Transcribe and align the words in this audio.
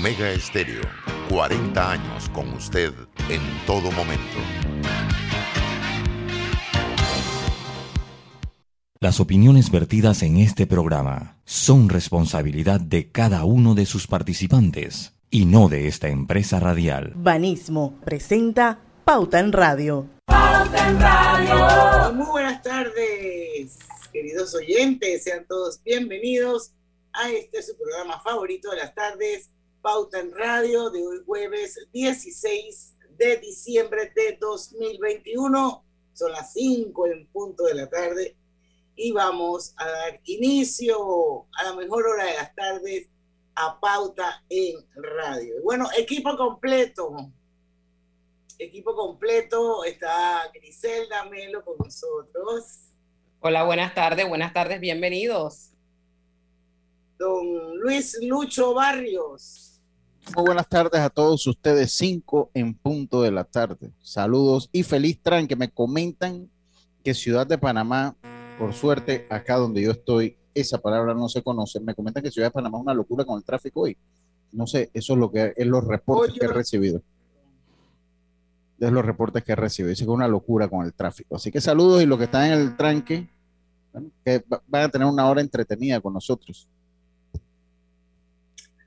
Omega 0.00 0.30
Estéreo, 0.30 0.80
40 1.28 1.92
años 1.92 2.30
con 2.30 2.50
usted 2.54 2.94
en 3.28 3.42
todo 3.66 3.92
momento. 3.92 4.38
Las 8.98 9.20
opiniones 9.20 9.70
vertidas 9.70 10.22
en 10.22 10.38
este 10.38 10.66
programa 10.66 11.36
son 11.44 11.90
responsabilidad 11.90 12.80
de 12.80 13.10
cada 13.12 13.44
uno 13.44 13.74
de 13.74 13.84
sus 13.84 14.06
participantes 14.06 15.12
y 15.28 15.44
no 15.44 15.68
de 15.68 15.86
esta 15.86 16.08
empresa 16.08 16.58
radial. 16.60 17.12
Banismo 17.16 18.00
presenta 18.02 18.78
Pauta 19.04 19.38
en 19.38 19.52
Radio. 19.52 20.08
Pauta 20.24 20.88
en 20.88 20.98
Radio. 20.98 22.14
Muy 22.14 22.26
buenas 22.26 22.62
tardes, 22.62 23.78
queridos 24.10 24.54
oyentes. 24.54 25.24
Sean 25.24 25.44
todos 25.46 25.82
bienvenidos 25.84 26.72
a 27.12 27.28
este 27.28 27.62
su 27.62 27.76
programa 27.76 28.18
favorito 28.22 28.70
de 28.70 28.78
las 28.78 28.94
tardes, 28.94 29.50
Pauta 29.82 30.20
en 30.20 30.32
Radio, 30.32 30.90
de 30.90 31.06
hoy 31.06 31.22
jueves 31.24 31.78
16 31.92 32.96
de 33.16 33.36
diciembre 33.38 34.12
de 34.14 34.36
2021. 34.38 35.84
Son 36.12 36.32
las 36.32 36.52
5 36.52 37.06
en 37.06 37.26
punto 37.28 37.64
de 37.64 37.74
la 37.74 37.88
tarde 37.88 38.36
y 38.94 39.12
vamos 39.12 39.72
a 39.78 39.88
dar 39.88 40.20
inicio 40.24 41.46
a 41.58 41.64
la 41.64 41.74
mejor 41.76 42.06
hora 42.06 42.24
de 42.24 42.34
las 42.34 42.54
tardes 42.54 43.08
a 43.54 43.80
Pauta 43.80 44.44
en 44.50 44.76
Radio. 44.96 45.54
Bueno, 45.62 45.88
equipo 45.96 46.36
completo. 46.36 47.32
Equipo 48.58 48.94
completo. 48.94 49.84
Está 49.84 50.50
Griselda 50.52 51.24
Melo 51.24 51.64
con 51.64 51.76
nosotros. 51.78 52.90
Hola, 53.40 53.64
buenas 53.64 53.94
tardes, 53.94 54.28
buenas 54.28 54.52
tardes, 54.52 54.78
bienvenidos. 54.78 55.70
Don 57.16 57.78
Luis 57.78 58.18
Lucho 58.22 58.74
Barrios. 58.74 59.69
Muy 60.36 60.44
buenas 60.44 60.68
tardes 60.68 61.00
a 61.00 61.10
todos 61.10 61.44
ustedes, 61.46 61.92
cinco 61.92 62.50
en 62.54 62.74
punto 62.74 63.22
de 63.22 63.32
la 63.32 63.42
tarde. 63.42 63.90
Saludos 64.00 64.68
y 64.70 64.84
feliz 64.84 65.20
tranque. 65.20 65.56
Me 65.56 65.70
comentan 65.70 66.48
que 67.02 67.14
Ciudad 67.14 67.46
de 67.46 67.58
Panamá, 67.58 68.14
por 68.56 68.72
suerte, 68.72 69.26
acá 69.28 69.56
donde 69.56 69.82
yo 69.82 69.90
estoy, 69.90 70.36
esa 70.54 70.78
palabra 70.78 71.14
no 71.14 71.28
se 71.28 71.42
conoce. 71.42 71.80
Me 71.80 71.96
comentan 71.96 72.22
que 72.22 72.30
Ciudad 72.30 72.48
de 72.48 72.52
Panamá 72.52 72.78
es 72.78 72.82
una 72.82 72.94
locura 72.94 73.24
con 73.24 73.38
el 73.38 73.44
tráfico 73.44 73.80
hoy. 73.80 73.96
No 74.52 74.68
sé, 74.68 74.90
eso 74.94 75.14
es 75.14 75.18
lo 75.18 75.32
que 75.32 75.52
es 75.56 75.66
los 75.66 75.84
reportes 75.84 76.38
que 76.38 76.44
he 76.44 76.48
recibido. 76.48 77.02
Es 78.78 78.92
los 78.92 79.04
reportes 79.04 79.42
que 79.42 79.52
he 79.52 79.56
recibido. 79.56 79.90
Dice 79.90 80.04
que 80.04 80.10
es 80.10 80.14
una 80.14 80.28
locura 80.28 80.68
con 80.68 80.86
el 80.86 80.94
tráfico. 80.94 81.34
Así 81.34 81.50
que 81.50 81.60
saludos 81.60 82.02
y 82.02 82.06
los 82.06 82.18
que 82.18 82.24
están 82.24 82.52
en 82.52 82.60
el 82.60 82.76
tranque, 82.76 83.28
que 84.24 84.44
van 84.68 84.84
a 84.84 84.88
tener 84.88 85.08
una 85.08 85.28
hora 85.28 85.40
entretenida 85.40 86.00
con 86.00 86.12
nosotros. 86.12 86.68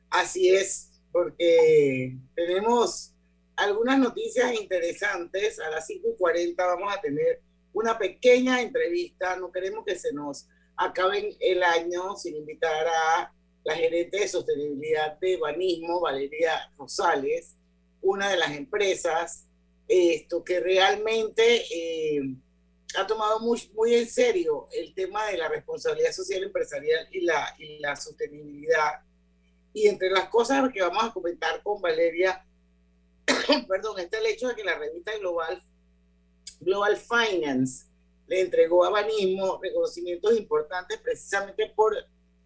Así 0.09 0.50
es 0.50 0.93
porque 1.14 2.17
tenemos 2.36 3.14
algunas 3.56 4.00
noticias 4.00 4.53
interesantes. 4.59 5.59
A 5.59 5.69
las 5.69 5.88
5.40 5.88 6.56
vamos 6.58 6.94
a 6.94 7.00
tener 7.00 7.42
una 7.72 7.97
pequeña 7.97 8.61
entrevista. 8.61 9.38
No 9.38 9.52
queremos 9.52 9.86
que 9.86 9.95
se 9.97 10.11
nos 10.11 10.47
acabe 10.75 11.38
el 11.39 11.64
año 11.64 12.17
sin 12.17 12.36
invitar 12.36 12.88
a 12.88 13.34
la 13.64 13.75
gerente 13.75 14.19
de 14.19 14.28
sostenibilidad 14.28 15.17
de 15.19 15.38
Banismo, 15.38 16.02
Valeria 16.02 16.69
Rosales, 16.78 17.56
una 18.02 18.30
de 18.30 18.38
las 18.38 18.52
empresas 18.52 19.45
esto 19.88 20.44
que 20.44 20.59
realmente 20.59 21.64
eh, 21.72 22.22
ha 22.97 23.06
tomado 23.06 23.39
muy, 23.39 23.61
muy 23.73 23.94
en 23.95 24.08
serio 24.08 24.67
el 24.72 24.94
tema 24.94 25.28
de 25.28 25.38
la 25.38 25.50
responsabilidad 25.50 26.11
social 26.11 26.44
empresarial 26.44 27.08
y 27.11 27.22
la, 27.22 27.56
y 27.59 27.80
la 27.80 27.95
sostenibilidad 27.95 29.02
y 29.74 29.88
entre 29.88 30.10
las 30.12 30.30
cosas 30.30 30.72
que 30.72 30.82
vamos 30.82 31.04
a 31.04 31.12
comentar 31.12 31.62
con 31.64 31.82
Valeria, 31.82 32.46
perdón, 33.68 34.00
está 34.00 34.20
el 34.20 34.28
hecho 34.28 34.48
de 34.48 34.56
que 34.56 34.64
la 34.64 34.78
revista 34.78 35.18
Global, 35.18 35.62
Global 36.60 36.98
Finance 36.98 37.88
le 38.28 38.42
entregó 38.42 38.86
a 38.86 38.92
Banismo 38.92 39.59
reconocimientos 39.62 40.38
importantes 40.38 41.00
precisamente 41.00 41.72
por 41.75 41.96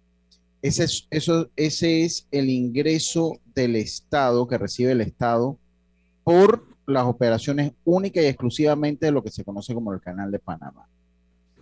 Ese 0.62 0.84
es, 0.84 1.08
eso, 1.09 1.50
ese 1.56 2.03
es 2.03 2.28
el 2.31 2.50
ingreso 2.50 3.40
del 3.56 3.75
Estado 3.75 4.47
que 4.47 4.59
recibe 4.59 4.91
el 4.91 5.02
Estado 5.02 5.57
por 6.24 6.66
las 6.86 7.06
operaciones 7.06 7.74
únicas 7.84 8.24
y 8.24 8.28
exclusivamente 8.28 9.07
de 9.07 9.12
lo 9.12 9.24
que 9.24 9.31
se 9.31 9.44
conoce 9.44 9.74
como 9.74 9.91
el 9.91 10.00
Canal 10.00 10.31
de 10.31 10.40
Panamá. 10.40 10.88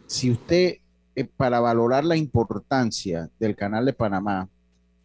Si 0.06 0.30
usted, 0.30 0.76
eh, 1.16 1.24
para 1.24 1.62
valorar 1.62 2.04
la 2.04 2.18
importancia 2.18 3.30
del 3.40 3.56
Canal 3.56 3.86
de 3.86 3.94
Panamá 3.94 4.50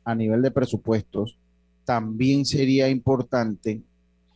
a 0.05 0.15
nivel 0.15 0.43
de 0.43 0.51
presupuestos, 0.51 1.39
también 1.85 2.45
sería 2.45 2.89
importante 2.89 3.81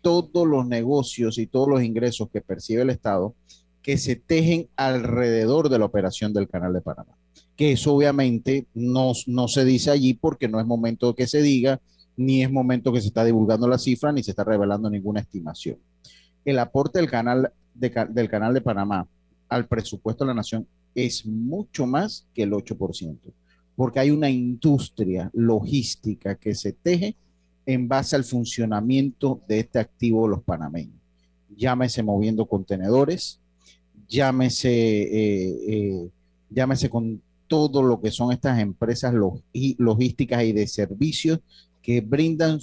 todos 0.03 0.47
los 0.47 0.67
negocios 0.67 1.39
y 1.39 1.47
todos 1.47 1.69
los 1.69 1.83
ingresos 1.83 2.29
que 2.31 2.41
percibe 2.41 2.83
el 2.83 2.91
Estado 2.91 3.35
que 3.85 3.99
se 3.99 4.17
tejen 4.17 4.69
alrededor 4.77 5.69
de 5.69 5.79
la 5.79 5.85
operación 5.85 6.33
del 6.33 6.49
Canal 6.49 6.73
de 6.73 6.81
Panamá. 6.81 7.17
Que 7.55 7.73
eso 7.73 7.95
obviamente 7.95 8.67
no, 8.75 9.13
no 9.27 9.47
se 9.47 9.67
dice 9.67 9.91
allí 9.91 10.15
porque 10.15 10.49
no 10.49 10.59
es 10.59 10.67
momento 10.67 11.15
que 11.15 11.27
se 11.27 11.43
diga, 11.43 11.81
ni 12.17 12.43
es 12.43 12.51
momento 12.51 12.95
que 12.95 13.03
se 13.03 13.09
está 13.09 13.25
divulgando 13.25 13.69
la 13.69 13.79
cifra, 13.79 14.11
ni 14.11 14.23
se 14.23 14.31
está 14.31 14.43
revelando 14.43 14.89
ninguna 14.89 15.21
estimación. 15.21 15.77
El 16.47 16.59
aporte 16.59 16.99
del 16.99 17.11
canal 17.11 17.53
del 17.75 18.29
Canal 18.29 18.55
de 18.55 18.61
Panamá 18.61 19.07
al 19.49 19.67
presupuesto 19.67 20.25
de 20.25 20.29
la 20.29 20.35
nación 20.35 20.67
es 20.95 21.27
mucho 21.27 21.87
más 21.87 22.27
que 22.33 22.45
el 22.45 22.53
8%, 22.53 23.19
porque 23.77 24.01
hay 24.01 24.11
una 24.11 24.31
industria 24.31 25.31
logística 25.35 26.37
que 26.37 26.55
se 26.55 26.73
teje 26.73 27.17
en 27.67 27.89
base 27.89 28.17
al 28.17 28.25
funcionamiento 28.25 29.43
de 29.47 29.59
este 29.61 29.79
activo 29.79 30.27
los 30.29 30.43
panameños. 30.43 31.01
Llámese 31.57 32.03
moviendo 32.03 32.47
contenedores, 32.47 33.41
llámese, 34.09 34.71
eh, 34.71 35.57
eh, 35.69 36.09
llámese 36.51 36.89
con 36.89 37.21
todo 37.47 37.83
lo 37.83 38.01
que 38.01 38.11
son 38.11 38.33
estas 38.33 38.59
empresas 38.59 39.15
logísticas 39.79 40.43
y 40.45 40.53
de 40.53 40.67
servicios 40.67 41.41
que 41.83 42.01
brindan 42.01 42.59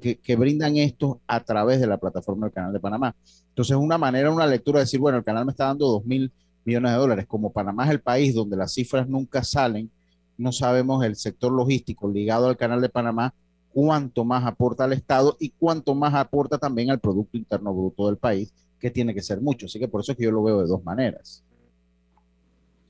que, 0.00 0.36
brindan 0.36 0.76
esto 0.76 1.20
a 1.26 1.40
través 1.40 1.80
de 1.80 1.86
la 1.86 1.98
plataforma 1.98 2.46
del 2.46 2.54
Canal 2.54 2.72
de 2.72 2.80
Panamá. 2.80 3.14
Entonces, 3.48 3.76
una 3.76 3.98
manera, 3.98 4.30
una 4.30 4.46
lectura 4.46 4.78
de 4.78 4.84
decir, 4.84 5.00
bueno, 5.00 5.18
el 5.18 5.24
canal 5.24 5.44
me 5.44 5.50
está 5.50 5.66
dando 5.66 5.86
2 5.88 6.04
mil 6.06 6.32
millones 6.64 6.92
de 6.92 6.98
dólares. 6.98 7.26
Como 7.26 7.52
Panamá 7.52 7.84
es 7.84 7.90
el 7.90 8.00
país 8.00 8.34
donde 8.34 8.56
las 8.56 8.72
cifras 8.72 9.08
nunca 9.08 9.44
salen, 9.44 9.90
no 10.38 10.52
sabemos 10.52 11.04
el 11.04 11.16
sector 11.16 11.52
logístico 11.52 12.08
ligado 12.08 12.48
al 12.48 12.56
Canal 12.56 12.80
de 12.80 12.88
Panamá 12.88 13.34
cuánto 13.72 14.24
más 14.24 14.44
aporta 14.44 14.84
al 14.84 14.92
Estado 14.92 15.36
y 15.40 15.50
cuánto 15.50 15.94
más 15.94 16.14
aporta 16.14 16.58
también 16.58 16.90
al 16.90 17.00
Producto 17.00 17.36
Interno 17.36 17.74
Bruto 17.74 18.06
del 18.06 18.16
país, 18.16 18.52
que 18.82 18.90
tiene 18.90 19.14
que 19.14 19.22
ser 19.22 19.40
mucho. 19.40 19.66
Así 19.66 19.78
que 19.78 19.86
por 19.86 20.00
eso 20.00 20.10
es 20.10 20.18
que 20.18 20.24
yo 20.24 20.32
lo 20.32 20.42
veo 20.42 20.60
de 20.60 20.66
dos 20.66 20.82
maneras. 20.82 21.44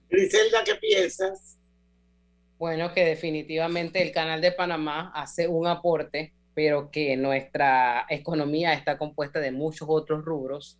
Griselda, 0.09 0.65
¿qué 0.65 0.75
piensas? 0.77 1.59
Bueno, 2.59 2.95
que 2.95 3.05
definitivamente 3.05 4.01
el 4.01 4.11
Canal 4.11 4.41
de 4.41 4.53
Panamá 4.53 5.13
hace 5.15 5.49
un 5.49 5.67
aporte, 5.67 6.33
pero 6.55 6.91
que 6.91 7.15
nuestra 7.19 8.07
economía 8.09 8.73
está 8.73 8.97
compuesta 8.97 9.39
de 9.39 9.53
muchos 9.53 9.87
otros 9.91 10.25
rubros 10.25 10.79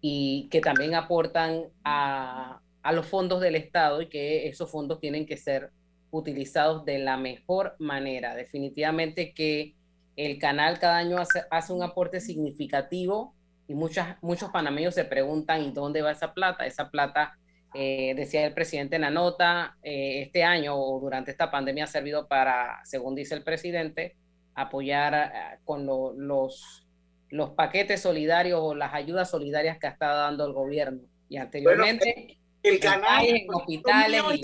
y 0.00 0.48
que 0.52 0.60
también 0.60 0.94
aportan 0.94 1.64
a, 1.82 2.60
a 2.82 2.92
los 2.92 3.06
fondos 3.06 3.40
del 3.40 3.56
Estado 3.56 4.02
y 4.02 4.08
que 4.08 4.46
esos 4.48 4.70
fondos 4.70 5.00
tienen 5.00 5.26
que 5.26 5.36
ser 5.36 5.72
utilizados 6.12 6.84
de 6.84 6.98
la 6.98 7.16
mejor 7.16 7.74
manera. 7.80 8.36
Definitivamente 8.36 9.34
que 9.34 9.74
el 10.14 10.38
canal 10.38 10.78
cada 10.78 10.98
año 10.98 11.18
hace, 11.18 11.42
hace 11.50 11.72
un 11.72 11.82
aporte 11.82 12.20
significativo 12.20 13.33
y 13.66 13.74
muchas, 13.74 14.22
muchos 14.22 14.50
panameños 14.50 14.94
se 14.94 15.04
preguntan, 15.04 15.62
¿y 15.62 15.72
dónde 15.72 16.02
va 16.02 16.12
esa 16.12 16.34
plata? 16.34 16.66
Esa 16.66 16.90
plata, 16.90 17.38
eh, 17.74 18.14
decía 18.14 18.46
el 18.46 18.54
presidente 18.54 18.96
en 18.96 19.02
la 19.02 19.10
nota, 19.10 19.76
eh, 19.82 20.22
este 20.22 20.44
año 20.44 20.76
o 20.76 21.00
durante 21.00 21.30
esta 21.30 21.50
pandemia 21.50 21.84
ha 21.84 21.88
servido 21.88 22.28
para, 22.28 22.80
según 22.84 23.14
dice 23.14 23.34
el 23.34 23.42
presidente, 23.42 24.16
apoyar 24.54 25.14
eh, 25.14 25.58
con 25.64 25.86
lo, 25.86 26.12
los, 26.12 26.86
los 27.30 27.50
paquetes 27.50 28.02
solidarios 28.02 28.60
o 28.62 28.74
las 28.74 28.92
ayudas 28.92 29.30
solidarias 29.30 29.78
que 29.78 29.86
ha 29.86 29.90
estado 29.90 30.20
dando 30.20 30.46
el 30.46 30.52
gobierno. 30.52 31.02
Y 31.28 31.38
anteriormente, 31.38 32.38
el, 32.62 32.78
canal, 32.80 33.24
en 33.26 33.52
hospitales 33.52 34.22
y 34.34 34.42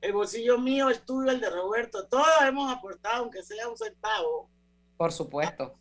el 0.00 0.12
bolsillo 0.12 0.58
mío, 0.58 0.88
el 0.88 1.00
tuyo, 1.00 1.30
el 1.30 1.40
de 1.40 1.50
Roberto, 1.50 2.06
todos 2.06 2.26
hemos 2.46 2.72
aportado, 2.72 3.24
aunque 3.24 3.42
sea 3.42 3.68
un 3.68 3.76
centavo. 3.76 4.48
Por 4.96 5.12
supuesto. 5.12 5.76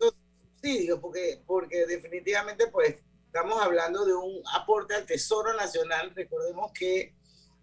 Porque, 1.00 1.42
porque 1.46 1.86
definitivamente 1.86 2.68
pues 2.68 2.96
estamos 3.28 3.62
hablando 3.62 4.06
de 4.06 4.14
un 4.16 4.42
aporte 4.54 4.96
al 4.96 5.06
Tesoro 5.06 5.54
Nacional. 5.54 6.12
Recordemos 6.16 6.72
que 6.72 7.14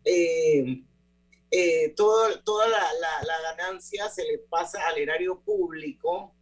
eh, 0.04 0.82
eh, 1.50 1.88
todo, 1.96 2.40
toda 2.42 2.68
la, 2.68 2.78
la, 2.78 3.54
ganancia 3.56 4.08
se 4.08 4.24
le 4.24 4.38
pasa 4.38 4.86
al 4.86 4.98
erario 4.98 5.40
público 5.40 6.32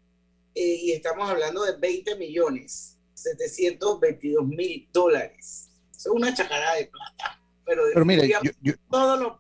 eh, 0.55 0.79
y 0.83 0.93
estamos 0.93 1.31
hablando 1.31 1.63
de 1.65 1.77
20 1.79 2.17
millones, 2.17 2.99
722 3.15 4.47
mil 4.47 4.89
dólares. 4.93 5.71
Es 5.97 6.07
una 6.07 6.35
chacarada 6.35 6.77
de 6.77 6.87
plata. 6.87 7.40
Pero, 7.95 8.05
mire, 8.05 8.29
todos, 8.91 9.21
los, 9.21 9.33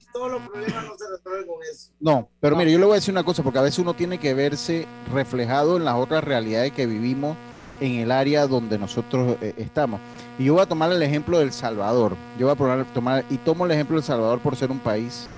problemas 0.48 0.84
no 0.84 0.96
se 0.96 1.10
resuelven 1.10 1.46
con 1.48 1.62
eso. 1.62 1.90
No, 1.98 2.28
pero 2.38 2.54
mire, 2.54 2.70
yo 2.70 2.78
le 2.78 2.84
voy 2.84 2.92
a 2.92 2.94
decir 2.96 3.12
una 3.12 3.24
cosa, 3.24 3.42
porque 3.42 3.58
a 3.58 3.62
veces 3.62 3.80
uno 3.80 3.94
tiene 3.94 4.18
que 4.18 4.34
verse 4.34 4.86
reflejado 5.12 5.76
en 5.76 5.84
las 5.84 5.96
otras 5.96 6.22
realidades 6.22 6.72
que 6.72 6.86
vivimos 6.86 7.36
en 7.80 7.94
el 7.96 8.12
área 8.12 8.46
donde 8.46 8.78
nosotros 8.78 9.36
eh, 9.40 9.54
estamos. 9.56 10.00
Y 10.38 10.44
yo 10.44 10.54
voy 10.54 10.62
a 10.62 10.66
tomar 10.66 10.92
el 10.92 11.02
ejemplo 11.02 11.40
del 11.40 11.50
Salvador. 11.50 12.16
Yo 12.38 12.46
voy 12.46 12.52
a 12.52 12.56
probar, 12.56 12.84
tomar, 12.92 13.24
y 13.30 13.38
tomo 13.38 13.64
el 13.64 13.72
ejemplo 13.72 13.96
del 13.96 14.04
Salvador 14.04 14.38
por 14.38 14.54
ser 14.54 14.70
un 14.70 14.78
país. 14.78 15.28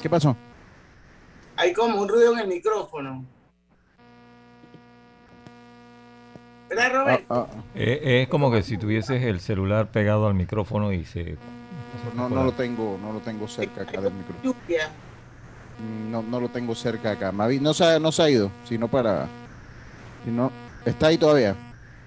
¿Qué 0.00 0.08
pasó? 0.08 0.36
Hay 1.56 1.72
como 1.72 2.00
un 2.00 2.08
ruido 2.08 2.34
en 2.34 2.38
el 2.38 2.46
micrófono. 2.46 3.24
¿Verdad, 6.68 6.92
Robert? 6.92 7.24
Ah, 7.30 7.46
ah, 7.46 7.46
ah. 7.50 7.62
Eh, 7.74 8.22
es 8.22 8.28
como 8.28 8.52
que 8.52 8.62
si 8.62 8.78
tuvieses 8.78 9.24
el 9.24 9.40
celular 9.40 9.90
pegado 9.90 10.28
al 10.28 10.34
micrófono 10.34 10.92
y 10.92 11.04
se 11.04 11.36
no, 12.14 12.28
no 12.28 12.44
lo 12.44 12.52
tengo, 12.52 12.98
no 13.00 13.12
lo 13.12 13.20
tengo 13.20 13.48
cerca 13.48 13.82
acá 13.82 14.00
del 14.00 14.12
micrófono. 14.12 14.54
Mm, 15.78 16.10
no, 16.10 16.22
no 16.22 16.40
lo 16.40 16.48
tengo 16.48 16.74
cerca 16.74 17.12
acá. 17.12 17.32
No 17.32 17.74
se, 17.74 18.00
no 18.00 18.12
se 18.12 18.22
ha 18.22 18.30
ido, 18.30 18.50
sino 18.64 18.88
para. 18.88 19.28
no, 20.26 20.50
está 20.84 21.08
ahí 21.08 21.18
todavía. 21.18 21.56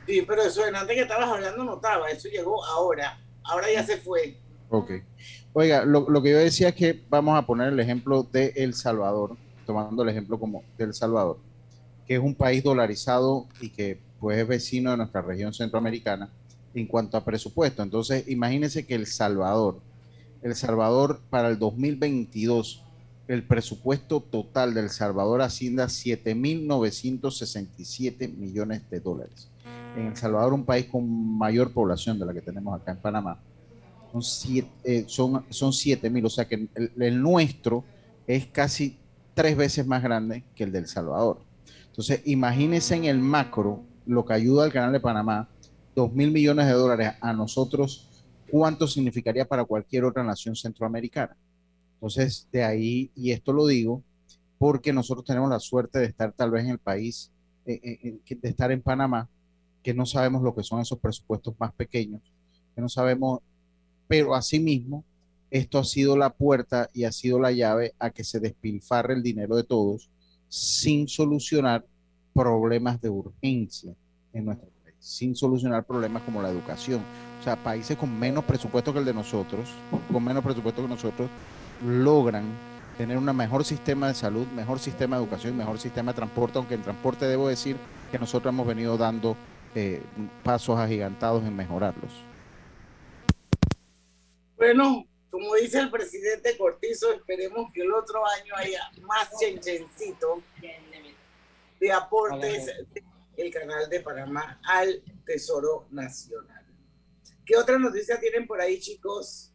Sí, 0.05 0.23
pero 0.27 0.41
eso 0.41 0.63
antes 0.63 0.95
que 0.95 1.01
estabas 1.01 1.29
hablando 1.29 1.63
no 1.63 1.75
estaba, 1.75 2.09
eso 2.09 2.27
llegó 2.27 2.63
ahora. 2.65 3.19
Ahora 3.43 3.67
ya 3.71 3.83
se 3.83 3.97
fue. 3.97 4.37
Ok. 4.69 4.91
Oiga, 5.53 5.85
lo, 5.85 6.09
lo 6.09 6.21
que 6.21 6.31
yo 6.31 6.37
decía 6.37 6.69
es 6.69 6.75
que 6.75 7.03
vamos 7.09 7.37
a 7.37 7.45
poner 7.45 7.69
el 7.69 7.79
ejemplo 7.79 8.23
de 8.23 8.53
El 8.55 8.73
Salvador, 8.73 9.35
tomando 9.65 10.03
el 10.03 10.09
ejemplo 10.09 10.39
como 10.39 10.63
de 10.77 10.85
El 10.85 10.93
Salvador, 10.93 11.39
que 12.07 12.15
es 12.15 12.19
un 12.19 12.35
país 12.35 12.63
dolarizado 12.63 13.47
y 13.59 13.69
que 13.69 13.99
pues 14.19 14.37
es 14.37 14.47
vecino 14.47 14.91
de 14.91 14.97
nuestra 14.97 15.21
región 15.21 15.53
centroamericana 15.53 16.29
en 16.73 16.87
cuanto 16.87 17.17
a 17.17 17.25
presupuesto. 17.25 17.83
Entonces, 17.83 18.25
imagínense 18.27 18.85
que 18.85 18.95
El 18.95 19.07
Salvador, 19.07 19.81
El 20.41 20.55
Salvador 20.55 21.19
para 21.29 21.49
el 21.49 21.59
2022, 21.59 22.85
el 23.27 23.43
presupuesto 23.43 24.21
total 24.21 24.73
del 24.73 24.89
Salvador 24.89 25.41
asciende 25.41 25.83
a 25.83 25.87
7.967 25.87 28.33
millones 28.35 28.89
de 28.89 28.99
dólares. 28.99 29.49
En 29.95 30.07
El 30.07 30.17
Salvador, 30.17 30.53
un 30.53 30.65
país 30.65 30.87
con 30.87 31.07
mayor 31.37 31.71
población 31.71 32.19
de 32.19 32.25
la 32.25 32.33
que 32.33 32.41
tenemos 32.41 32.77
acá 32.79 32.91
en 32.91 32.97
Panamá, 32.97 33.39
son 34.11 34.21
7 34.21 34.67
eh, 34.83 35.05
son, 35.07 35.45
o 35.49 36.29
sea 36.29 36.45
que 36.45 36.67
el, 36.75 36.91
el 36.99 37.21
nuestro 37.21 37.85
es 38.27 38.45
casi 38.47 38.97
tres 39.33 39.55
veces 39.55 39.87
más 39.87 40.03
grande 40.03 40.43
que 40.55 40.65
el 40.65 40.71
del 40.71 40.87
Salvador. 40.87 41.39
Entonces, 41.87 42.21
imagínense 42.25 42.95
en 42.95 43.05
el 43.05 43.19
macro 43.19 43.83
lo 44.05 44.25
que 44.25 44.33
ayuda 44.33 44.65
al 44.65 44.73
Canal 44.73 44.91
de 44.91 44.99
Panamá 44.99 45.47
dos 45.95 46.13
mil 46.13 46.31
millones 46.31 46.67
de 46.67 46.73
dólares 46.73 47.13
a 47.21 47.33
nosotros, 47.33 48.07
¿cuánto 48.49 48.87
significaría 48.87 49.45
para 49.45 49.65
cualquier 49.65 50.05
otra 50.05 50.23
nación 50.23 50.55
centroamericana? 50.55 51.35
Entonces, 51.95 52.47
de 52.51 52.63
ahí, 52.63 53.11
y 53.15 53.31
esto 53.31 53.53
lo 53.53 53.67
digo 53.67 54.03
porque 54.57 54.93
nosotros 54.93 55.25
tenemos 55.25 55.49
la 55.49 55.59
suerte 55.59 55.99
de 55.99 56.05
estar 56.05 56.33
tal 56.33 56.51
vez 56.51 56.63
en 56.63 56.71
el 56.71 56.77
país, 56.77 57.31
eh, 57.65 57.79
eh, 57.83 58.35
de 58.35 58.49
estar 58.49 58.71
en 58.71 58.81
Panamá, 58.81 59.27
que 59.81 59.93
no 59.93 60.05
sabemos 60.05 60.43
lo 60.43 60.53
que 60.53 60.63
son 60.63 60.79
esos 60.79 60.99
presupuestos 60.99 61.55
más 61.59 61.73
pequeños, 61.73 62.21
que 62.75 62.81
no 62.81 62.87
sabemos, 62.87 63.39
pero 64.07 64.35
asimismo, 64.35 65.03
esto 65.49 65.79
ha 65.79 65.83
sido 65.83 66.15
la 66.15 66.29
puerta 66.31 66.89
y 66.93 67.03
ha 67.03 67.11
sido 67.11 67.39
la 67.39 67.51
llave 67.51 67.93
a 67.99 68.11
que 68.11 68.23
se 68.23 68.39
despilfarre 68.39 69.15
el 69.15 69.23
dinero 69.23 69.55
de 69.55 69.63
todos 69.63 70.09
sin 70.47 71.07
solucionar 71.07 71.85
problemas 72.33 73.01
de 73.01 73.09
urgencia 73.09 73.93
en 74.31 74.45
nuestro 74.45 74.69
sin 75.01 75.35
solucionar 75.35 75.83
problemas 75.83 76.21
como 76.23 76.41
la 76.41 76.49
educación. 76.49 77.03
O 77.39 77.43
sea, 77.43 77.55
países 77.55 77.97
con 77.97 78.17
menos 78.17 78.45
presupuesto 78.45 78.93
que 78.93 78.99
el 78.99 79.05
de 79.05 79.13
nosotros, 79.13 79.67
con 80.11 80.23
menos 80.23 80.43
presupuesto 80.43 80.83
que 80.83 80.87
nosotros, 80.87 81.29
logran 81.83 82.45
tener 82.97 83.17
un 83.17 83.25
mejor 83.35 83.65
sistema 83.65 84.07
de 84.07 84.13
salud, 84.13 84.45
mejor 84.47 84.79
sistema 84.79 85.17
de 85.17 85.23
educación, 85.23 85.57
mejor 85.57 85.79
sistema 85.79 86.11
de 86.11 86.17
transporte, 86.17 86.59
aunque 86.59 86.75
en 86.75 86.83
transporte 86.83 87.25
debo 87.25 87.47
decir 87.47 87.75
que 88.11 88.19
nosotros 88.19 88.53
hemos 88.53 88.67
venido 88.67 88.95
dando 88.95 89.35
eh, 89.73 90.03
pasos 90.43 90.77
agigantados 90.77 91.43
en 91.43 91.55
mejorarlos. 91.55 92.11
Bueno, 94.55 95.03
como 95.31 95.55
dice 95.55 95.79
el 95.79 95.89
presidente 95.89 96.55
Cortizo, 96.57 97.11
esperemos 97.11 97.71
que 97.73 97.81
el 97.81 97.91
otro 97.91 98.21
año 98.27 98.53
haya 98.55 98.91
más 99.01 99.31
chenchencito 99.39 100.43
de 101.79 101.91
aportes 101.91 102.71
el 103.37 103.51
canal 103.51 103.89
de 103.89 103.99
Panamá 104.01 104.59
al 104.63 105.01
Tesoro 105.25 105.87
Nacional. 105.91 106.65
¿Qué 107.45 107.55
otra 107.55 107.77
noticia 107.77 108.19
tienen 108.19 108.45
por 108.45 108.61
ahí, 108.61 108.79
chicos, 108.79 109.51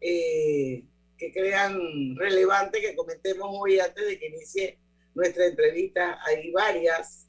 eh, 0.00 0.84
que 1.16 1.32
crean 1.32 2.16
relevante 2.16 2.80
que 2.80 2.94
comentemos 2.94 3.48
hoy 3.50 3.80
antes 3.80 4.06
de 4.06 4.18
que 4.18 4.26
inicie 4.28 4.78
nuestra 5.14 5.46
entrevista? 5.46 6.18
Hay 6.24 6.50
varias. 6.52 7.28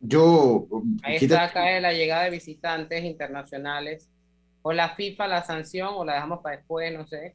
Yo. 0.00 0.66
Ahí 1.02 1.16
está 1.16 1.44
acá 1.44 1.80
la 1.80 1.92
llegada 1.92 2.24
de 2.24 2.30
visitantes 2.30 3.04
internacionales. 3.04 4.08
O 4.64 4.72
la 4.72 4.94
FIFA, 4.94 5.26
la 5.26 5.44
sanción, 5.44 5.88
o 5.92 6.04
la 6.04 6.14
dejamos 6.14 6.40
para 6.40 6.56
después, 6.56 6.92
no 6.92 7.06
sé. 7.06 7.34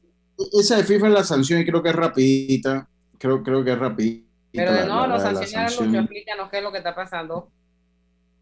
Esa 0.59 0.77
de 0.77 0.83
FIFA 0.83 1.07
es 1.07 1.13
la 1.13 1.23
sanción 1.23 1.59
y 1.59 1.65
creo 1.65 1.83
que 1.83 1.89
es 1.89 1.95
rapidita. 1.95 2.89
Creo, 3.17 3.43
creo 3.43 3.63
que 3.63 3.71
es 3.71 3.79
rapidita 3.79 4.26
pero 4.57 4.73
de 4.73 4.85
no, 4.85 5.07
nos 5.07 5.21
sancionaron 5.21 5.87
mucho, 5.87 5.99
explícanos 5.99 6.49
qué 6.49 6.57
es 6.57 6.63
lo 6.63 6.71
que 6.71 6.79
está 6.79 6.95
pasando. 6.95 7.49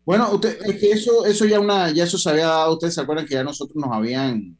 Bueno, 0.05 0.31
usted, 0.31 0.59
es 0.63 0.79
que 0.79 0.91
eso, 0.91 1.25
eso 1.25 1.45
ya 1.45 1.59
una, 1.59 1.91
ya 1.91 2.03
eso 2.03 2.17
se 2.17 2.29
había 2.29 2.47
dado, 2.47 2.73
ustedes 2.73 2.93
se 2.93 3.01
acuerdan 3.01 3.25
que 3.25 3.33
ya 3.33 3.43
nosotros 3.43 3.75
nos 3.75 3.91
habían 3.91 4.57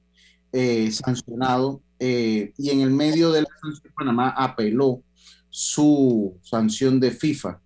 eh, 0.51 0.91
sancionado 0.91 1.81
eh, 2.00 2.53
y 2.57 2.69
en 2.71 2.81
el 2.81 2.89
medio 2.89 3.31
de 3.31 3.43
la 3.43 3.47
sanción 3.62 3.93
Panamá 3.95 4.33
apeló 4.35 5.01
su 5.50 6.38
sanción 6.41 7.00
de 7.00 7.12
FIFA. 7.12 7.59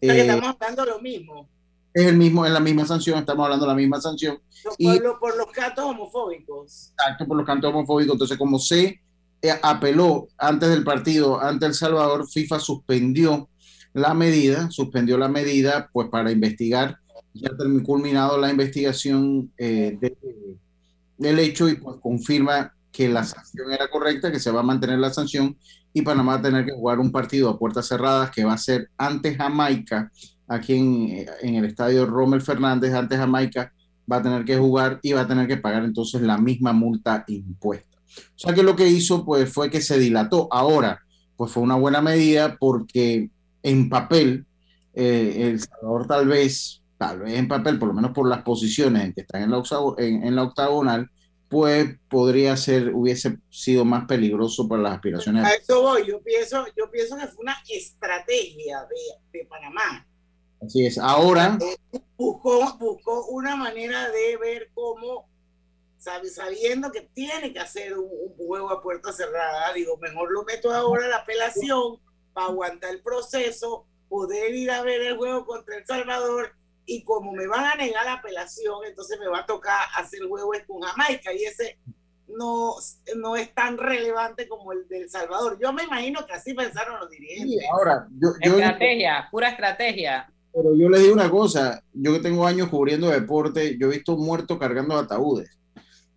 Eh, 0.00 0.20
estamos 0.20 0.56
hablando 0.60 0.84
lo 0.84 1.00
mismo. 1.00 1.48
Es 1.92 2.06
el 2.06 2.16
mismo, 2.16 2.46
es 2.46 2.52
la 2.52 2.60
misma 2.60 2.86
sanción, 2.86 3.18
estamos 3.18 3.44
hablando 3.44 3.66
de 3.66 3.72
la 3.72 3.76
misma 3.76 4.00
sanción. 4.00 4.40
Por, 4.62 4.74
y, 4.78 5.00
por 5.20 5.36
los 5.36 5.50
cantos 5.52 5.84
homofóbicos. 5.84 6.92
Exacto, 6.98 7.26
por 7.26 7.36
los 7.36 7.46
cantos 7.46 7.70
homofóbicos. 7.70 8.14
Entonces, 8.14 8.38
como 8.38 8.58
sé 8.58 9.00
apeló 9.62 10.28
antes 10.36 10.68
del 10.70 10.84
partido 10.84 11.40
ante 11.40 11.66
El 11.66 11.74
Salvador, 11.74 12.28
FIFA 12.28 12.58
suspendió 12.60 13.48
la 13.94 14.14
medida, 14.14 14.70
suspendió 14.70 15.18
la 15.18 15.28
medida 15.28 15.88
pues 15.92 16.08
para 16.08 16.30
investigar, 16.30 16.98
ya 17.34 17.50
terminó 17.56 17.84
culminado 17.84 18.38
la 18.38 18.50
investigación 18.50 19.52
eh, 19.58 19.96
de, 20.00 20.16
del 21.16 21.38
hecho 21.38 21.68
y 21.68 21.76
pues 21.76 21.96
confirma 22.00 22.72
que 22.90 23.08
la 23.08 23.24
sanción 23.24 23.72
era 23.72 23.88
correcta, 23.88 24.32
que 24.32 24.40
se 24.40 24.50
va 24.50 24.60
a 24.60 24.64
mantener 24.64 24.98
la 24.98 25.12
sanción 25.12 25.56
y 25.92 26.02
Panamá 26.02 26.34
va 26.34 26.38
a 26.38 26.42
tener 26.42 26.64
que 26.64 26.72
jugar 26.72 26.98
un 26.98 27.12
partido 27.12 27.48
a 27.48 27.58
puertas 27.58 27.86
cerradas 27.86 28.30
que 28.30 28.44
va 28.44 28.54
a 28.54 28.58
ser 28.58 28.90
ante 28.96 29.34
Jamaica, 29.34 30.10
aquí 30.46 30.74
en, 30.74 31.26
en 31.42 31.54
el 31.56 31.64
estadio 31.64 32.06
Rommel 32.06 32.40
Fernández, 32.40 32.92
ante 32.94 33.16
Jamaica, 33.16 33.72
va 34.10 34.16
a 34.16 34.22
tener 34.22 34.44
que 34.44 34.56
jugar 34.56 34.98
y 35.02 35.12
va 35.12 35.22
a 35.22 35.28
tener 35.28 35.46
que 35.46 35.58
pagar 35.58 35.84
entonces 35.84 36.22
la 36.22 36.38
misma 36.38 36.72
multa 36.72 37.24
impuesta. 37.28 37.87
O 38.16 38.38
sea 38.38 38.54
que 38.54 38.62
lo 38.62 38.74
que 38.74 38.88
hizo 38.88 39.24
pues 39.24 39.52
fue 39.52 39.70
que 39.70 39.80
se 39.80 39.98
dilató. 39.98 40.48
Ahora, 40.50 41.00
pues 41.36 41.52
fue 41.52 41.62
una 41.62 41.76
buena 41.76 42.00
medida 42.00 42.56
porque 42.58 43.30
en 43.62 43.88
papel, 43.88 44.46
eh, 44.94 45.48
El 45.50 45.60
Salvador 45.60 46.06
tal 46.06 46.28
vez, 46.28 46.82
tal 46.96 47.20
vez 47.20 47.34
en 47.34 47.48
papel, 47.48 47.78
por 47.78 47.88
lo 47.88 47.94
menos 47.94 48.12
por 48.12 48.28
las 48.28 48.42
posiciones 48.42 49.04
en 49.04 49.12
que 49.12 49.20
están 49.20 49.42
en 49.42 49.50
la, 49.50 49.62
en, 49.98 50.24
en 50.24 50.36
la 50.36 50.42
octagonal, 50.42 51.10
pues 51.48 51.96
podría 52.10 52.56
ser, 52.56 52.94
hubiese 52.94 53.38
sido 53.48 53.84
más 53.84 54.04
peligroso 54.06 54.68
para 54.68 54.82
las 54.82 54.94
aspiraciones. 54.94 55.44
A 55.44 55.50
eso 55.52 55.80
voy, 55.80 56.06
yo 56.06 56.20
pienso, 56.22 56.66
yo 56.76 56.90
pienso 56.90 57.16
que 57.16 57.26
fue 57.26 57.42
una 57.42 57.56
estrategia 57.68 58.80
de, 58.80 59.38
de 59.38 59.46
Panamá. 59.46 60.06
Así 60.60 60.84
es, 60.84 60.98
ahora... 60.98 61.56
Eh, 61.60 62.00
buscó, 62.18 62.76
buscó 62.78 63.26
una 63.28 63.56
manera 63.56 64.10
de 64.10 64.36
ver 64.36 64.70
cómo, 64.74 65.28
sabiendo 65.98 66.90
que 66.90 67.02
tiene 67.12 67.52
que 67.52 67.58
hacer 67.58 67.98
un, 67.98 68.08
un 68.08 68.36
juego 68.36 68.70
a 68.70 68.82
puerta 68.82 69.12
cerrada, 69.12 69.72
digo, 69.72 69.96
mejor 69.98 70.30
lo 70.32 70.44
meto 70.44 70.72
ahora 70.72 71.06
a 71.06 71.08
la 71.08 71.16
apelación 71.18 71.98
para 72.32 72.46
aguantar 72.46 72.90
el 72.90 73.02
proceso, 73.02 73.86
poder 74.08 74.54
ir 74.54 74.70
a 74.70 74.82
ver 74.82 75.02
el 75.02 75.16
juego 75.16 75.44
contra 75.44 75.76
El 75.76 75.86
Salvador 75.86 76.52
y 76.86 77.04
como 77.04 77.32
me 77.32 77.46
van 77.46 77.64
a 77.64 77.74
negar 77.74 78.04
la 78.06 78.14
apelación, 78.14 78.84
entonces 78.86 79.18
me 79.20 79.28
va 79.28 79.40
a 79.40 79.46
tocar 79.46 79.78
hacer 79.96 80.22
el 80.22 80.28
juego 80.28 80.52
con 80.66 80.80
Jamaica 80.80 81.32
y 81.34 81.44
ese 81.44 81.78
no, 82.28 82.74
no 83.16 83.36
es 83.36 83.54
tan 83.54 83.76
relevante 83.76 84.48
como 84.48 84.72
el 84.72 84.88
del 84.88 85.08
Salvador. 85.10 85.58
Yo 85.60 85.72
me 85.72 85.84
imagino 85.84 86.26
que 86.26 86.32
así 86.32 86.54
pensaron 86.54 87.00
los 87.00 87.10
dirigentes. 87.10 87.58
ahora, 87.70 88.06
yo, 88.18 88.30
estrategia, 88.40 89.28
pura 89.30 89.50
estrategia. 89.50 90.32
Pero 90.52 90.74
yo 90.74 90.88
le 90.88 90.98
digo 90.98 91.12
una 91.12 91.30
cosa, 91.30 91.82
yo 91.92 92.14
que 92.14 92.20
tengo 92.20 92.46
años 92.46 92.68
cubriendo 92.68 93.08
deporte, 93.08 93.76
yo 93.78 93.88
he 93.88 93.96
visto 93.96 94.16
muertos 94.16 94.58
cargando 94.58 94.96
ataúdes. 94.96 95.57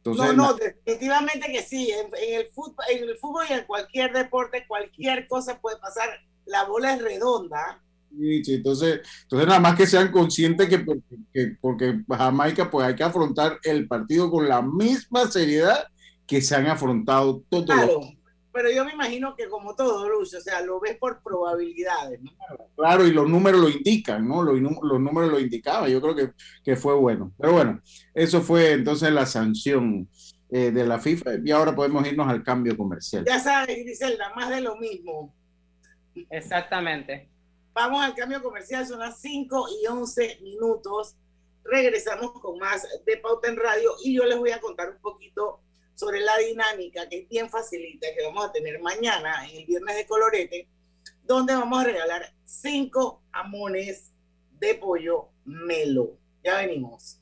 No, 0.06 0.34
no, 0.34 0.54
definitivamente 0.54 1.52
que 1.52 1.62
sí. 1.62 1.92
En, 1.92 2.12
el 2.40 2.48
fútbol, 2.48 2.86
en 2.90 3.10
el 3.10 3.18
fútbol 3.18 3.46
y 3.50 3.54
en 3.54 3.66
cualquier 3.66 4.14
deporte, 4.14 4.66
cualquier 4.68 5.28
cosa 5.28 5.60
puede 5.60 5.78
pasar. 5.78 6.10
La 6.46 6.66
bola 6.66 6.94
es 6.94 7.02
redonda 7.02 7.82
Sí, 8.18 8.44
entonces, 8.48 9.02
entonces 9.24 9.48
nada 9.48 9.60
más 9.60 9.76
que 9.76 9.88
sean 9.88 10.12
conscientes 10.12 10.68
que 10.68 10.80
porque, 10.80 11.56
porque, 11.62 12.02
Jamaica 12.10 12.70
pues 12.70 12.86
hay 12.86 12.96
que 12.96 13.04
afrontar 13.04 13.60
el 13.64 13.88
partido 13.88 14.30
con 14.30 14.50
la 14.50 14.62
misma 14.62 15.32
seriedad 15.32 15.88
que 16.28 16.42
se 16.42 16.56
han 16.56 16.68
afrontado 16.68 17.44
todos 17.50 17.66
claro, 17.66 18.02
Pero 18.54 18.70
yo 18.70 18.84
me 18.84 18.92
imagino 18.92 19.36
que 19.36 19.48
como 19.48 19.76
todo, 19.76 20.10
Lucio, 20.10 20.40
o 20.40 20.42
sea, 20.42 20.62
lo 20.62 20.80
ves 20.80 20.98
por 20.98 21.22
probabilidades, 21.24 22.22
¿no? 22.22 22.32
Claro, 22.76 23.06
y 23.08 23.12
los 23.12 23.30
números 23.30 23.62
lo 23.62 23.70
indican, 23.70 24.28
¿no? 24.28 24.44
Los, 24.44 24.60
los 24.60 25.00
números 25.00 25.32
lo 25.32 25.40
indicaban, 25.40 25.90
yo 25.90 26.02
creo 26.02 26.16
que, 26.16 26.32
que, 26.64 26.76
fue 26.76 26.94
bueno. 26.96 27.32
Pero 27.38 27.54
bueno, 27.54 27.82
eso 28.14 28.42
fue 28.42 28.74
entonces 28.74 29.12
la 29.12 29.26
sanción 29.26 30.10
eh, 30.50 30.72
de 30.72 30.86
la 30.86 31.00
FIFA 31.00 31.36
y 31.46 31.52
ahora 31.52 31.74
podemos 31.74 32.06
irnos 32.06 32.28
al 32.28 32.44
cambio 32.44 32.76
comercial. 32.76 33.24
Ya 33.26 33.40
sabes, 33.40 33.78
Griselda, 33.78 34.34
más 34.36 34.50
de 34.50 34.60
lo 34.60 34.76
mismo. 34.76 35.34
Exactamente. 36.30 37.30
Vamos 37.74 38.04
al 38.04 38.14
cambio 38.14 38.44
comercial, 38.44 38.86
son 38.86 39.00
las 39.00 39.22
5 39.22 39.68
y 39.82 39.88
11 39.88 40.40
minutos. 40.42 41.16
Regresamos 41.64 42.34
con 42.34 42.60
más 42.60 42.86
de 43.06 43.18
Pauta 43.18 43.48
en 43.48 43.56
Radio 43.56 43.92
y 44.04 44.16
yo 44.16 44.26
les 44.26 44.38
voy 44.38 44.52
a 44.52 44.60
contar 44.60 44.90
un 44.90 45.02
poquito 45.02 45.62
sobre 46.02 46.20
la 46.20 46.36
dinámica 46.40 47.08
que 47.08 47.20
es 47.20 47.30
bien 47.30 47.48
facilita 47.48 48.08
que 48.18 48.26
vamos 48.26 48.44
a 48.44 48.52
tener 48.52 48.82
mañana 48.82 49.48
en 49.48 49.58
el 49.58 49.66
viernes 49.68 49.96
de 49.96 50.08
colorete, 50.08 50.68
donde 51.26 51.54
vamos 51.54 51.80
a 51.80 51.84
regalar 51.84 52.34
5 52.44 53.22
amones 53.32 54.12
de 54.60 54.74
pollo 54.74 55.30
melo. 55.46 56.18
Ya 56.44 56.58
venimos. 56.58 57.20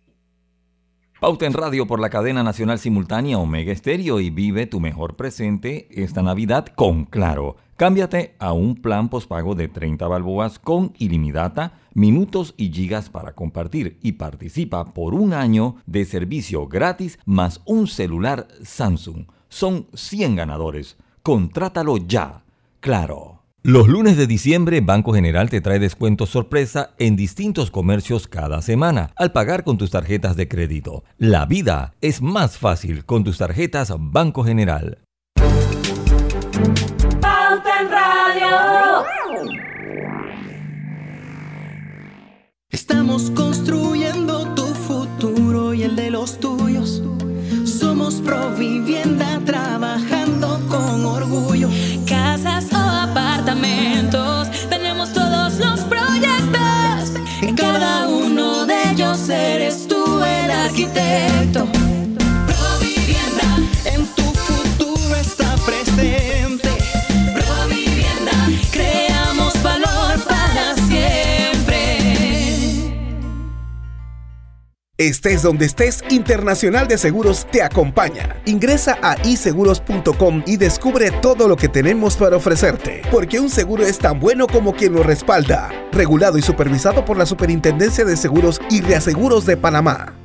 Pauta 1.20 1.46
en 1.46 1.52
Radio 1.52 1.88
por 1.88 2.00
la 2.00 2.10
cadena 2.10 2.42
nacional 2.42 2.80
simultánea 2.80 3.38
Omega 3.38 3.74
Estéreo 3.74 4.22
y 4.22 4.30
vive 4.30 4.66
tu 4.66 4.80
mejor 4.80 5.18
presente 5.18 5.90
esta 5.92 6.22
Navidad 6.22 6.68
con 6.68 7.04
Claro. 7.04 7.58
Cámbiate 7.80 8.36
a 8.40 8.52
un 8.52 8.76
plan 8.76 9.08
pospago 9.08 9.56
de 9.56 9.70
30 9.70 10.06
balboas 10.06 10.60
con 10.60 10.92
ilimitada, 10.98 11.80
minutos 11.94 12.54
y 12.58 12.74
gigas 12.74 13.10
para 13.10 13.36
compartir 13.36 13.98
y 14.04 14.12
participa 14.12 14.94
por 14.94 15.14
un 15.14 15.32
año 15.32 15.78
de 15.86 16.04
servicio 16.04 16.68
gratis 16.68 17.18
más 17.24 17.62
un 17.64 17.88
celular 17.88 18.50
Samsung. 18.66 19.28
Son 19.48 19.88
100 19.94 20.36
ganadores. 20.36 20.98
Contrátalo 21.24 21.96
ya. 21.96 22.44
Claro. 22.82 23.44
Los 23.64 23.88
lunes 23.88 24.18
de 24.18 24.28
diciembre, 24.28 24.82
Banco 24.82 25.14
General 25.14 25.50
te 25.50 25.62
trae 25.62 25.80
descuentos 25.80 26.32
sorpresa 26.32 26.96
en 26.98 27.16
distintos 27.16 27.72
comercios 27.72 28.28
cada 28.28 28.62
semana 28.62 29.12
al 29.16 29.32
pagar 29.32 29.64
con 29.64 29.78
tus 29.78 29.92
tarjetas 29.92 30.36
de 30.36 30.50
crédito. 30.50 31.06
La 31.18 31.46
vida 31.46 31.94
es 32.02 32.22
más 32.22 32.58
fácil 32.58 33.06
con 33.06 33.24
tus 33.24 33.38
tarjetas 33.38 33.94
Banco 33.98 34.44
General. 34.44 34.98
Estamos 42.72 43.32
construyendo 43.32 44.54
tu 44.54 44.64
futuro 44.68 45.74
y 45.74 45.82
el 45.82 45.96
de 45.96 46.12
los 46.12 46.40
tuyos. 46.40 47.02
Somos 47.66 48.22
Provivienda 48.22 49.42
trabajando 49.44 50.60
con 50.68 51.04
orgullo. 51.04 51.68
Casas 52.08 52.72
o 52.72 52.78
apartamentos, 52.78 54.50
tenemos 54.70 55.12
todos 55.14 55.58
los 55.58 55.80
proyectos. 55.82 57.20
En 57.42 57.56
cada 57.56 58.08
uno 58.08 58.68
de 58.68 58.92
ellos 58.92 59.28
eres 59.30 59.88
tú 59.88 60.24
el 60.24 60.52
arquitecto. 60.52 61.79
Estés 75.00 75.44
donde 75.44 75.66
estés, 75.66 76.04
Internacional 76.10 76.90
de 76.90 76.98
Seguros 76.98 77.48
te 77.50 77.64
acompaña. 77.64 78.36
Ingresa 78.46 78.98
a 79.02 79.16
iseguros.com 79.26 80.44
y 80.46 80.58
descubre 80.58 81.10
todo 81.22 81.48
lo 81.48 81.56
que 81.56 81.70
tenemos 81.70 82.18
para 82.18 82.36
ofrecerte, 82.36 83.04
porque 83.10 83.40
un 83.40 83.50
seguro 83.50 83.86
es 83.86 83.98
tan 83.98 84.20
bueno 84.20 84.46
como 84.46 84.74
quien 84.74 84.92
lo 84.92 85.02
respalda. 85.02 85.70
Regulado 85.94 86.38
y 86.38 86.42
supervisado 86.42 87.06
por 87.06 87.16
la 87.16 87.26
Superintendencia 87.26 88.04
de 88.04 88.18
Seguros 88.18 88.60
y 88.70 88.82
Reaseguros 88.82 89.46
de 89.46 89.56
Panamá. 89.56 90.16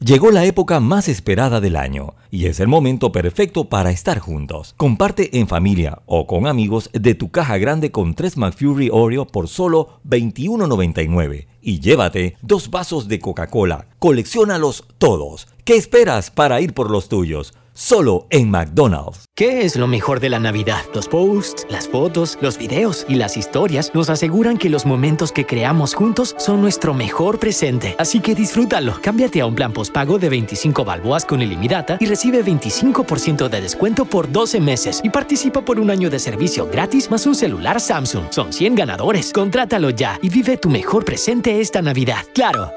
Llegó 0.00 0.30
la 0.30 0.46
época 0.46 0.80
más 0.80 1.08
esperada 1.08 1.60
del 1.60 1.76
año 1.76 2.14
y 2.30 2.46
es 2.46 2.60
el 2.60 2.68
momento 2.68 3.12
perfecto 3.12 3.68
para 3.68 3.90
estar 3.90 4.20
juntos. 4.20 4.72
Comparte 4.78 5.38
en 5.38 5.48
familia 5.48 5.98
o 6.06 6.26
con 6.26 6.46
amigos 6.46 6.88
de 6.94 7.14
tu 7.14 7.30
caja 7.30 7.58
grande 7.58 7.90
con 7.90 8.14
3 8.14 8.38
McFury 8.38 8.88
Oreo 8.90 9.26
por 9.26 9.48
solo 9.48 10.00
$21.99 10.08 11.53
y 11.64 11.80
llévate 11.80 12.36
dos 12.42 12.70
vasos 12.70 13.08
de 13.08 13.18
Coca-Cola. 13.18 13.88
Colecciónalos 13.98 14.84
todos. 14.98 15.48
¿Qué 15.64 15.76
esperas 15.76 16.30
para 16.30 16.60
ir 16.60 16.74
por 16.74 16.90
los 16.90 17.08
tuyos? 17.08 17.54
Solo 17.76 18.28
en 18.30 18.52
McDonald's. 18.52 19.24
¿Qué 19.34 19.62
es 19.62 19.74
lo 19.74 19.88
mejor 19.88 20.20
de 20.20 20.28
la 20.28 20.38
Navidad? 20.38 20.82
Los 20.94 21.08
posts, 21.08 21.66
las 21.68 21.88
fotos, 21.88 22.38
los 22.40 22.56
videos 22.56 23.04
y 23.08 23.16
las 23.16 23.36
historias 23.36 23.90
nos 23.94 24.10
aseguran 24.10 24.58
que 24.58 24.70
los 24.70 24.86
momentos 24.86 25.32
que 25.32 25.44
creamos 25.44 25.92
juntos 25.92 26.36
son 26.38 26.62
nuestro 26.62 26.94
mejor 26.94 27.40
presente. 27.40 27.96
Así 27.98 28.20
que 28.20 28.36
disfrútalo. 28.36 29.00
Cámbiate 29.02 29.40
a 29.40 29.46
un 29.46 29.56
plan 29.56 29.72
postpago 29.72 30.20
de 30.20 30.28
25 30.28 30.84
balboas 30.84 31.24
con 31.24 31.42
ilimitada 31.42 31.98
y 31.98 32.06
recibe 32.06 32.44
25% 32.44 33.48
de 33.48 33.60
descuento 33.60 34.04
por 34.04 34.30
12 34.30 34.60
meses 34.60 35.00
y 35.02 35.10
participa 35.10 35.64
por 35.64 35.80
un 35.80 35.90
año 35.90 36.08
de 36.08 36.20
servicio 36.20 36.68
gratis 36.70 37.10
más 37.10 37.26
un 37.26 37.34
celular 37.34 37.80
Samsung. 37.80 38.26
Son 38.30 38.52
100 38.52 38.76
ganadores. 38.76 39.32
Contrátalo 39.32 39.90
ya 39.90 40.16
y 40.22 40.28
vive 40.28 40.58
tu 40.58 40.70
mejor 40.70 41.04
presente 41.04 41.60
esta 41.60 41.82
Navidad. 41.82 42.24
¡Claro! 42.34 42.70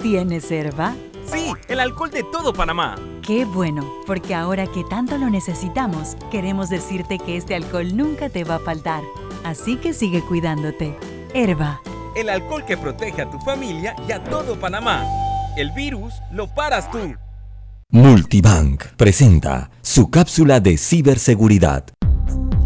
¿Tienes 0.04 0.50
herba? 0.50 0.94
Sí, 1.24 1.54
el 1.66 1.80
alcohol 1.80 2.10
de 2.10 2.24
todo 2.24 2.52
Panamá. 2.52 2.96
Qué 3.22 3.46
bueno, 3.46 3.90
porque 4.06 4.34
ahora 4.34 4.66
que 4.66 4.84
tanto 4.84 5.16
lo 5.16 5.30
necesitamos, 5.30 6.18
queremos 6.30 6.68
decirte 6.68 7.18
que 7.18 7.38
este 7.38 7.54
alcohol 7.54 7.96
nunca 7.96 8.28
te 8.28 8.44
va 8.44 8.56
a 8.56 8.58
faltar. 8.58 9.02
Así 9.44 9.76
que 9.76 9.94
sigue 9.94 10.20
cuidándote. 10.20 10.94
Herba. 11.32 11.80
El 12.14 12.28
alcohol 12.28 12.66
que 12.66 12.76
protege 12.76 13.22
a 13.22 13.30
tu 13.30 13.38
familia 13.38 13.96
y 14.06 14.12
a 14.12 14.22
todo 14.22 14.60
Panamá. 14.60 15.06
El 15.56 15.70
virus 15.70 16.12
lo 16.30 16.54
paras 16.54 16.90
tú. 16.90 17.14
Multibank 17.88 18.84
presenta 18.98 19.70
su 19.80 20.10
cápsula 20.10 20.60
de 20.60 20.76
ciberseguridad. 20.76 21.86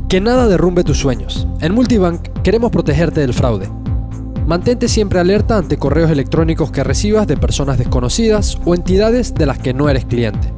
Que 0.09 0.21
nada 0.21 0.49
derrumbe 0.49 0.83
tus 0.83 0.99
sueños. 0.99 1.47
En 1.61 1.73
Multibank 1.73 2.43
queremos 2.43 2.73
protegerte 2.73 3.21
del 3.21 3.33
fraude. 3.33 3.71
Mantente 4.49 4.89
siempre 4.89 5.21
alerta 5.21 5.59
ante 5.59 5.77
correos 5.77 6.11
electrónicos 6.11 6.73
que 6.73 6.83
recibas 6.83 7.27
de 7.27 7.37
personas 7.37 7.77
desconocidas 7.77 8.59
o 8.65 8.75
entidades 8.75 9.35
de 9.35 9.45
las 9.45 9.59
que 9.59 9.75
no 9.75 9.91
eres 9.91 10.07
cliente, 10.07 10.55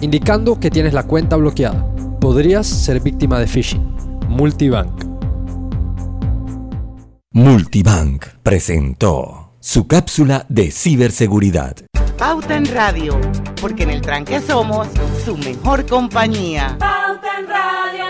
indicando 0.00 0.58
que 0.58 0.70
tienes 0.70 0.94
la 0.94 1.02
cuenta 1.02 1.36
bloqueada. 1.36 1.86
Podrías 2.18 2.66
ser 2.66 2.98
víctima 3.00 3.38
de 3.38 3.46
phishing. 3.46 3.94
Multibank. 4.30 5.04
Multibank 7.32 8.24
presentó 8.42 9.52
su 9.60 9.86
cápsula 9.86 10.46
de 10.48 10.70
ciberseguridad. 10.70 11.76
Pauta 12.16 12.56
en 12.56 12.64
Radio, 12.64 13.20
porque 13.60 13.82
en 13.82 13.90
el 13.90 14.00
tranque 14.00 14.40
somos 14.40 14.88
su 15.26 15.36
mejor 15.36 15.84
compañía. 15.84 16.74
Pauta 16.78 17.38
en 17.38 17.46
Radio. 17.48 18.06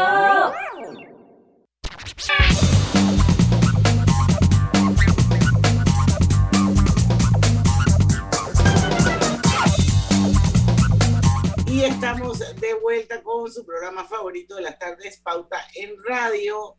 Y 11.77 11.85
estamos 11.85 12.39
de 12.39 12.73
vuelta 12.81 13.23
con 13.23 13.53
su 13.53 13.67
programa 13.67 14.07
favorito 14.07 14.57
de 14.57 14.63
las 14.63 14.79
tardes, 14.79 15.21
Pauta 15.21 15.59
en 15.75 16.03
Radio. 16.03 16.75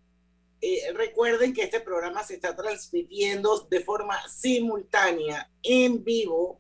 Eh, 0.60 0.92
recuerden 0.96 1.54
que 1.54 1.62
este 1.62 1.82
programa 1.82 2.24
se 2.24 2.34
está 2.34 2.56
transmitiendo 2.56 3.60
de 3.70 3.82
forma 3.82 4.18
simultánea, 4.28 5.52
en 5.62 6.04
vivo, 6.04 6.60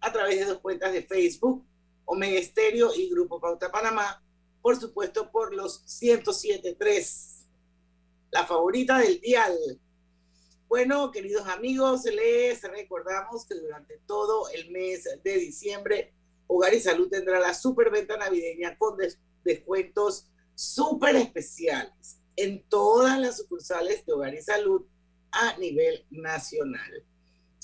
a 0.00 0.12
través 0.12 0.40
de 0.40 0.46
dos 0.46 0.58
cuentas 0.58 0.92
de 0.92 1.04
Facebook, 1.04 1.64
Omega 2.06 2.40
Estéreo 2.40 2.92
y 2.92 3.08
Grupo 3.08 3.40
Pauta 3.40 3.70
Panamá, 3.70 4.20
por 4.60 4.74
supuesto 4.80 5.30
por 5.30 5.54
los 5.54 5.84
107.3, 5.86 7.46
la 8.32 8.44
favorita 8.44 8.98
del 8.98 9.20
dial. 9.20 9.56
Bueno, 10.66 11.12
queridos 11.12 11.46
amigos, 11.46 12.02
les 12.06 12.60
recordamos 12.62 13.46
que 13.46 13.54
durante 13.54 13.98
todo 14.08 14.48
el 14.48 14.72
mes 14.72 15.08
de 15.22 15.38
diciembre, 15.38 16.15
Hogar 16.46 16.74
y 16.74 16.80
Salud 16.80 17.08
tendrá 17.08 17.40
la 17.40 17.54
superventa 17.54 18.16
navideña 18.16 18.76
con 18.78 18.96
des- 18.96 19.18
descuentos 19.44 20.30
súper 20.54 21.16
especiales 21.16 22.18
en 22.36 22.62
todas 22.68 23.18
las 23.18 23.38
sucursales 23.38 24.04
de 24.06 24.12
Hogar 24.12 24.34
y 24.34 24.42
Salud 24.42 24.86
a 25.32 25.56
nivel 25.58 26.06
nacional. 26.10 27.04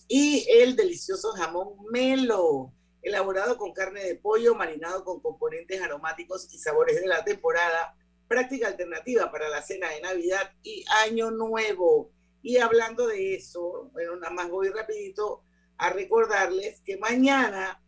Y 0.09 0.47
el 0.51 0.77
delicioso 0.77 1.33
jamón 1.33 1.75
Melo, 1.91 2.73
elaborado 3.03 3.57
con 3.57 3.73
carne 3.73 4.05
de 4.05 4.15
pollo, 4.17 4.55
marinado 4.55 5.05
con 5.05 5.21
componentes 5.21 5.81
aromáticos 5.81 6.53
y 6.53 6.59
sabores 6.59 7.01
de 7.01 7.07
la 7.07 7.25
temporada, 7.25 7.97
práctica 8.29 8.69
alternativa 8.69 9.31
para 9.31 9.49
la 9.49 9.63
cena 9.63 9.91
de 9.91 10.01
Navidad 10.01 10.53
y 10.63 10.85
Año 11.05 11.31
Nuevo. 11.31 12.11
Y 12.43 12.59
hablando 12.59 13.07
de 13.07 13.35
eso, 13.35 13.91
bueno, 13.93 14.17
nada 14.17 14.33
más 14.33 14.51
voy 14.51 14.69
rapidito 14.69 15.45
a 15.79 15.91
recordarles 15.91 16.81
que 16.81 16.97
mañana 16.97 17.83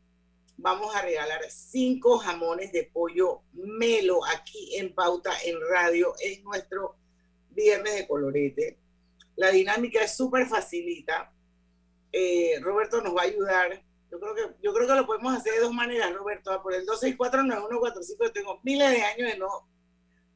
vamos 0.57 0.95
a 0.95 1.03
regalar 1.03 1.41
cinco 1.51 2.19
jamones 2.19 2.73
de 2.73 2.85
pollo 2.85 3.43
melo 3.53 4.25
aquí 4.25 4.77
en 4.77 4.95
Pauta 4.95 5.33
en 5.45 5.59
Radio. 5.71 6.15
Es 6.21 6.43
nuestro 6.43 6.97
viernes 7.51 7.95
de 7.95 8.07
colorete. 8.07 8.79
La 9.37 9.51
dinámica 9.51 10.03
es 10.03 10.17
súper 10.17 10.47
facilita. 10.47 11.33
Eh, 12.13 12.59
Roberto 12.61 13.01
nos 13.01 13.17
va 13.17 13.23
a 13.23 13.25
ayudar. 13.25 13.83
Yo 14.11 14.21
creo, 14.21 14.35
que, 14.35 14.43
yo 14.63 14.73
creo 14.73 14.87
que 14.87 14.95
lo 14.95 15.07
podemos 15.07 15.37
hacer 15.37 15.55
de 15.55 15.61
dos 15.61 15.73
maneras, 15.73 16.15
Roberto. 16.15 16.53
Ah, 16.53 16.63
Por 16.63 16.75
el 16.75 16.87
2649145 16.87 18.33
tengo 18.33 18.61
miles 18.63 18.91
de 18.91 19.03
años 19.03 19.33
de 19.33 19.39
no, 19.39 19.69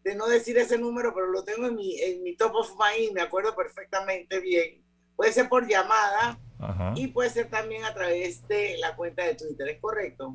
de 0.03 0.15
no 0.17 0.27
decir 0.27 0.59
ese 0.59 0.79
número, 0.79 1.15
pero 1.15 1.29
lo 1.29 1.45
tengo 1.45 1.67
en 1.67 1.77
mi, 1.77 2.01
en 2.01 2.23
mi 2.25 2.37
top 2.37 2.57
of 2.57 2.73
mind, 2.73 3.13
me 3.13 3.21
acuerdo 3.21 3.55
perfectamente 3.55 4.41
bien. 4.41 4.83
Puede 5.15 5.33
ser 5.33 5.49
por 5.49 5.69
llamada 5.69 6.41
Ajá. 6.59 6.93
y 6.97 7.07
puede 7.09 7.31
ser 7.31 7.49
también 7.49 7.85
a 7.85 7.95
través 7.95 8.47
de 8.49 8.77
la 8.79 8.97
cuenta 8.97 9.25
de 9.25 9.35
Twitter, 9.37 9.69
¿es 9.69 9.81
correcto? 9.81 10.35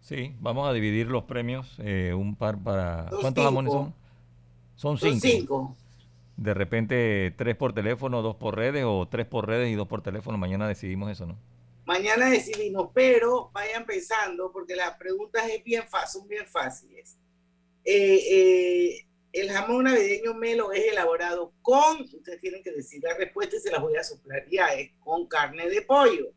Sí, 0.00 0.34
vamos 0.40 0.68
a 0.68 0.72
dividir 0.72 1.08
los 1.08 1.24
premios, 1.24 1.74
eh, 1.78 2.14
un 2.14 2.36
par 2.36 2.58
para... 2.62 3.06
¿Cuántos 3.20 3.44
cinco. 3.48 3.70
son? 3.72 3.94
Son 4.74 4.98
Son 4.98 5.20
cinco. 5.20 5.20
cinco. 5.20 5.76
De 6.36 6.52
repente 6.54 7.34
tres 7.36 7.56
por 7.56 7.72
teléfono, 7.72 8.22
dos 8.22 8.36
por 8.36 8.56
redes 8.56 8.84
o 8.86 9.08
tres 9.08 9.26
por 9.26 9.46
redes 9.46 9.70
y 9.70 9.74
dos 9.74 9.88
por 9.88 10.02
teléfono. 10.02 10.36
Mañana 10.36 10.68
decidimos 10.68 11.10
eso, 11.10 11.26
¿no? 11.26 11.38
Mañana 11.86 12.28
decidimos, 12.28 12.90
pero 12.92 13.50
vayan 13.54 13.86
pensando, 13.86 14.50
porque 14.52 14.76
las 14.76 14.96
preguntas 14.96 15.44
es 15.48 15.62
bien 15.64 15.84
fácil, 15.88 16.20
son 16.20 16.28
bien 16.28 16.44
fáciles. 16.46 17.16
Eh, 17.84 18.18
eh, 18.30 19.05
el 19.40 19.50
jamón 19.50 19.84
navideño 19.84 20.34
melo 20.34 20.72
es 20.72 20.84
elaborado 20.92 21.52
con, 21.62 22.02
ustedes 22.02 22.40
tienen 22.40 22.62
que 22.62 22.72
decir 22.72 23.02
la 23.02 23.14
respuesta 23.14 23.56
y 23.56 23.60
se 23.60 23.70
las 23.70 23.80
voy 23.80 23.96
a 23.96 24.04
soplar 24.04 24.44
ya, 24.50 24.66
es 24.74 24.92
con 25.00 25.26
carne 25.26 25.68
de 25.68 25.82
pollo. 25.82 26.32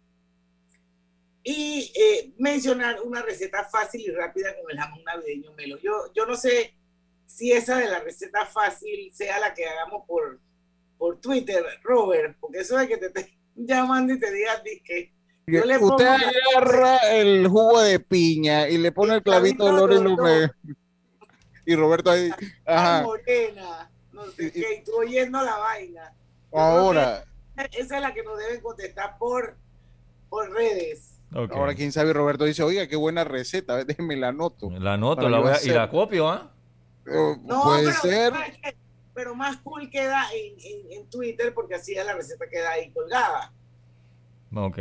Y 1.44 1.92
eh, 1.96 2.34
mencionar 2.38 3.02
una 3.02 3.22
receta 3.22 3.64
fácil 3.64 4.02
y 4.02 4.12
rápida 4.12 4.56
con 4.62 4.70
el 4.70 4.78
jamón 4.78 5.04
navideño 5.04 5.54
melo. 5.54 5.78
Yo, 5.80 6.12
yo 6.14 6.26
no 6.26 6.36
sé 6.36 6.76
si 7.26 7.52
esa 7.52 7.78
de 7.78 7.88
la 7.88 8.00
receta 8.00 8.46
fácil 8.46 9.12
sea 9.14 9.40
la 9.40 9.54
que 9.54 9.66
hagamos 9.66 10.06
por, 10.06 10.40
por 10.98 11.20
Twitter, 11.22 11.64
Robert, 11.84 12.38
porque 12.40 12.60
eso 12.60 12.78
de 12.78 12.88
que 12.88 12.98
te 12.98 13.08
estén 13.08 13.28
llamando 13.56 14.14
y 14.14 14.20
te 14.20 14.32
digan 14.32 14.62
que 14.84 15.14
yo 15.52 15.66
le 15.66 15.80
pongo 15.80 15.96
Usted 15.96 16.08
agarra 16.08 16.98
el 17.14 17.48
jugo 17.48 17.82
de 17.82 18.00
piña 18.00 18.70
y 18.70 18.78
le 18.78 18.92
pone 18.92 19.16
el 19.16 19.24
clavito 19.24 19.66
de 19.66 19.82
oro 19.82 19.96
y 19.96 20.04
lo 20.04 20.16
me- 20.18 20.52
Y 21.70 21.76
Roberto 21.76 22.10
ahí, 22.10 22.32
Ay, 22.36 22.48
ajá. 22.66 23.04
morena, 23.04 23.92
no 24.12 24.26
sé 24.32 24.52
qué, 24.52 24.78
y 24.82 24.84
tú 24.84 24.92
oyendo 24.98 25.40
la 25.44 25.56
vaina. 25.58 26.16
Yo 26.52 26.58
Ahora, 26.58 27.24
Esa 27.74 27.98
es 27.98 28.02
la 28.02 28.12
que 28.12 28.24
nos 28.24 28.40
deben 28.40 28.60
contestar 28.60 29.20
por, 29.20 29.56
por 30.32 30.50
redes. 30.52 31.20
Ahora, 31.32 31.76
quién 31.76 31.92
sabe, 31.92 32.12
Roberto 32.12 32.46
dice, 32.46 32.64
oiga, 32.64 32.88
qué 32.88 32.96
buena 32.96 33.24
receta, 33.24 33.76
déjeme 33.86 34.16
la 34.16 34.30
anoto. 34.30 34.72
La 34.72 34.94
anoto 34.96 35.30
la 35.30 35.38
voy 35.40 35.52
a- 35.52 35.64
y 35.64 35.68
la 35.70 35.92
copio, 35.92 36.28
¿ah? 36.28 36.52
Eh, 37.06 37.36
No, 37.44 37.62
Puede 37.66 37.92
pero, 39.14 39.36
más 39.36 39.58
cool 39.58 39.92
queda 39.92 40.24
en, 40.34 40.54
en- 40.60 40.92
en 41.02 41.10
Twitter 41.12 41.54
porque 41.54 41.76
así 41.76 41.94
ya 41.94 42.04
la 42.04 42.14
receta 42.16 42.48
queda 42.50 42.72
ahí 42.72 42.90
colgada. 42.92 43.54
Ok. 44.56 44.78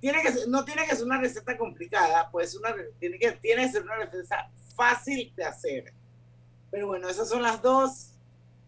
Tiene 0.00 0.20
que 0.22 0.32
ser- 0.32 0.48
no 0.48 0.66
tiene 0.66 0.84
que 0.86 0.94
ser 0.96 1.06
una 1.06 1.18
receta 1.18 1.56
complicada, 1.56 2.28
pues 2.30 2.54
una, 2.56 2.74
tiene, 2.98 3.18
que, 3.18 3.32
tiene 3.32 3.62
que 3.62 3.72
ser 3.72 3.84
una 3.84 3.96
receta 3.96 4.50
fácil 4.74 5.32
de 5.34 5.44
hacer. 5.44 5.94
Pero 6.70 6.88
bueno, 6.88 7.08
esas 7.08 7.28
son 7.28 7.42
las 7.42 7.62
dos 7.62 8.12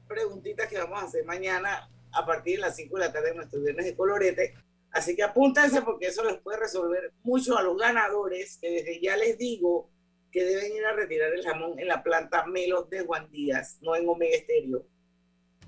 preguntitas 0.06 0.68
que 0.68 0.78
vamos 0.78 1.02
a 1.02 1.06
hacer 1.06 1.24
mañana 1.24 1.90
a 2.12 2.24
partir 2.24 2.56
de 2.56 2.62
las 2.62 2.76
5 2.76 2.96
de 2.96 3.04
la 3.04 3.12
tarde 3.12 3.30
en 3.30 3.36
nuestro 3.36 3.60
viernes 3.60 3.84
de 3.84 3.96
colorete. 3.96 4.54
Así 4.90 5.14
que 5.14 5.22
apúntense 5.22 5.82
porque 5.82 6.06
eso 6.06 6.24
les 6.24 6.38
puede 6.38 6.58
resolver 6.58 7.12
mucho 7.22 7.58
a 7.58 7.62
los 7.62 7.76
ganadores, 7.76 8.58
que 8.60 8.70
desde 8.70 9.00
ya 9.00 9.16
les 9.16 9.36
digo 9.36 9.90
que 10.32 10.44
deben 10.44 10.74
ir 10.74 10.84
a 10.84 10.92
retirar 10.92 11.32
el 11.32 11.44
jamón 11.44 11.78
en 11.78 11.88
la 11.88 12.02
planta 12.02 12.46
Melos 12.46 12.88
de 12.90 13.04
Juan 13.04 13.30
Díaz, 13.30 13.78
no 13.82 13.94
en 13.96 14.08
Omega 14.08 14.36
Estéreo. 14.36 14.86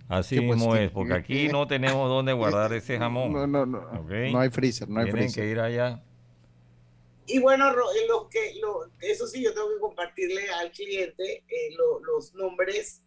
Así 0.08 0.40
pues, 0.40 0.58
mismo 0.58 0.74
es, 0.74 0.90
porque 0.90 1.14
aquí 1.14 1.48
no 1.48 1.68
tenemos 1.68 2.08
dónde 2.08 2.32
guardar 2.32 2.72
ese 2.72 2.98
jamón. 2.98 3.32
No, 3.32 3.46
no, 3.46 3.64
no. 3.64 3.80
No 4.02 4.40
hay 4.40 4.50
freezer, 4.50 4.88
no 4.88 4.98
hay 4.98 5.04
Tienen 5.06 5.22
freezer. 5.22 5.44
que 5.44 5.50
ir 5.50 5.60
allá. 5.60 6.02
Y 7.32 7.38
bueno, 7.38 7.70
eh, 7.70 8.06
los 8.08 8.28
que, 8.28 8.54
lo- 8.60 8.90
eso 9.00 9.26
sí, 9.26 9.42
yo 9.42 9.52
tengo 9.54 9.68
que 9.68 9.80
compartirle 9.80 10.48
al 10.50 10.70
cliente 10.72 11.44
eh, 11.48 11.74
lo- 11.76 12.00
los 12.00 12.34
nombres 12.34 13.02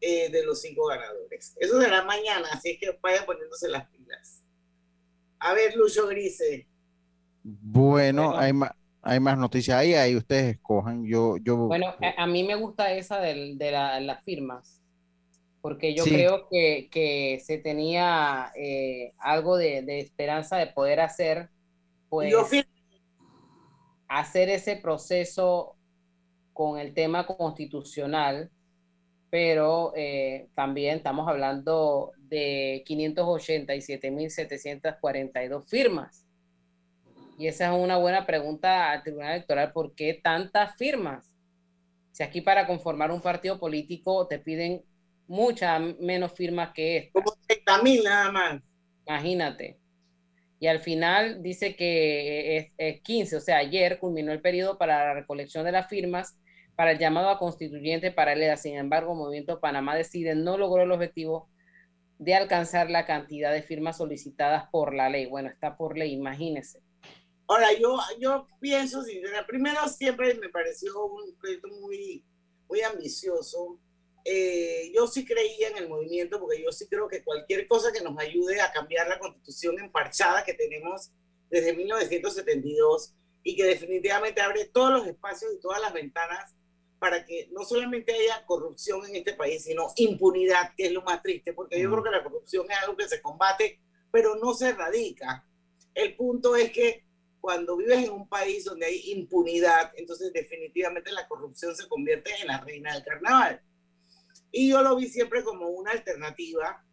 eh, 0.00 0.30
de 0.30 0.44
los 0.46 0.60
cinco 0.60 0.86
ganadores. 0.86 1.56
Eso 1.58 1.80
será 1.80 2.04
mañana, 2.04 2.48
así 2.52 2.70
es 2.70 2.78
que 2.78 2.96
vayan 3.02 3.26
poniéndose 3.26 3.68
las 3.68 3.88
pilas. 3.90 4.44
A 5.40 5.54
ver, 5.54 5.74
Lucho 5.76 6.06
Grise. 6.06 6.66
Bueno, 7.42 8.36
hay 8.36 8.52
más, 8.52 8.72
hay 9.02 9.20
más 9.20 9.38
noticias 9.38 9.76
ahí, 9.78 9.94
ahí 9.94 10.16
ustedes 10.16 10.54
escojan. 10.56 11.04
Yo, 11.06 11.36
yo, 11.38 11.56
Bueno, 11.56 11.94
a, 12.00 12.22
a 12.22 12.26
mí 12.26 12.44
me 12.44 12.54
gusta 12.54 12.92
esa 12.94 13.20
del- 13.20 13.58
de 13.58 13.70
la- 13.72 14.00
las 14.00 14.22
firmas, 14.24 14.80
porque 15.60 15.94
yo 15.94 16.04
Sí. 16.04 16.10
creo 16.10 16.48
que, 16.48 16.88
que 16.90 17.40
se 17.44 17.58
tenía 17.58 18.52
eh, 18.56 19.14
algo 19.18 19.56
de, 19.56 19.82
de 19.82 20.00
esperanza 20.00 20.56
de 20.58 20.68
poder 20.68 21.00
hacer, 21.00 21.48
pues, 22.08 22.30
Yo 22.30 22.44
fir- 22.46 22.66
hacer 24.08 24.48
ese 24.48 24.76
proceso 24.76 25.76
con 26.52 26.78
el 26.78 26.94
tema 26.94 27.26
constitucional, 27.26 28.50
pero 29.30 29.92
eh, 29.94 30.48
también 30.54 30.96
estamos 30.96 31.28
hablando 31.28 32.12
de 32.16 32.82
587.742 32.88 35.68
firmas. 35.68 36.24
Y 37.38 37.46
esa 37.46 37.66
es 37.66 37.72
una 37.80 37.98
buena 37.98 38.26
pregunta 38.26 38.90
al 38.90 39.04
Tribunal 39.04 39.34
Electoral, 39.34 39.72
¿por 39.72 39.94
qué 39.94 40.14
tantas 40.14 40.74
firmas? 40.76 41.30
Si 42.10 42.24
aquí 42.24 42.40
para 42.40 42.66
conformar 42.66 43.12
un 43.12 43.20
partido 43.20 43.60
político 43.60 44.26
te 44.26 44.40
piden 44.40 44.82
muchas 45.28 45.80
menos 46.00 46.32
firmas 46.32 46.72
que 46.74 46.96
esta. 46.96 47.12
Como 47.12 47.30
30.000 47.46 48.02
nada 48.02 48.32
más. 48.32 48.60
Imagínate. 49.06 49.78
Y 50.60 50.66
al 50.66 50.80
final 50.80 51.42
dice 51.42 51.76
que 51.76 52.56
es, 52.56 52.72
es 52.76 53.00
15, 53.02 53.36
o 53.36 53.40
sea, 53.40 53.58
ayer 53.58 53.98
culminó 53.98 54.32
el 54.32 54.40
periodo 54.40 54.76
para 54.76 55.04
la 55.06 55.14
recolección 55.14 55.64
de 55.64 55.72
las 55.72 55.88
firmas 55.88 56.38
para 56.78 56.92
el 56.92 56.98
llamado 56.98 57.28
a 57.28 57.40
constituyente 57.40 58.12
paralela. 58.12 58.56
Sin 58.56 58.76
embargo, 58.76 59.12
Movimiento 59.12 59.58
Panamá 59.58 59.96
decide 59.96 60.36
no 60.36 60.56
logró 60.56 60.84
el 60.84 60.92
objetivo 60.92 61.50
de 62.18 62.34
alcanzar 62.34 62.88
la 62.88 63.04
cantidad 63.04 63.52
de 63.52 63.62
firmas 63.62 63.96
solicitadas 63.96 64.68
por 64.70 64.94
la 64.94 65.08
ley. 65.08 65.26
Bueno, 65.26 65.48
está 65.48 65.76
por 65.76 65.98
ley, 65.98 66.12
imagínense. 66.12 66.80
Ahora, 67.48 67.68
yo, 67.80 67.98
yo 68.20 68.46
pienso, 68.60 69.02
primero 69.48 69.88
siempre 69.88 70.34
me 70.34 70.50
pareció 70.50 71.04
un 71.04 71.34
proyecto 71.40 71.66
muy, 71.80 72.24
muy 72.68 72.80
ambicioso. 72.82 73.80
Eh, 74.24 74.92
yo 74.94 75.06
sí 75.06 75.24
creía 75.24 75.68
en 75.68 75.78
el 75.78 75.88
movimiento 75.88 76.38
porque 76.40 76.62
yo 76.62 76.70
sí 76.72 76.86
creo 76.88 77.08
que 77.08 77.24
cualquier 77.24 77.66
cosa 77.66 77.92
que 77.92 78.02
nos 78.02 78.18
ayude 78.18 78.60
a 78.60 78.72
cambiar 78.72 79.08
la 79.08 79.18
constitución 79.18 79.78
emparchada 79.78 80.44
que 80.44 80.54
tenemos 80.54 81.12
desde 81.48 81.72
1972 81.74 83.14
y 83.42 83.56
que 83.56 83.64
definitivamente 83.64 84.40
abre 84.40 84.66
todos 84.66 84.92
los 84.92 85.06
espacios 85.06 85.52
y 85.54 85.60
todas 85.60 85.80
las 85.80 85.92
ventanas 85.92 86.54
para 86.98 87.24
que 87.24 87.48
no 87.52 87.64
solamente 87.64 88.12
haya 88.12 88.44
corrupción 88.44 89.06
en 89.06 89.16
este 89.16 89.34
país, 89.34 89.64
sino 89.64 89.92
impunidad, 89.96 90.72
que 90.76 90.86
es 90.86 90.92
lo 90.92 91.02
más 91.02 91.22
triste, 91.22 91.52
porque 91.52 91.80
yo 91.80 91.90
creo 91.90 92.02
que 92.02 92.10
la 92.10 92.24
corrupción 92.24 92.66
es 92.70 92.76
algo 92.78 92.96
que 92.96 93.08
se 93.08 93.22
combate, 93.22 93.80
pero 94.10 94.36
no 94.36 94.52
se 94.52 94.70
erradica. 94.70 95.46
El 95.94 96.16
punto 96.16 96.56
es 96.56 96.72
que 96.72 97.04
cuando 97.40 97.76
vives 97.76 98.04
en 98.04 98.10
un 98.10 98.28
país 98.28 98.64
donde 98.64 98.86
hay 98.86 99.12
impunidad, 99.12 99.92
entonces 99.96 100.32
definitivamente 100.32 101.12
la 101.12 101.28
corrupción 101.28 101.74
se 101.76 101.88
convierte 101.88 102.32
en 102.40 102.48
la 102.48 102.60
reina 102.60 102.92
del 102.94 103.04
carnaval. 103.04 103.62
Y 104.50 104.70
yo 104.70 104.82
lo 104.82 104.96
vi 104.96 105.08
siempre 105.08 105.44
como 105.44 105.68
una 105.68 105.92
alternativa 105.92 106.84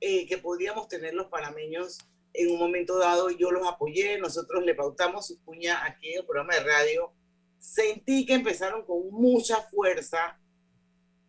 eh, 0.00 0.26
que 0.26 0.38
podríamos 0.38 0.88
tener 0.88 1.14
los 1.14 1.26
panameños 1.28 1.98
en 2.34 2.50
un 2.50 2.58
momento 2.58 2.98
dado. 2.98 3.30
Yo 3.30 3.50
los 3.50 3.66
apoyé, 3.66 4.18
nosotros 4.18 4.64
le 4.64 4.74
pautamos 4.74 5.28
su 5.28 5.42
cuña 5.44 5.84
aquí 5.84 6.12
en 6.12 6.20
el 6.20 6.26
programa 6.26 6.54
de 6.54 6.64
radio. 6.64 7.12
Sentí 7.58 8.26
que 8.26 8.34
empezaron 8.34 8.84
con 8.84 9.10
mucha 9.10 9.62
fuerza, 9.62 10.38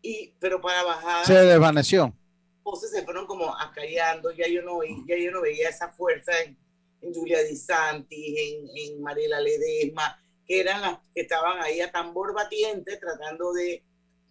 y, 0.02 0.34
pero 0.40 0.60
para 0.60 0.84
bajar 0.84 1.26
se 1.26 1.34
desvaneció. 1.34 2.14
voces 2.62 2.92
se 2.92 3.04
fueron 3.04 3.26
como 3.26 3.56
acallando, 3.58 4.32
ya 4.32 4.48
yo 4.48 4.62
no, 4.62 4.80
ya 5.08 5.18
yo 5.18 5.32
no 5.32 5.42
veía 5.42 5.70
esa 5.70 5.94
fuerza 5.94 6.34
en, 6.42 6.58
en 7.02 7.14
Julia 7.14 7.42
Di 7.44 7.56
Santi, 7.56 8.36
en, 8.38 8.68
en 8.76 9.02
Mariela 9.02 9.40
Ledesma, 9.40 10.22
que 10.46 10.60
eran 10.60 10.82
las 10.82 11.00
que 11.14 11.22
estaban 11.22 11.62
ahí 11.62 11.80
a 11.80 11.92
tambor 11.92 12.34
batiente 12.34 12.98
tratando 12.98 13.54
de 13.54 13.85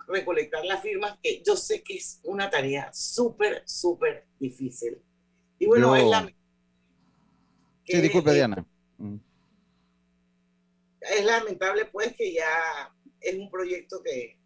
recolectar 0.08 0.64
las 0.64 0.82
firmas, 0.82 1.18
que 1.22 1.42
yo 1.46 1.56
sé 1.56 1.82
que 1.82 1.94
es 1.96 2.20
una 2.24 2.50
tarea 2.50 2.90
súper, 2.92 3.62
súper 3.66 4.26
difícil. 4.38 4.98
Y 5.58 5.66
bueno, 5.66 5.88
Yo- 5.88 5.96
es, 6.04 6.10
la, 6.10 6.30
Sí, 7.86 8.00
disculpe, 8.00 8.30
eh, 8.30 8.34
Diana. 8.34 8.66
Es 11.00 11.24
lamentable 11.24 11.84
pues 11.86 12.14
que 12.16 12.32
ya 12.32 12.92
es 13.20 13.34
un 13.38 13.50
proyecto 13.50 14.02
que 14.02 14.38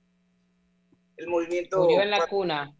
el 1.16 1.28
movimiento 1.28 1.82
Murió 1.82 2.02
en 2.02 2.10
la 2.10 2.26
cuna. 2.26 2.74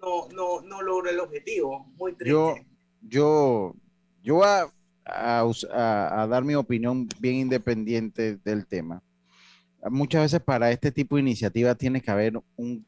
no, 0.00 0.28
no, 0.30 0.62
no 0.62 0.82
logró 0.82 1.10
el 1.10 1.20
objetivo. 1.20 1.86
Muy 1.96 2.12
triste. 2.14 2.30
Yo, 2.30 2.54
yo, 3.02 3.74
yo 4.22 4.34
voy 4.36 4.46
a, 4.46 4.72
a 5.04 5.44
us- 5.44 5.66
a- 5.70 6.22
a 6.22 6.26
dar 6.26 6.42
mi 6.44 6.54
opinión 6.56 7.08
bien 7.20 7.36
independiente 7.36 8.36
del 8.38 8.66
tema. 8.66 9.00
Muchas 9.90 10.22
veces 10.22 10.40
para 10.40 10.70
este 10.70 10.90
tipo 10.92 11.16
de 11.16 11.22
iniciativas 11.22 11.76
tiene 11.76 12.00
que 12.00 12.10
haber 12.10 12.40
un, 12.56 12.86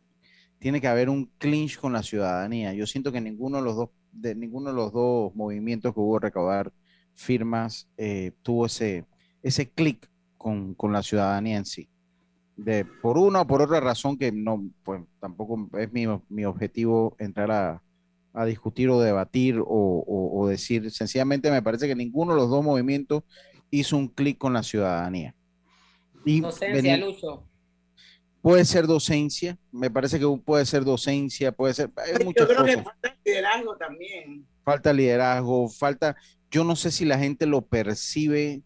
tiene 0.58 0.80
que 0.80 0.88
haber 0.88 1.10
un 1.10 1.30
clinch 1.38 1.78
con 1.78 1.92
la 1.92 2.02
ciudadanía. 2.02 2.72
Yo 2.74 2.86
siento 2.86 3.12
que 3.12 3.20
ninguno 3.20 3.58
de 3.58 3.64
los 3.64 3.76
dos, 3.76 3.90
de 4.12 4.34
ninguno 4.34 4.70
de 4.70 4.76
los 4.76 4.92
dos 4.92 5.34
movimientos 5.34 5.92
que 5.94 6.00
hubo 6.00 6.18
recaudar 6.18 6.72
firmas 7.14 7.88
eh, 7.98 8.32
tuvo 8.42 8.66
ese, 8.66 9.06
ese 9.42 9.70
clic 9.70 10.08
con, 10.38 10.74
con 10.74 10.92
la 10.92 11.02
ciudadanía 11.02 11.58
en 11.58 11.66
sí. 11.66 11.88
De, 12.56 12.84
por 12.86 13.18
una 13.18 13.42
o 13.42 13.46
por 13.46 13.62
otra 13.62 13.80
razón 13.80 14.16
que 14.18 14.32
no, 14.32 14.64
pues 14.84 15.02
tampoco 15.20 15.68
es 15.78 15.92
mi, 15.92 16.06
mi 16.30 16.44
objetivo 16.46 17.14
entrar 17.18 17.50
a, 17.50 17.82
a 18.32 18.44
discutir 18.46 18.88
o 18.90 19.00
debatir 19.00 19.58
o- 19.60 20.04
o 20.06 20.48
decir, 20.48 20.90
sencillamente 20.90 21.50
me 21.50 21.62
parece 21.62 21.86
que 21.88 21.94
ninguno 21.96 22.34
de 22.34 22.40
los 22.40 22.50
dos 22.50 22.64
movimientos 22.64 23.22
hizo 23.70 23.96
un 23.96 24.08
clic 24.08 24.38
con 24.38 24.52
la 24.54 24.62
ciudadanía. 24.62 25.34
Y 26.26 26.40
Docencia, 26.40 26.82
veni- 26.96 26.98
Lucho. 27.00 27.44
puede 28.42 28.64
ser 28.64 28.86
docencia, 28.86 29.56
me 29.72 29.90
parece 29.90 30.18
que 30.18 30.26
puede 30.44 30.66
ser 30.66 30.84
docencia, 30.84 31.52
puede 31.52 31.72
ser, 31.72 31.90
hay 31.96 32.12
Yo 32.36 32.46
creo 32.48 32.64
que 32.64 32.82
falta 32.82 33.16
liderazgo 33.24 33.76
también. 33.76 34.46
Falta 34.64 34.92
liderazgo, 34.92 35.68
falta, 35.70 36.16
yo 36.50 36.64
no 36.64 36.74
sé 36.74 36.90
si 36.90 37.04
la 37.04 37.16
gente 37.18 37.46
lo 37.46 37.62
percibe 37.62 38.62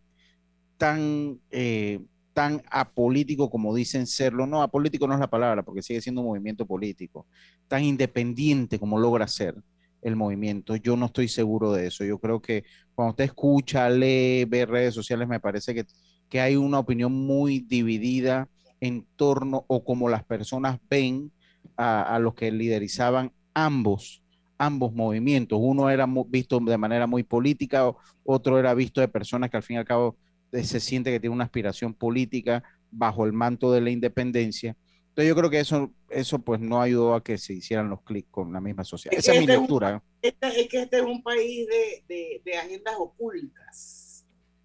tan, 0.79 1.38
eh, 1.51 2.01
tan 2.33 2.62
apolítico 2.70 3.51
como 3.51 3.75
dicen 3.75 4.07
serlo. 4.07 4.46
No, 4.46 4.62
apolítico 4.62 5.07
no 5.07 5.12
es 5.14 5.20
la 5.20 5.29
palabra, 5.29 5.62
porque 5.62 5.83
sigue 5.83 6.01
siendo 6.01 6.23
un 6.23 6.29
movimiento 6.29 6.64
político. 6.64 7.27
Tan 7.68 7.85
independiente 7.85 8.79
como 8.79 8.99
logra 8.99 9.29
ser 9.29 9.55
el 10.01 10.16
movimiento. 10.16 10.77
Yo 10.77 10.96
no 10.96 11.07
estoy 11.07 11.29
seguro 11.29 11.73
de 11.73 11.88
eso. 11.88 12.05
Yo 12.05 12.18
creo 12.18 12.40
que 12.40 12.64
cuando 12.94 13.11
usted 13.11 13.25
escucha, 13.25 13.90
lee, 13.90 14.46
ve 14.49 14.64
redes 14.64 14.94
sociales, 14.94 15.29
me 15.29 15.40
parece 15.40 15.75
que, 15.75 15.85
que 16.31 16.40
hay 16.40 16.57
una 16.57 16.79
opinión 16.79 17.12
muy 17.12 17.59
dividida 17.61 18.49
en 18.81 19.05
torno 19.16 19.64
o 19.69 19.85
como 19.85 20.09
las 20.09 20.25
personas 20.25 20.79
ven 20.88 21.31
a, 21.77 22.14
a 22.14 22.19
los 22.19 22.35
que 22.35 22.51
liderizaban 22.51 23.33
ambos 23.53 24.23
ambos 24.62 24.93
movimientos. 24.93 25.59
Uno 25.61 25.88
era 25.88 26.07
visto 26.29 26.61
de 26.61 26.77
manera 26.77 27.07
muy 27.07 27.23
política, 27.23 27.90
otro 28.25 28.59
era 28.59 28.75
visto 28.75 29.01
de 29.01 29.09
personas 29.09 29.49
que 29.49 29.57
al 29.57 29.62
fin 29.62 29.77
y 29.77 29.79
al 29.79 29.87
cabo 29.87 30.19
eh, 30.53 30.62
se 30.64 30.81
siente 30.81 31.11
que 31.11 31.19
tiene 31.19 31.33
una 31.35 31.45
aspiración 31.45 31.95
política 31.95 32.62
bajo 32.90 33.25
el 33.25 33.33
manto 33.33 33.73
de 33.73 33.81
la 33.81 33.88
independencia. 33.88 34.77
Entonces 35.09 35.29
yo 35.31 35.35
creo 35.35 35.49
que 35.49 35.61
eso, 35.61 35.90
eso 36.11 36.40
pues 36.40 36.61
no 36.61 36.79
ayudó 36.83 37.14
a 37.14 37.25
que 37.25 37.38
se 37.38 37.55
hicieran 37.55 37.88
los 37.88 38.03
clics 38.03 38.29
con 38.31 38.53
la 38.53 38.61
misma 38.61 38.85
sociedad. 38.85 39.16
Es 39.19 39.25
Esa 39.25 39.33
es 39.33 39.38
mi 39.38 39.45
este 39.45 39.53
es 39.55 39.59
un- 39.59 39.62
lectura. 39.62 40.03
Este- 40.21 40.61
es 40.61 40.69
que 40.69 40.83
este 40.83 40.97
es 40.99 41.03
un 41.05 41.23
país 41.23 41.66
de, 41.66 42.05
de- 42.14 42.43
de 42.45 42.57
agendas 42.59 42.97
ocultas. 42.99 43.99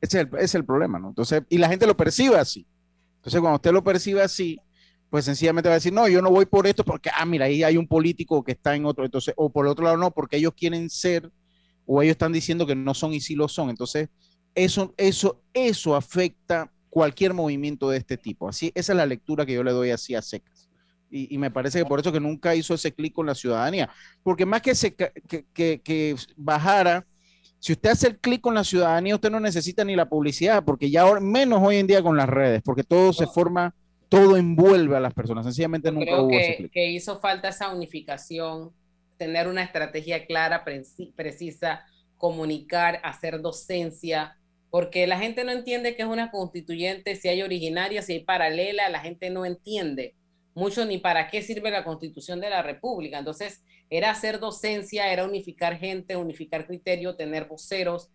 Ese 0.01 0.27
es 0.39 0.55
el, 0.55 0.65
problema, 0.65 0.99
¿no? 0.99 1.09
Entonces, 1.09 1.43
y 1.49 1.57
la 1.57 1.67
gente 1.67 1.87
lo 1.87 1.97
percibe 1.97 2.37
así. 2.37 2.65
Entonces, 3.17 3.41
cuando 3.41 3.55
usted 3.55 3.71
lo 3.71 3.83
percibe 3.83 4.21
así, 4.21 4.59
pues 5.09 5.25
sencillamente 5.25 5.69
va 5.69 5.73
a 5.73 5.77
decir, 5.77 5.93
no, 5.93 6.07
yo 6.07 6.21
no 6.21 6.29
voy 6.29 6.45
por 6.45 6.67
esto 6.67 6.83
porque, 6.83 7.09
ah, 7.15 7.25
mira, 7.25 7.45
ahí 7.45 7.63
hay 7.63 7.77
un 7.77 7.87
político 7.87 8.43
que 8.43 8.51
está 8.51 8.75
en 8.75 8.85
otro, 8.85 9.05
entonces, 9.05 9.33
o 9.37 9.49
por 9.49 9.65
el 9.65 9.71
otro 9.71 9.85
lado 9.85 9.97
no, 9.97 10.11
porque 10.11 10.37
ellos 10.37 10.53
quieren 10.55 10.89
ser, 10.89 11.31
o 11.85 12.01
ellos 12.01 12.11
están 12.11 12.33
diciendo 12.33 12.67
que 12.67 12.75
no 12.75 12.93
son 12.93 13.13
y 13.13 13.21
sí 13.21 13.35
lo 13.35 13.47
son. 13.47 13.69
Entonces, 13.69 14.09
eso, 14.53 14.93
eso, 14.97 15.41
eso 15.53 15.95
afecta 15.95 16.71
cualquier 16.89 17.33
movimiento 17.33 17.89
de 17.89 17.97
este 17.97 18.17
tipo. 18.17 18.47
Así, 18.47 18.71
esa 18.75 18.93
es 18.93 18.97
la 18.97 19.05
lectura 19.05 19.45
que 19.45 19.53
yo 19.53 19.63
le 19.63 19.71
doy 19.71 19.91
así 19.91 20.15
a 20.15 20.21
secas. 20.21 20.69
Y, 21.09 21.33
y 21.33 21.37
me 21.37 21.51
parece 21.51 21.79
que 21.79 21.85
por 21.85 21.99
eso 21.99 22.11
que 22.11 22.19
nunca 22.19 22.55
hizo 22.55 22.73
ese 22.73 22.93
clic 22.93 23.13
con 23.13 23.25
la 23.25 23.35
ciudadanía. 23.35 23.89
Porque 24.23 24.45
más 24.45 24.61
que, 24.61 24.75
se, 24.75 24.95
que, 24.95 25.45
que 25.53 26.15
bajara, 26.35 27.05
si 27.65 27.73
usted 27.73 27.89
hace 27.89 28.07
el 28.09 28.19
clic 28.19 28.41
con 28.41 28.53
la 28.53 28.63
ciudadanía, 28.63 29.15
usted 29.15 29.31
no 29.31 29.39
necesita 29.39 29.83
ni 29.83 29.95
la 29.95 30.07
publicidad, 30.07 30.63
porque 30.63 30.91
ya 30.91 31.01
ahora- 31.01 31.19
menos 31.19 31.59
hoy 31.63 31.77
en 31.77 31.87
día 31.87 32.03
con 32.03 32.15
las 32.15 32.29
redes, 32.29 32.61
porque 32.63 32.83
todo 32.83 33.11
se 33.11 33.25
forma, 33.25 33.73
todo 34.07 34.37
envuelve 34.37 34.95
a 34.95 34.99
las 34.99 35.15
personas. 35.15 35.45
Sencillamente 35.45 35.91
nunca 35.91 36.05
Creo 36.05 36.23
hubo 36.25 36.31
ese 36.37 36.51
que, 36.51 36.57
clic. 36.57 36.71
que 36.71 36.91
hizo 36.91 37.19
falta 37.19 37.49
esa 37.49 37.73
unificación, 37.73 38.69
tener 39.17 39.47
una 39.47 39.63
estrategia 39.63 40.27
clara, 40.27 40.63
preci- 40.63 41.11
precisa, 41.15 41.83
comunicar, 42.17 42.99
hacer 43.03 43.41
docencia, 43.41 44.37
porque 44.69 45.07
la 45.07 45.17
gente 45.17 45.43
no 45.43 45.51
entiende 45.51 45.95
que 45.95 46.03
es 46.03 46.07
una 46.07 46.29
constituyente, 46.29 47.15
si 47.15 47.29
hay 47.29 47.41
originaria, 47.41 48.03
si 48.03 48.13
hay 48.13 48.19
paralela, 48.23 48.89
la 48.89 48.99
gente 48.99 49.31
no 49.31 49.43
entiende 49.43 50.13
mucho 50.55 50.85
ni 50.85 50.97
para 50.97 51.29
qué 51.29 51.41
sirve 51.41 51.69
la 51.69 51.83
constitución 51.83 52.39
de 52.39 52.49
la 52.49 52.63
república. 52.63 53.19
Entonces, 53.19 53.61
era 53.89 54.09
hacer 54.09 54.39
docencia, 54.39 55.11
era 55.11 55.25
unificar 55.25 55.77
gente, 55.77 56.15
unificar 56.15 56.65
criterio, 56.65 57.15
tener 57.15 57.45
voceros, 57.45 58.09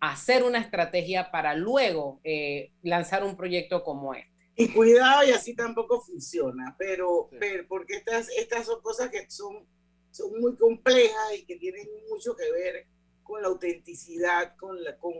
hacer 0.00 0.42
una 0.42 0.58
estrategia 0.58 1.30
para 1.30 1.54
luego 1.54 2.20
eh, 2.24 2.72
lanzar 2.82 3.24
un 3.24 3.36
proyecto 3.36 3.82
como 3.82 4.12
este. 4.12 4.34
Y 4.56 4.68
cuidado, 4.72 5.26
y 5.26 5.30
así 5.30 5.54
tampoco 5.54 6.00
funciona, 6.00 6.74
pero, 6.78 7.28
pero 7.38 7.66
porque 7.68 7.96
estas, 7.96 8.28
estas 8.30 8.66
son 8.66 8.80
cosas 8.80 9.10
que 9.10 9.30
son, 9.30 9.66
son 10.10 10.40
muy 10.40 10.56
complejas 10.56 11.34
y 11.38 11.44
que 11.44 11.56
tienen 11.56 11.86
mucho 12.08 12.34
que 12.34 12.50
ver 12.50 12.86
con 13.22 13.42
la 13.42 13.48
autenticidad, 13.48 14.56
con, 14.56 14.82
la, 14.82 14.96
con, 14.96 15.12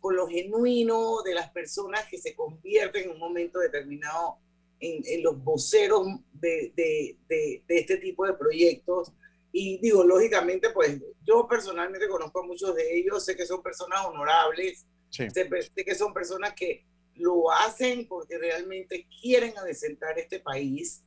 con 0.00 0.16
lo 0.16 0.26
genuino 0.26 1.22
de 1.22 1.34
las 1.34 1.50
personas 1.50 2.04
que 2.10 2.18
se 2.18 2.34
convierten 2.34 3.04
en 3.04 3.10
un 3.10 3.18
momento 3.20 3.60
determinado 3.60 4.38
en, 4.80 5.02
en 5.04 5.22
los 5.22 5.42
voceros 5.42 6.06
de, 6.32 6.72
de, 6.74 7.18
de, 7.28 7.62
de 7.66 7.78
este 7.78 7.98
tipo 7.98 8.26
de 8.26 8.34
proyectos. 8.34 9.12
Y 9.52 9.78
digo, 9.78 10.04
lógicamente, 10.04 10.70
pues 10.70 11.00
yo 11.24 11.46
personalmente 11.48 12.08
conozco 12.08 12.40
a 12.40 12.46
muchos 12.46 12.74
de 12.74 12.96
ellos, 12.96 13.24
sé 13.24 13.36
que 13.36 13.46
son 13.46 13.62
personas 13.62 14.06
honorables, 14.06 14.86
sé, 15.10 15.28
sé 15.30 15.84
que 15.84 15.94
son 15.94 16.14
personas 16.14 16.54
que 16.54 16.86
lo 17.14 17.50
hacen 17.50 18.06
porque 18.08 18.38
realmente 18.38 19.06
quieren 19.20 19.56
adecentar 19.58 20.18
este 20.18 20.40
país, 20.40 21.02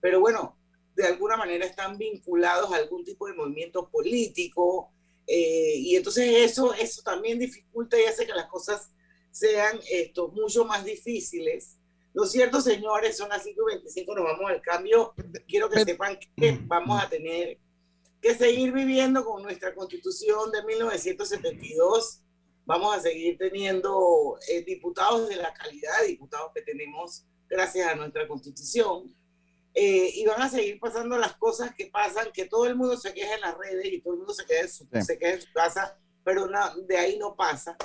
pero 0.00 0.20
bueno, 0.20 0.58
de 0.96 1.06
alguna 1.06 1.36
manera 1.36 1.64
están 1.64 1.96
vinculados 1.98 2.72
a 2.72 2.76
algún 2.76 3.04
tipo 3.04 3.26
de 3.26 3.34
movimiento 3.34 3.88
político, 3.88 4.90
eh, 5.26 5.76
y 5.76 5.94
entonces 5.94 6.50
eso, 6.50 6.74
eso 6.74 7.02
también 7.02 7.38
dificulta 7.38 8.00
y 8.00 8.04
hace 8.04 8.26
que 8.26 8.32
las 8.32 8.48
cosas 8.48 8.90
sean 9.30 9.78
esto, 9.90 10.28
mucho 10.28 10.64
más 10.64 10.84
difíciles. 10.84 11.78
Lo 12.14 12.26
cierto, 12.26 12.60
señores, 12.60 13.16
son 13.16 13.28
las 13.30 13.44
5.25, 13.44 14.14
nos 14.14 14.24
vamos 14.24 14.50
al 14.50 14.60
cambio. 14.60 15.14
Quiero 15.48 15.70
que 15.70 15.84
sepan 15.84 16.18
que 16.36 16.58
vamos 16.64 17.02
a 17.02 17.08
tener 17.08 17.58
que 18.20 18.34
seguir 18.34 18.72
viviendo 18.72 19.24
con 19.24 19.42
nuestra 19.42 19.74
constitución 19.74 20.52
de 20.52 20.62
1972 20.64 22.22
vamos 22.64 22.96
a 22.96 23.00
seguir 23.00 23.38
teniendo 23.38 24.38
eh, 24.48 24.62
diputados 24.62 25.28
de 25.28 25.36
la 25.36 25.52
calidad 25.52 26.00
de 26.00 26.08
diputados 26.08 26.52
que 26.54 26.62
tenemos 26.62 27.24
gracias 27.48 27.88
a 27.88 27.94
nuestra 27.94 28.26
constitución. 28.26 29.14
Eh, 29.74 30.10
y 30.14 30.26
van 30.26 30.42
a 30.42 30.50
seguir 30.50 30.78
pasando 30.78 31.16
las 31.16 31.34
cosas 31.36 31.74
que 31.74 31.86
pasan, 31.86 32.30
que 32.32 32.44
todo 32.44 32.66
el 32.66 32.76
mundo 32.76 32.96
se 32.96 33.14
queja 33.14 33.34
en 33.34 33.40
las 33.40 33.56
redes 33.56 33.86
y 33.86 34.00
todo 34.02 34.12
el 34.12 34.18
mundo 34.18 34.34
se 34.34 34.44
queja 34.44 34.60
en 34.60 34.68
su, 34.68 34.84
Sí. 34.84 35.02
se 35.02 35.18
queja 35.18 35.34
en 35.34 35.40
su 35.40 35.52
casa, 35.52 35.98
pero 36.22 36.46
de 36.86 36.96
ahí 36.98 37.18
no 37.18 37.34
pasa. 37.34 37.76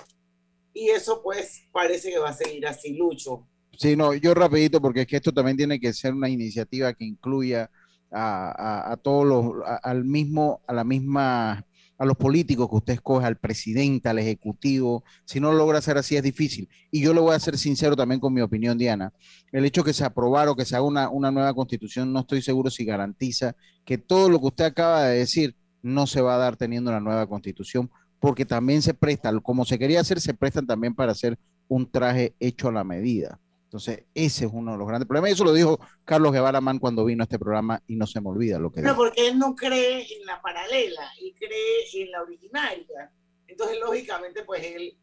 Y 0.73 0.89
eso 0.89 1.23
pues 1.23 1.63
parece 1.71 2.11
que 2.11 2.19
va 2.19 2.29
a 2.29 2.33
seguir 2.33 2.67
así, 2.67 2.93
Lucho. 2.93 3.47
Sí, 3.77 3.95
no, 3.95 4.13
yo 4.15 4.33
rapidito, 4.33 4.81
porque 4.81 5.01
es 5.01 5.07
que 5.07 5.17
esto 5.17 5.31
también 5.31 5.55
tiene 5.55 5.79
que 5.79 5.93
ser 5.93 6.13
una 6.13 6.27
iniciativa 6.27 6.93
que 6.93 7.05
incluya 7.05 7.69
a, 8.11 8.97
todos 9.03 9.25
los, 9.25 9.63
al 9.83 10.03
mismo, 10.03 10.61
a 10.65 10.73
la 10.73 10.83
misma, 10.83 11.63
a 11.97 12.05
los 12.05 12.17
políticos 12.17 12.69
que 12.69 12.75
usted 12.75 12.93
escoge, 12.93 13.27
al 13.27 13.37
presidente, 13.37 14.09
al 14.09 14.17
ejecutivo. 14.17 15.03
Si 15.25 15.39
no 15.39 15.51
lo 15.51 15.59
logra 15.59 15.77
hacer 15.77 15.95
así 15.95 16.15
es 16.15 16.23
difícil. 16.23 16.67
Y 16.89 17.01
yo 17.01 17.13
le 17.13 17.19
voy 17.19 17.35
a 17.35 17.39
ser 17.39 17.55
sincero 17.55 17.95
también 17.95 18.19
con 18.19 18.33
mi 18.33 18.41
opinión, 18.41 18.79
Diana. 18.79 19.13
El 19.51 19.63
hecho 19.63 19.83
que 19.83 19.93
se 19.93 20.03
aprobara 20.03 20.49
o 20.49 20.55
que 20.55 20.65
se 20.65 20.75
haga 20.75 20.85
una, 20.85 21.09
una 21.09 21.29
nueva 21.29 21.53
constitución, 21.53 22.11
no 22.11 22.21
estoy 22.21 22.41
seguro 22.41 22.71
si 22.71 22.83
garantiza 22.83 23.55
que 23.85 23.99
todo 23.99 24.27
lo 24.27 24.39
que 24.39 24.47
usted 24.47 24.65
acaba 24.65 25.03
de 25.03 25.19
decir 25.19 25.55
no 25.83 26.07
se 26.07 26.21
va 26.21 26.33
a 26.33 26.39
dar 26.39 26.57
teniendo 26.57 26.89
una 26.89 26.99
nueva 26.99 27.27
constitución, 27.27 27.91
porque 28.19 28.43
también 28.43 28.81
se 28.81 28.95
presta, 28.95 29.39
como 29.39 29.65
se 29.65 29.77
quería 29.77 30.01
hacer, 30.01 30.19
se 30.19 30.33
prestan 30.33 30.65
también 30.65 30.95
para 30.95 31.11
hacer 31.11 31.37
un 31.67 31.89
traje 31.89 32.33
hecho 32.39 32.69
a 32.69 32.71
la 32.71 32.83
medida. 32.83 33.39
Entonces, 33.67 34.05
ese 34.13 34.45
es 34.45 34.51
uno 34.53 34.71
de 34.71 34.77
los 34.77 34.87
grandes 34.87 35.07
problemas. 35.07 35.29
Y 35.29 35.33
eso 35.33 35.43
lo 35.43 35.51
dijo 35.51 35.77
Carlos 36.05 36.31
Guevara 36.31 36.61
Man 36.61 36.79
cuando 36.79 37.03
vino 37.03 37.21
a 37.21 37.25
este 37.25 37.37
programa 37.37 37.83
y 37.85 37.97
no 37.97 38.07
se 38.07 38.21
me 38.21 38.29
olvida 38.29 38.59
lo 38.59 38.71
que 38.71 38.81
dijo. 38.81 38.95
porque 38.95 39.27
él 39.27 39.37
no 39.37 39.55
cree 39.55 40.07
en 40.15 40.25
la 40.25 40.41
paralela 40.41 41.11
y 41.19 41.33
cree 41.33 41.83
en 41.93 42.11
la 42.11 42.21
originaria. 42.21 43.11
Entonces, 43.45 43.77
lógicamente, 43.79 44.43
pues 44.45 44.63
él, 44.63 44.97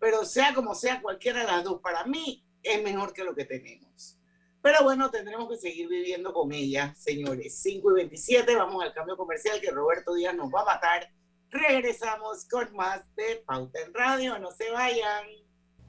pero 0.00 0.24
sea 0.24 0.52
como 0.52 0.74
sea, 0.74 1.00
cualquiera 1.00 1.40
de 1.40 1.46
las 1.46 1.62
dos, 1.62 1.80
para 1.80 2.04
mí 2.06 2.44
es 2.60 2.82
mejor 2.82 3.12
que 3.12 3.22
lo 3.22 3.36
que 3.36 3.44
tenemos. 3.44 4.18
Pero 4.60 4.82
bueno, 4.82 5.10
tendremos 5.12 5.48
que 5.48 5.56
seguir 5.56 5.88
viviendo 5.88 6.32
con 6.32 6.50
ella, 6.52 6.92
señores. 6.96 7.60
5 7.62 7.92
y 7.92 7.94
27, 7.94 8.56
vamos 8.56 8.82
al 8.82 8.92
cambio 8.92 9.16
comercial 9.16 9.60
que 9.60 9.70
Roberto 9.70 10.14
Díaz 10.14 10.34
nos 10.34 10.52
va 10.52 10.62
a 10.62 10.74
matar. 10.74 11.08
Regresamos 11.50 12.46
con 12.50 12.74
más 12.74 13.14
de 13.14 13.44
Pauta 13.46 13.78
en 13.80 13.94
Radio, 13.94 14.40
no 14.40 14.50
se 14.50 14.68
vayan. 14.72 15.24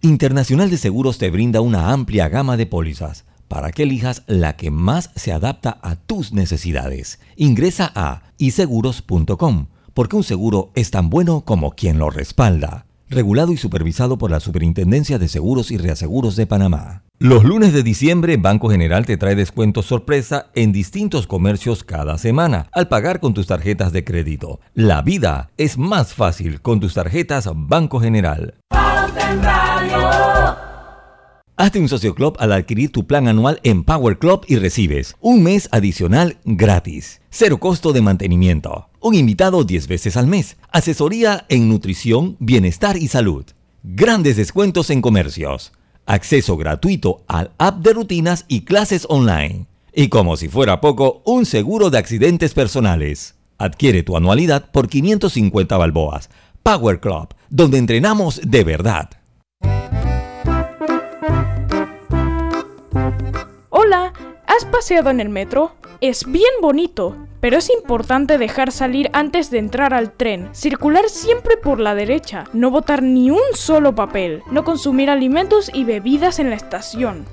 Internacional 0.02 0.70
de 0.70 0.78
Seguros 0.78 1.18
te 1.18 1.30
brinda 1.30 1.60
una 1.60 1.92
amplia 1.92 2.30
gama 2.30 2.56
de 2.56 2.66
pólizas 2.66 3.26
para 3.50 3.72
que 3.72 3.84
elijas 3.84 4.24
la 4.28 4.56
que 4.56 4.72
más 4.72 5.12
se 5.16 5.34
adapta 5.34 5.78
a 5.82 5.98
tus 5.98 6.32
necesidades. 6.32 7.20
Ingresa 7.36 7.92
a 7.96 8.22
iseguros.com 8.38 9.68
porque 9.94 10.16
un 10.16 10.24
seguro 10.24 10.72
es 10.76 10.92
tan 10.92 11.10
bueno 11.10 11.42
como 11.42 11.72
quien 11.72 11.98
lo 11.98 12.10
respalda. 12.12 12.86
Regulado 13.10 13.52
y 13.52 13.58
supervisado 13.58 14.18
por 14.18 14.32
la 14.32 14.40
Superintendencia 14.40 15.18
de 15.18 15.28
Seguros 15.28 15.72
y 15.72 15.78
Reaseguros 15.78 16.38
de 16.38 16.48
Panamá. 16.48 17.04
Los 17.18 17.44
lunes 17.44 17.74
de 17.74 17.84
diciembre, 17.84 18.38
Banco 18.38 18.70
General 18.70 19.06
te 19.06 19.18
trae 19.18 19.36
descuentos 19.36 19.88
sorpresa 19.88 20.52
en 20.56 20.72
distintos 20.72 21.28
comercios 21.28 21.84
cada 21.84 22.18
semana 22.18 22.68
al 22.72 22.88
pagar 22.88 23.20
con 23.20 23.34
tus 23.34 23.48
tarjetas 23.48 23.92
de 23.92 24.06
crédito. 24.06 24.62
La 24.76 25.02
vida 25.02 25.50
es 25.58 25.78
más 25.78 26.14
fácil 26.14 26.62
con 26.62 26.80
tus 26.80 26.94
tarjetas 26.94 27.50
Banco 27.54 28.00
General. 28.00 28.54
En 29.20 29.44
Radio. 29.44 30.58
Hazte 31.56 31.80
un 31.80 31.90
socio 31.90 32.16
club 32.16 32.38
al 32.40 32.54
adquirir 32.54 32.92
tu 32.92 33.06
plan 33.06 33.28
anual 33.28 33.60
en 33.64 33.84
Power 33.84 34.18
Club 34.18 34.46
y 34.48 34.56
recibes 34.56 35.16
un 35.20 35.44
mes 35.44 35.68
adicional 35.74 36.38
gratis, 36.46 37.20
cero 37.30 37.60
costo 37.60 37.92
de 37.92 38.02
mantenimiento, 38.02 38.88
un 39.02 39.16
invitado 39.16 39.66
10 39.66 39.88
veces 39.90 40.16
al 40.16 40.28
mes, 40.28 40.56
asesoría 40.72 41.46
en 41.50 41.68
nutrición, 41.68 42.38
bienestar 42.40 42.96
y 42.96 43.10
salud, 43.10 43.46
grandes 43.84 44.38
descuentos 44.38 44.90
en 44.90 45.02
comercios, 45.02 45.74
acceso 46.06 46.56
gratuito 46.56 47.26
al 47.28 47.52
app 47.58 47.80
de 47.80 47.92
rutinas 47.92 48.46
y 48.48 48.62
clases 48.62 49.06
online, 49.10 49.66
y 49.94 50.08
como 50.08 50.38
si 50.38 50.48
fuera 50.48 50.80
poco, 50.80 51.22
un 51.26 51.46
seguro 51.46 51.90
de 51.90 51.98
accidentes 51.98 52.54
personales. 52.54 53.36
Adquiere 53.58 54.04
tu 54.04 54.16
anualidad 54.16 54.72
por 54.72 54.88
550 54.88 55.76
balboas. 55.76 56.30
Power 56.64 57.02
Club, 57.02 57.34
donde 57.50 57.78
entrenamos 57.78 58.42
de 58.44 58.64
verdad. 58.64 59.10
Hola, 63.70 64.14
¿has 64.48 64.66
paseado 64.66 65.10
en 65.10 65.20
el 65.20 65.30
metro? 65.30 65.74
Es 66.02 66.26
bien 66.26 66.54
bonito, 66.62 67.18
pero 67.42 67.58
es 67.58 67.70
importante 67.70 68.38
dejar 68.38 68.72
salir 68.72 69.10
antes 69.14 69.52
de 69.52 69.60
entrar 69.60 69.94
al 69.94 70.14
tren, 70.14 70.50
circular 70.54 71.10
siempre 71.10 71.58
por 71.58 71.80
la 71.80 71.96
derecha, 71.96 72.46
no 72.54 72.72
botar 72.72 73.04
ni 73.04 73.32
un 73.32 73.40
solo 73.54 73.96
papel, 73.96 74.42
no 74.52 74.64
consumir 74.64 75.10
alimentos 75.10 75.70
y 75.74 75.84
bebidas 75.84 76.40
en 76.40 76.50
la 76.50 76.56
estación. 76.56 77.26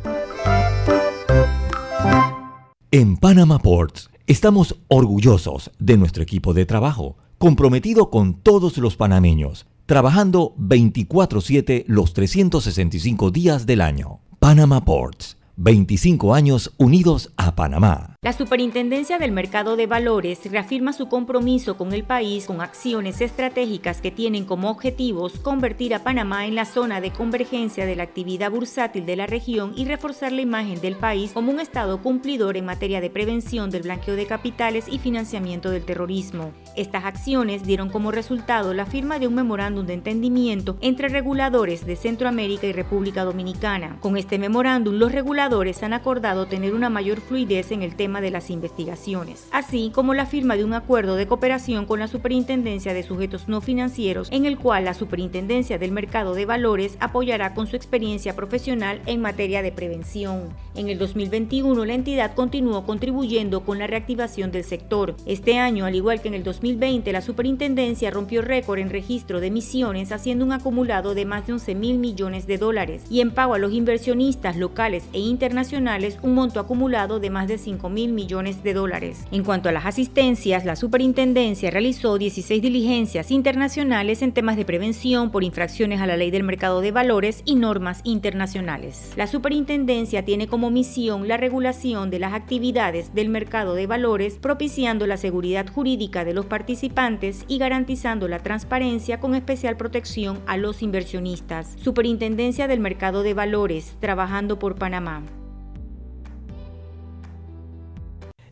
En 2.90 3.16
Panama 3.16 3.58
Ports 3.58 4.10
estamos 4.26 4.76
orgullosos 4.88 5.70
de 5.78 5.96
nuestro 5.96 6.22
equipo 6.22 6.54
de 6.54 6.66
trabajo, 6.66 7.16
comprometido 7.38 8.10
con 8.10 8.34
todos 8.34 8.78
los 8.78 8.96
panameños, 8.96 9.66
trabajando 9.86 10.54
24/7 10.58 11.84
los 11.86 12.12
365 12.12 13.30
días 13.30 13.64
del 13.66 13.80
año. 13.80 14.20
Panama 14.38 14.84
Ports, 14.84 15.38
25 15.56 16.34
años 16.34 16.74
unidos 16.76 17.32
a 17.36 17.54
Panamá. 17.54 18.15
La 18.26 18.32
Superintendencia 18.32 19.18
del 19.18 19.30
Mercado 19.30 19.76
de 19.76 19.86
Valores 19.86 20.50
reafirma 20.50 20.92
su 20.92 21.08
compromiso 21.08 21.76
con 21.76 21.92
el 21.92 22.02
país 22.02 22.46
con 22.46 22.60
acciones 22.60 23.20
estratégicas 23.20 24.00
que 24.00 24.10
tienen 24.10 24.44
como 24.44 24.68
objetivos 24.68 25.38
convertir 25.38 25.94
a 25.94 26.02
Panamá 26.02 26.44
en 26.44 26.56
la 26.56 26.64
zona 26.64 27.00
de 27.00 27.12
convergencia 27.12 27.86
de 27.86 27.94
la 27.94 28.02
actividad 28.02 28.50
bursátil 28.50 29.06
de 29.06 29.14
la 29.14 29.26
región 29.26 29.74
y 29.76 29.84
reforzar 29.84 30.32
la 30.32 30.40
imagen 30.40 30.80
del 30.80 30.96
país 30.96 31.30
como 31.34 31.52
un 31.52 31.60
Estado 31.60 32.02
cumplidor 32.02 32.56
en 32.56 32.64
materia 32.64 33.00
de 33.00 33.10
prevención 33.10 33.70
del 33.70 33.82
blanqueo 33.82 34.16
de 34.16 34.26
capitales 34.26 34.86
y 34.90 34.98
financiamiento 34.98 35.70
del 35.70 35.84
terrorismo. 35.84 36.50
Estas 36.74 37.04
acciones 37.04 37.62
dieron 37.62 37.90
como 37.90 38.10
resultado 38.10 38.74
la 38.74 38.86
firma 38.86 39.20
de 39.20 39.28
un 39.28 39.36
memorándum 39.36 39.86
de 39.86 39.94
entendimiento 39.94 40.78
entre 40.80 41.10
reguladores 41.10 41.86
de 41.86 41.94
Centroamérica 41.94 42.66
y 42.66 42.72
República 42.72 43.22
Dominicana. 43.22 43.98
Con 44.00 44.16
este 44.16 44.40
memorándum, 44.40 44.96
los 44.96 45.12
reguladores 45.12 45.84
han 45.84 45.92
acordado 45.92 46.46
tener 46.46 46.74
una 46.74 46.90
mayor 46.90 47.20
fluidez 47.20 47.70
en 47.70 47.84
el 47.84 47.94
tema 47.94 48.15
de 48.20 48.30
las 48.30 48.50
investigaciones, 48.50 49.48
así 49.52 49.90
como 49.94 50.14
la 50.14 50.26
firma 50.26 50.56
de 50.56 50.64
un 50.64 50.74
acuerdo 50.74 51.16
de 51.16 51.26
cooperación 51.26 51.86
con 51.86 52.00
la 52.00 52.08
Superintendencia 52.08 52.94
de 52.94 53.02
Sujetos 53.02 53.48
No 53.48 53.60
Financieros, 53.60 54.28
en 54.30 54.46
el 54.46 54.58
cual 54.58 54.84
la 54.84 54.94
Superintendencia 54.94 55.78
del 55.78 55.92
Mercado 55.92 56.34
de 56.34 56.46
Valores 56.46 56.96
apoyará 57.00 57.54
con 57.54 57.66
su 57.66 57.76
experiencia 57.76 58.36
profesional 58.36 59.00
en 59.06 59.20
materia 59.20 59.62
de 59.62 59.72
prevención. 59.72 60.50
En 60.74 60.88
el 60.88 60.98
2021, 60.98 61.84
la 61.84 61.94
entidad 61.94 62.34
continuó 62.34 62.84
contribuyendo 62.84 63.64
con 63.64 63.78
la 63.78 63.86
reactivación 63.86 64.52
del 64.52 64.64
sector. 64.64 65.16
Este 65.26 65.58
año, 65.58 65.86
al 65.86 65.94
igual 65.94 66.20
que 66.20 66.28
en 66.28 66.34
el 66.34 66.42
2020, 66.42 67.12
la 67.12 67.22
Superintendencia 67.22 68.10
rompió 68.10 68.42
récord 68.42 68.78
en 68.78 68.90
registro 68.90 69.40
de 69.40 69.46
emisiones, 69.46 70.12
haciendo 70.12 70.44
un 70.44 70.52
acumulado 70.52 71.14
de 71.14 71.24
más 71.24 71.46
de 71.46 71.54
11 71.54 71.74
mil 71.74 71.98
millones 71.98 72.46
de 72.46 72.58
dólares, 72.58 73.04
y 73.10 73.20
en 73.20 73.30
pago 73.30 73.54
a 73.54 73.58
los 73.58 73.72
inversionistas 73.72 74.56
locales 74.56 75.04
e 75.12 75.20
internacionales 75.20 76.18
un 76.22 76.34
monto 76.34 76.60
acumulado 76.60 77.20
de 77.20 77.30
más 77.30 77.48
de 77.48 77.58
5 77.58 77.88
mil 77.88 78.05
millones 78.12 78.62
de 78.62 78.74
dólares. 78.74 79.24
En 79.30 79.44
cuanto 79.44 79.68
a 79.68 79.72
las 79.72 79.86
asistencias, 79.86 80.64
la 80.64 80.76
superintendencia 80.76 81.70
realizó 81.70 82.18
16 82.18 82.62
diligencias 82.62 83.30
internacionales 83.30 84.22
en 84.22 84.32
temas 84.32 84.56
de 84.56 84.64
prevención 84.64 85.30
por 85.30 85.44
infracciones 85.44 86.00
a 86.00 86.06
la 86.06 86.16
ley 86.16 86.30
del 86.30 86.42
mercado 86.42 86.80
de 86.80 86.92
valores 86.92 87.42
y 87.44 87.54
normas 87.54 88.00
internacionales. 88.04 89.12
La 89.16 89.26
superintendencia 89.26 90.24
tiene 90.24 90.46
como 90.46 90.70
misión 90.70 91.28
la 91.28 91.36
regulación 91.36 92.10
de 92.10 92.18
las 92.18 92.32
actividades 92.32 93.14
del 93.14 93.28
mercado 93.28 93.74
de 93.74 93.86
valores, 93.86 94.38
propiciando 94.38 95.06
la 95.06 95.16
seguridad 95.16 95.66
jurídica 95.68 96.24
de 96.24 96.34
los 96.34 96.46
participantes 96.46 97.44
y 97.48 97.58
garantizando 97.58 98.28
la 98.28 98.38
transparencia 98.38 99.20
con 99.20 99.34
especial 99.34 99.76
protección 99.76 100.38
a 100.46 100.56
los 100.56 100.82
inversionistas. 100.82 101.76
Superintendencia 101.82 102.68
del 102.68 102.80
Mercado 102.80 103.22
de 103.22 103.34
Valores, 103.34 103.96
trabajando 104.00 104.58
por 104.58 104.76
Panamá. 104.76 105.22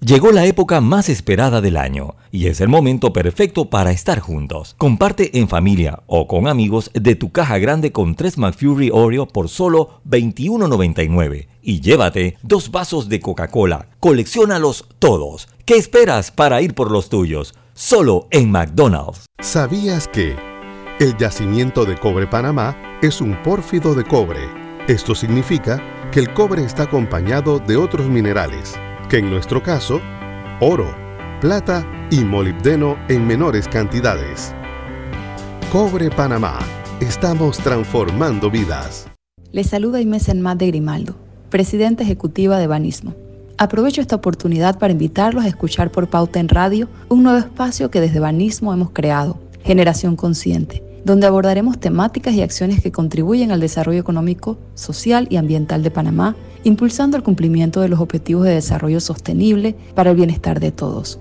Llegó 0.04 0.32
la 0.32 0.44
época 0.44 0.82
más 0.82 1.08
esperada 1.08 1.62
del 1.62 1.78
año 1.78 2.16
y 2.30 2.48
es 2.48 2.60
el 2.60 2.68
momento 2.68 3.14
perfecto 3.14 3.70
para 3.70 3.90
estar 3.90 4.20
juntos. 4.20 4.74
Comparte 4.76 5.38
en 5.38 5.48
familia 5.48 6.02
o 6.06 6.26
con 6.28 6.46
amigos 6.46 6.90
de 6.92 7.14
tu 7.14 7.32
caja 7.32 7.56
grande 7.56 7.90
con 7.90 8.14
3 8.14 8.36
McFury 8.36 8.90
Oreo 8.92 9.26
por 9.26 9.48
solo 9.48 10.02
$21.99 10.06 11.48
y 11.62 11.80
llévate 11.80 12.36
dos 12.42 12.70
vasos 12.70 13.08
de 13.08 13.20
Coca-Cola. 13.20 13.88
Colecciónalos 13.98 14.86
todos. 14.98 15.48
¿Qué 15.64 15.76
esperas 15.76 16.30
para 16.30 16.60
ir 16.60 16.74
por 16.74 16.90
los 16.90 17.08
tuyos? 17.08 17.54
Solo 17.72 18.28
en 18.30 18.50
McDonald's. 18.50 19.24
¿Sabías 19.40 20.06
que 20.06 20.36
el 21.00 21.16
yacimiento 21.16 21.86
de 21.86 21.96
cobre 21.96 22.26
Panamá 22.26 22.76
es 23.00 23.22
un 23.22 23.42
pórfido 23.42 23.94
de 23.94 24.04
cobre? 24.04 24.50
Esto 24.86 25.14
significa 25.14 25.82
que 26.12 26.20
el 26.20 26.34
cobre 26.34 26.62
está 26.62 26.82
acompañado 26.82 27.58
de 27.58 27.78
otros 27.78 28.06
minerales 28.06 28.74
que 29.14 29.20
en 29.20 29.30
nuestro 29.30 29.62
caso, 29.62 30.00
oro, 30.60 30.92
plata 31.40 31.86
y 32.10 32.24
molibdeno 32.24 32.96
en 33.08 33.24
menores 33.24 33.68
cantidades. 33.68 34.52
Cobre 35.70 36.10
Panamá. 36.10 36.58
Estamos 36.98 37.58
transformando 37.58 38.50
vidas. 38.50 39.06
Les 39.52 39.68
saluda 39.68 40.00
Inés 40.00 40.28
Enmat 40.28 40.58
de 40.58 40.66
Grimaldo, 40.66 41.14
presidenta 41.48 42.02
ejecutiva 42.02 42.58
de 42.58 42.66
Banismo. 42.66 43.14
Aprovecho 43.56 44.00
esta 44.00 44.16
oportunidad 44.16 44.80
para 44.80 44.90
invitarlos 44.90 45.44
a 45.44 45.48
escuchar 45.48 45.92
por 45.92 46.08
Pauta 46.08 46.40
en 46.40 46.48
Radio 46.48 46.88
un 47.08 47.22
nuevo 47.22 47.38
espacio 47.38 47.92
que 47.92 48.00
desde 48.00 48.18
Banismo 48.18 48.74
hemos 48.74 48.90
creado, 48.90 49.38
Generación 49.62 50.16
Consciente, 50.16 50.82
donde 51.04 51.28
abordaremos 51.28 51.78
temáticas 51.78 52.34
y 52.34 52.42
acciones 52.42 52.82
que 52.82 52.90
contribuyen 52.90 53.52
al 53.52 53.60
desarrollo 53.60 54.00
económico, 54.00 54.58
social 54.74 55.28
y 55.30 55.36
ambiental 55.36 55.84
de 55.84 55.92
Panamá 55.92 56.34
impulsando 56.64 57.16
el 57.16 57.22
cumplimiento 57.22 57.80
de 57.80 57.88
los 57.88 58.00
objetivos 58.00 58.44
de 58.44 58.54
desarrollo 58.54 59.00
sostenible 59.00 59.74
para 59.94 60.10
el 60.10 60.16
bienestar 60.16 60.60
de 60.60 60.72
todos. 60.72 61.18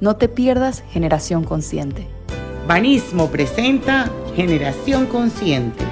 No 0.00 0.16
te 0.16 0.28
pierdas 0.28 0.82
Generación 0.90 1.44
Consciente. 1.44 2.06
Banismo 2.66 3.28
presenta 3.28 4.10
Generación 4.36 5.06
Consciente. 5.06 5.84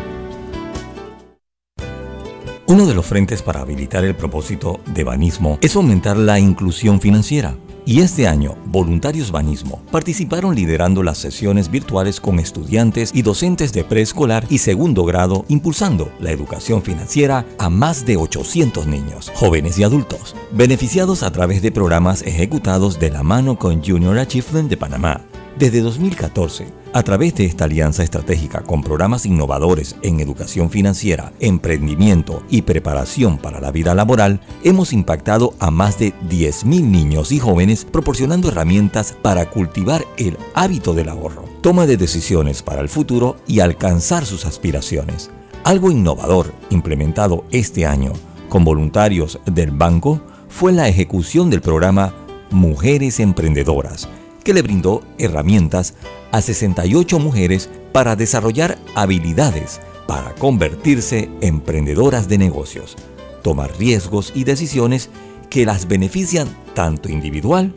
Uno 2.69 2.85
de 2.85 2.95
los 2.95 3.07
frentes 3.07 3.43
para 3.43 3.61
habilitar 3.61 4.05
el 4.05 4.17
propósito 4.17 4.81
de 4.87 5.05
Banismo 5.05 5.57
es 5.61 5.77
aumentar 5.77 6.17
la 6.17 6.41
inclusión 6.41 7.01
financiera. 7.01 7.57
Y 7.85 8.01
este 8.01 8.27
año, 8.27 8.57
Voluntarios 8.65 9.31
Banismo 9.31 9.81
participaron 9.93 10.57
liderando 10.57 11.05
las 11.05 11.19
sesiones 11.19 11.71
virtuales 11.71 12.21
con 12.21 12.41
estudiantes 12.41 13.13
y 13.15 13.23
docentes 13.23 13.73
de 13.73 13.85
preescolar 13.85 14.45
y 14.51 14.59
segundo 14.59 15.05
grado, 15.05 15.45
impulsando 15.47 16.11
la 16.19 16.33
educación 16.33 16.83
financiera 16.83 17.47
a 17.59 17.71
más 17.71 18.05
de 18.05 18.17
800 18.17 18.89
niños, 18.89 19.31
jóvenes 19.37 19.79
y 19.79 19.85
adultos, 19.85 20.35
beneficiados 20.51 21.23
a 21.23 21.31
través 21.31 21.63
de 21.63 21.71
programas 21.71 22.23
ejecutados 22.23 22.99
de 22.99 23.11
la 23.11 23.23
mano 23.23 23.61
con 23.61 23.81
Junior 23.85 24.19
Achievement 24.19 24.69
de 24.69 24.77
Panamá. 24.77 25.21
Desde 25.57 25.83
2014, 25.83 26.67
a 26.97 27.03
través 27.03 27.35
de 27.35 27.45
esta 27.45 27.65
alianza 27.65 28.03
estratégica 28.03 28.63
con 28.63 28.83
programas 28.83 29.27
innovadores 29.27 29.97
en 30.01 30.19
educación 30.19 30.71
financiera, 30.71 31.31
emprendimiento 31.41 32.43
y 32.49 32.63
preparación 32.63 33.37
para 33.37 33.61
la 33.61 33.71
vida 33.71 33.95
laboral, 33.95 34.41
hemos 34.65 34.95
impactado 34.95 35.53
a 35.59 35.71
más 35.71 35.99
de 35.99 36.15
10.000 36.31 36.65
niños 36.85 37.33
y 37.33 37.39
jóvenes 37.39 37.85
proporcionando 37.85 38.49
herramientas 38.49 39.15
para 39.21 39.51
cultivar 39.51 40.07
el 40.17 40.39
hábito 40.55 40.95
del 40.95 41.11
ahorro, 41.11 41.45
toma 41.61 41.85
de 41.85 41.99
decisiones 41.99 42.63
para 42.63 42.81
el 42.81 42.89
futuro 42.89 43.37
y 43.47 43.61
alcanzar 43.61 44.25
sus 44.25 44.47
aspiraciones. 44.47 45.31
Algo 45.65 45.91
innovador 45.91 46.55
implementado 46.71 47.45
este 47.51 47.85
año 47.85 48.15
con 48.49 48.65
voluntarios 48.65 49.39
del 49.45 49.71
banco 49.71 50.23
fue 50.49 50.73
la 50.73 50.89
ejecución 50.89 51.51
del 51.51 51.61
programa 51.61 52.15
Mujeres 52.51 53.21
Emprendedoras, 53.21 54.09
que 54.43 54.55
le 54.55 54.63
brindó 54.63 55.03
herramientas 55.19 55.93
a 56.33 56.41
68 56.41 57.19
mujeres 57.19 57.71
para 57.93 58.17
desarrollar 58.17 58.79
habilidades 58.95 59.81
para 60.07 60.35
convertirse 60.35 61.29
en 61.41 61.57
emprendedoras 61.57 62.29
de 62.29 62.39
negocios, 62.39 62.97
tomar 63.43 63.77
riesgos 63.79 64.33
y 64.35 64.45
decisiones 64.45 65.11
que 65.51 65.67
las 65.67 65.89
benefician 65.89 66.49
tanto 66.75 67.09
individual 67.09 67.73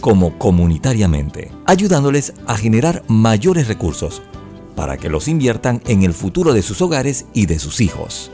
como 0.00 0.38
comunitariamente, 0.38 1.50
ayudándoles 1.66 2.34
a 2.46 2.56
generar 2.56 3.02
mayores 3.08 3.68
recursos 3.68 4.22
para 4.76 4.96
que 4.96 5.08
los 5.08 5.28
inviertan 5.28 5.80
en 5.86 6.02
el 6.02 6.12
futuro 6.12 6.52
de 6.52 6.62
sus 6.62 6.82
hogares 6.82 7.26
y 7.32 7.46
de 7.46 7.58
sus 7.58 7.80
hijos. 7.80 8.30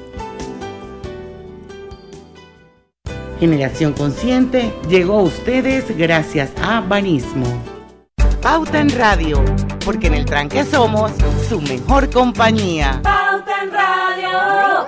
Generación 3.38 3.94
Consciente 3.94 4.72
llegó 4.88 5.18
a 5.18 5.22
ustedes 5.22 5.96
gracias 5.96 6.50
a 6.61 6.80
Banismo. 6.80 7.79
Pauta 8.42 8.81
en 8.81 8.88
Radio, 8.88 9.44
porque 9.85 10.07
en 10.07 10.14
el 10.14 10.24
tranque 10.24 10.64
somos 10.64 11.12
su 11.46 11.61
mejor 11.61 12.09
compañía. 12.09 12.98
Pauta 13.03 13.62
en 13.62 13.70
Radio. 13.70 14.87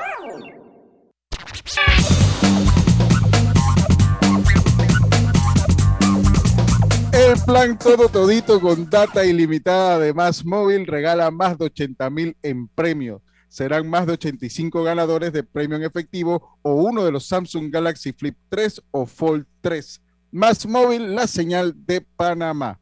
El 7.12 7.38
plan 7.44 7.78
todo 7.78 8.08
todito 8.08 8.58
con 8.58 8.88
data 8.88 9.22
ilimitada 9.26 9.98
de 9.98 10.14
Más 10.14 10.46
Móvil 10.46 10.86
regala 10.86 11.30
más 11.30 11.58
de 11.58 11.66
80 11.66 12.08
mil 12.08 12.34
en 12.42 12.68
premios. 12.68 13.20
Serán 13.48 13.86
más 13.86 14.06
de 14.06 14.14
85 14.14 14.82
ganadores 14.82 15.30
de 15.34 15.42
premio 15.42 15.76
en 15.76 15.82
efectivo 15.82 16.56
o 16.62 16.72
uno 16.72 17.04
de 17.04 17.12
los 17.12 17.26
Samsung 17.26 17.70
Galaxy 17.70 18.14
Flip 18.14 18.34
3 18.48 18.80
o 18.92 19.04
Fold 19.04 19.44
3. 19.60 20.00
Más 20.30 20.64
Móvil, 20.64 21.14
la 21.14 21.26
señal 21.26 21.74
de 21.84 22.00
Panamá. 22.00 22.78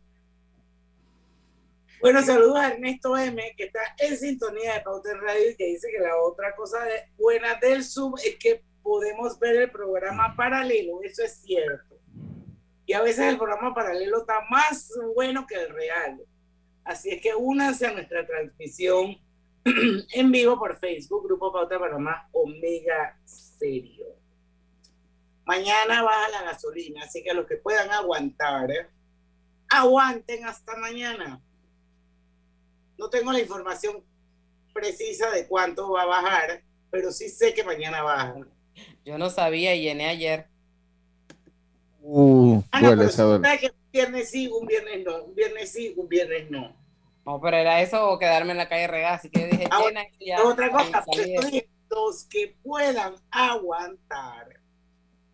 Bueno, 2.01 2.23
saludos 2.23 2.57
a 2.57 2.73
Ernesto 2.73 3.15
M, 3.15 3.55
que 3.59 3.65
está 3.65 3.81
en 3.99 4.17
sintonía 4.17 4.73
de 4.75 4.81
Pauta 4.81 5.11
en 5.11 5.21
Radio 5.21 5.51
y 5.51 5.55
que 5.55 5.67
dice 5.67 5.89
que 5.95 6.03
la 6.03 6.17
otra 6.17 6.57
cosa 6.57 6.79
buena 7.19 7.57
del 7.57 7.85
Zoom 7.85 8.15
es 8.25 8.37
que 8.37 8.65
podemos 8.83 9.39
ver 9.39 9.57
el 9.57 9.71
programa 9.71 10.35
paralelo, 10.35 11.03
eso 11.03 11.23
es 11.23 11.43
cierto. 11.43 11.99
Y 12.87 12.95
a 12.95 13.03
veces 13.03 13.27
el 13.27 13.37
programa 13.37 13.75
paralelo 13.75 14.21
está 14.21 14.41
más 14.49 14.91
bueno 15.15 15.47
que 15.47 15.57
el 15.57 15.69
real. 15.69 16.23
Así 16.85 17.11
es 17.11 17.21
que 17.21 17.35
únanse 17.35 17.87
a 17.87 17.93
nuestra 17.93 18.27
transmisión 18.27 19.19
en 19.65 20.33
vivo 20.33 20.59
por 20.59 20.79
Facebook, 20.79 21.25
Grupo 21.25 21.53
Pauta 21.53 21.79
Panamá 21.79 22.31
Omega 22.33 23.21
Serio. 23.27 24.07
Mañana 25.45 26.03
baja 26.03 26.31
la 26.31 26.43
gasolina, 26.45 27.05
así 27.05 27.23
que 27.23 27.35
los 27.35 27.47
que 27.47 27.57
puedan 27.57 27.91
aguantar, 27.91 28.71
aguanten 29.69 30.47
hasta 30.47 30.77
mañana. 30.77 31.43
No 33.01 33.09
tengo 33.09 33.33
la 33.33 33.41
información 33.41 34.05
precisa 34.75 35.31
de 35.31 35.49
cuánto 35.49 35.91
va 35.91 36.03
a 36.03 36.07
bajar, 36.07 36.63
pero 36.91 37.11
sí 37.11 37.31
sé 37.31 37.55
que 37.55 37.65
mañana 37.65 38.03
baja. 38.03 38.35
Yo 39.07 39.17
no 39.17 39.31
sabía 39.31 39.75
y 39.75 39.81
llené 39.81 40.07
ayer. 40.09 40.49
Uh, 42.03 42.63
Ah, 42.71 42.83
no, 42.83 42.95
duele 42.95 43.11
pero 43.17 43.59
que 43.59 43.67
un 43.69 43.91
viernes 43.91 44.31
sí, 44.31 44.49
un 44.49 44.67
viernes 44.67 45.03
no, 45.03 45.25
un 45.25 45.35
viernes 45.35 45.73
sí, 45.73 45.95
un 45.97 46.09
viernes 46.09 46.51
no. 46.51 46.77
No, 47.25 47.41
pero 47.41 47.57
era 47.57 47.81
eso 47.81 48.11
o 48.11 48.19
quedarme 48.19 48.53
en 48.53 48.59
la 48.59 48.69
calle 48.69 48.87
regada, 48.87 49.15
así 49.15 49.31
que 49.31 49.47
dije, 49.47 49.67
Ah, 49.71 49.81
llena 49.83 50.03
y 50.19 50.27
ya. 50.27 50.45
Otra 50.45 50.71
cosa, 50.71 51.03
los 51.89 52.25
que 52.25 52.55
puedan 52.63 53.15
aguantar, 53.31 54.61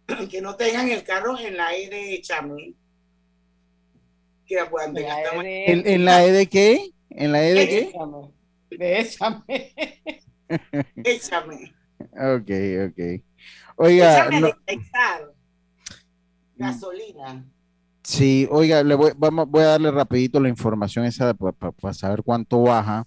que 0.30 0.40
no 0.40 0.54
tengan 0.54 0.88
el 0.88 1.02
carro 1.02 1.36
en 1.36 1.56
la 1.56 1.74
E 1.74 1.88
de 1.90 2.20
Chame, 2.22 2.74
que 4.46 4.60
aguanten 4.60 5.04
hasta 5.04 5.32
mañana. 5.34 5.64
¿En, 5.66 5.84
en 5.84 6.04
la 6.04 6.24
E 6.24 6.30
de 6.30 6.46
qué? 6.46 6.92
¿En 7.16 7.32
la 7.32 7.42
E 7.44 7.54
de 7.54 7.68
qué? 7.68 7.92
Déjame. 8.78 9.74
Échame. 11.04 11.74
Ok, 12.12 12.50
ok. 12.88 13.22
Oiga, 13.76 14.18
Échame 14.26 14.40
no- 14.40 14.46
de 14.48 14.54
inyectar 14.74 15.32
gasolina. 16.56 17.44
Sí, 18.02 18.46
oiga, 18.50 18.82
le 18.84 18.94
voy, 18.94 19.12
vamos, 19.16 19.48
voy 19.48 19.62
a 19.62 19.66
darle 19.68 19.90
rapidito 19.90 20.38
la 20.38 20.48
información 20.48 21.04
esa 21.04 21.34
para 21.34 21.92
saber 21.94 22.22
cuánto 22.22 22.62
baja. 22.62 23.04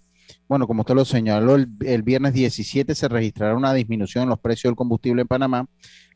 Bueno, 0.48 0.68
como 0.68 0.82
usted 0.82 0.96
lo 0.96 1.06
señaló, 1.06 1.56
el, 1.56 1.70
el 1.86 2.04
viernes 2.04 2.34
17 2.34 2.94
se 2.96 3.08
registrará 3.08 3.56
una 3.56 3.74
disminución 3.74 4.24
en 4.24 4.30
los 4.30 4.40
precios 4.40 4.70
del 4.72 4.76
combustible 4.76 5.22
en 5.22 5.28
Panamá. 5.28 5.66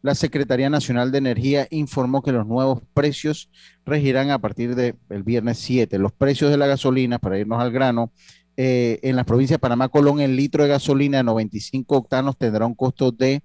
La 0.01 0.15
Secretaría 0.15 0.69
Nacional 0.69 1.11
de 1.11 1.17
Energía 1.19 1.67
informó 1.71 2.21
que 2.21 2.31
los 2.31 2.45
nuevos 2.45 2.81
precios 2.93 3.49
regirán 3.85 4.31
a 4.31 4.39
partir 4.39 4.75
del 4.75 4.95
viernes 5.23 5.59
7. 5.59 5.97
Los 5.97 6.11
precios 6.11 6.51
de 6.51 6.57
la 6.57 6.67
gasolina, 6.67 7.19
para 7.19 7.39
irnos 7.39 7.61
al 7.61 7.71
grano, 7.71 8.11
eh, 8.57 8.99
en 9.01 9.15
la 9.15 9.23
provincia 9.23 9.55
de 9.55 9.59
Panamá, 9.59 9.89
Colón, 9.89 10.19
el 10.19 10.35
litro 10.35 10.63
de 10.63 10.69
gasolina 10.69 11.17
de 11.17 11.23
95 11.23 11.95
octanos 11.97 12.37
tendrá 12.37 12.65
un 12.65 12.75
costo 12.75 13.11
de 13.11 13.41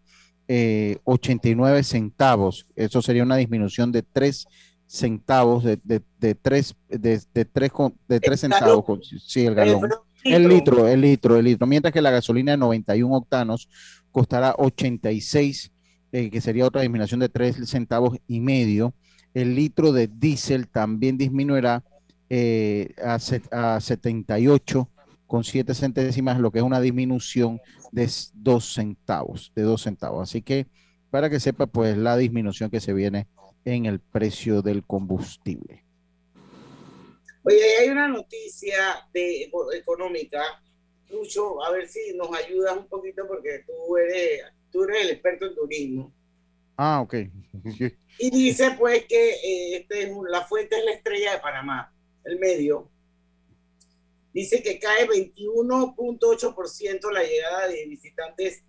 eh, 0.48 0.98
89 1.04 1.82
centavos. 1.84 2.66
Eso 2.74 3.00
sería 3.02 3.22
una 3.22 3.36
disminución 3.36 3.92
de 3.92 4.02
3 4.02 4.46
centavos, 4.86 5.64
de, 5.64 5.78
de, 5.84 6.02
de 6.18 6.34
3, 6.34 6.74
de, 6.88 7.20
de 7.34 7.44
tres 7.44 7.70
con- 7.70 7.94
de 8.08 8.20
tres 8.20 8.40
centavos. 8.40 8.84
con- 8.84 9.00
Sí, 9.02 9.44
el 9.46 9.54
galón. 9.54 9.80
El 10.24 10.48
litro, 10.48 10.88
el 10.88 11.00
litro, 11.00 11.36
el 11.36 11.44
litro. 11.44 11.66
Mientras 11.66 11.92
que 11.92 12.02
la 12.02 12.10
gasolina 12.10 12.52
de 12.52 12.58
91 12.58 13.16
octanos 13.16 13.68
costará 14.10 14.54
86, 14.58 15.70
eh, 16.12 16.30
que 16.30 16.40
sería 16.40 16.66
otra 16.66 16.82
disminución 16.82 17.20
de 17.20 17.28
3 17.28 17.68
centavos 17.68 18.18
y 18.26 18.40
medio. 18.40 18.94
El 19.34 19.54
litro 19.54 19.92
de 19.92 20.08
diésel 20.08 20.68
también 20.68 21.18
disminuirá 21.18 21.84
eh, 22.30 22.94
a, 23.04 23.18
set- 23.18 23.52
a 23.52 23.80
78 23.80 24.88
con 25.26 25.44
7 25.44 25.74
centésimas, 25.74 26.40
lo 26.40 26.50
que 26.50 26.58
es 26.58 26.64
una 26.64 26.80
disminución 26.80 27.60
de 27.92 28.10
2 28.34 28.72
centavos, 28.74 29.52
de 29.54 29.62
2 29.62 29.80
centavos. 29.82 30.28
Así 30.28 30.42
que 30.42 30.66
para 31.10 31.30
que 31.30 31.40
sepa, 31.40 31.66
pues 31.66 31.96
la 31.96 32.16
disminución 32.16 32.70
que 32.70 32.80
se 32.80 32.92
viene 32.94 33.28
en 33.64 33.86
el 33.86 34.00
precio 34.00 34.62
del 34.62 34.84
combustible. 34.84 35.84
Oye, 37.42 37.76
hay 37.78 37.88
una 37.88 38.08
noticia 38.08 39.08
de, 39.12 39.42
eco- 39.44 39.72
económica, 39.72 40.42
Lucho, 41.10 41.64
a 41.64 41.70
ver 41.72 41.88
si 41.88 42.12
nos 42.14 42.34
ayudas 42.36 42.76
un 42.76 42.86
poquito 42.88 43.26
porque 43.26 43.64
tú 43.66 43.96
eres, 43.96 44.42
tú 44.70 44.84
eres 44.84 45.02
el 45.04 45.10
experto 45.10 45.46
en 45.46 45.54
turismo. 45.54 46.12
Ah, 46.76 47.00
ok. 47.00 47.14
Y 48.20 48.30
dice 48.30 48.72
pues 48.76 49.06
que 49.06 49.30
eh, 49.30 49.76
este 49.76 50.02
es 50.02 50.10
un- 50.10 50.28
la 50.30 50.44
fuente 50.44 50.76
es 50.76 50.84
la 50.84 50.90
estrella 50.92 51.32
de 51.34 51.38
Panamá, 51.38 51.94
el 52.24 52.36
medio. 52.38 52.90
Dice 54.32 54.60
que 54.62 54.78
cae 54.80 55.06
21.8% 55.08 57.10
la 57.12 57.22
llegada 57.22 57.68
de 57.68 57.86
visitantes 57.86 58.64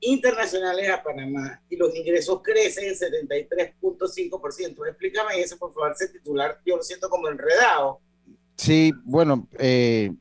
internacionales 0.00 0.88
a 0.90 1.02
Panamá 1.02 1.62
y 1.70 1.76
los 1.76 1.94
ingresos 1.94 2.42
crecen 2.42 2.94
73.5%. 2.94 4.86
Explícame 4.88 5.40
eso, 5.40 5.56
por 5.58 5.72
favor, 5.72 5.92
ese 5.92 6.08
titular, 6.08 6.60
yo 6.66 6.76
lo 6.76 6.82
siento 6.82 7.08
como 7.08 7.28
enredado. 7.28 8.00
Sí, 8.56 8.92
bueno, 9.04 9.48
eh, 9.58 10.12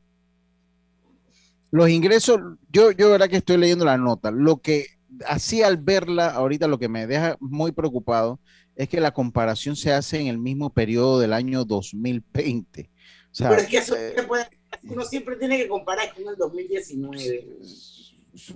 los 1.72 1.90
ingresos, 1.90 2.40
yo, 2.72 2.92
yo 2.92 3.10
verdad 3.10 3.30
que 3.30 3.38
estoy 3.38 3.58
leyendo 3.58 3.86
la 3.86 3.98
nota. 3.98 4.32
Lo 4.32 4.58
que 4.62 4.86
así 5.28 5.62
al 5.62 5.78
verla 5.78 6.30
ahorita 6.30 6.68
lo 6.68 6.80
que 6.80 6.90
me 6.90 7.08
deja 7.08 7.38
muy 7.40 7.72
preocupado 7.72 8.40
es 8.76 8.90
que 8.90 9.00
la 9.00 9.12
comparación 9.14 9.76
se 9.76 9.92
hace 9.94 10.20
en 10.20 10.28
el 10.28 10.38
mismo 10.40 10.72
periodo 10.72 11.20
del 11.20 11.34
año 11.34 11.66
2020. 11.66 12.90
O 13.32 13.36
sea, 13.36 13.50
Pero 13.50 13.62
es 13.62 13.68
que 13.68 13.78
eso 13.78 13.96
eh, 13.96 14.16
puede- 14.28 14.46
uno 14.90 15.04
siempre 15.06 15.36
tiene 15.36 15.58
que 15.58 15.68
comparar 15.68 16.14
con 16.14 16.28
el 16.28 16.36
2019. 16.36 17.48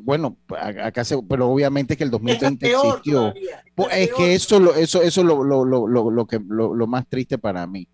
bueno, 0.01 0.37
acá 0.59 1.03
se, 1.03 1.21
pero 1.23 1.47
obviamente 1.49 1.95
que 1.95 2.03
el 2.03 2.09
2020 2.11 2.65
peor 2.67 2.85
existió. 2.87 3.19
todavía, 3.19 3.63
Pues, 3.75 3.89
es 3.93 4.09
es 4.09 4.13
que 4.15 4.33
eso, 4.35 4.75
eso, 4.75 5.01
eso 5.03 5.23
lo, 5.23 5.43
lo, 5.43 5.63
lo, 5.65 5.87
lo, 5.87 6.25
que, 6.27 6.39
lo, 6.47 6.73
lo 6.73 6.87
más 6.87 7.07
triste 7.07 7.37
para 7.37 7.65
mí. 7.67 7.87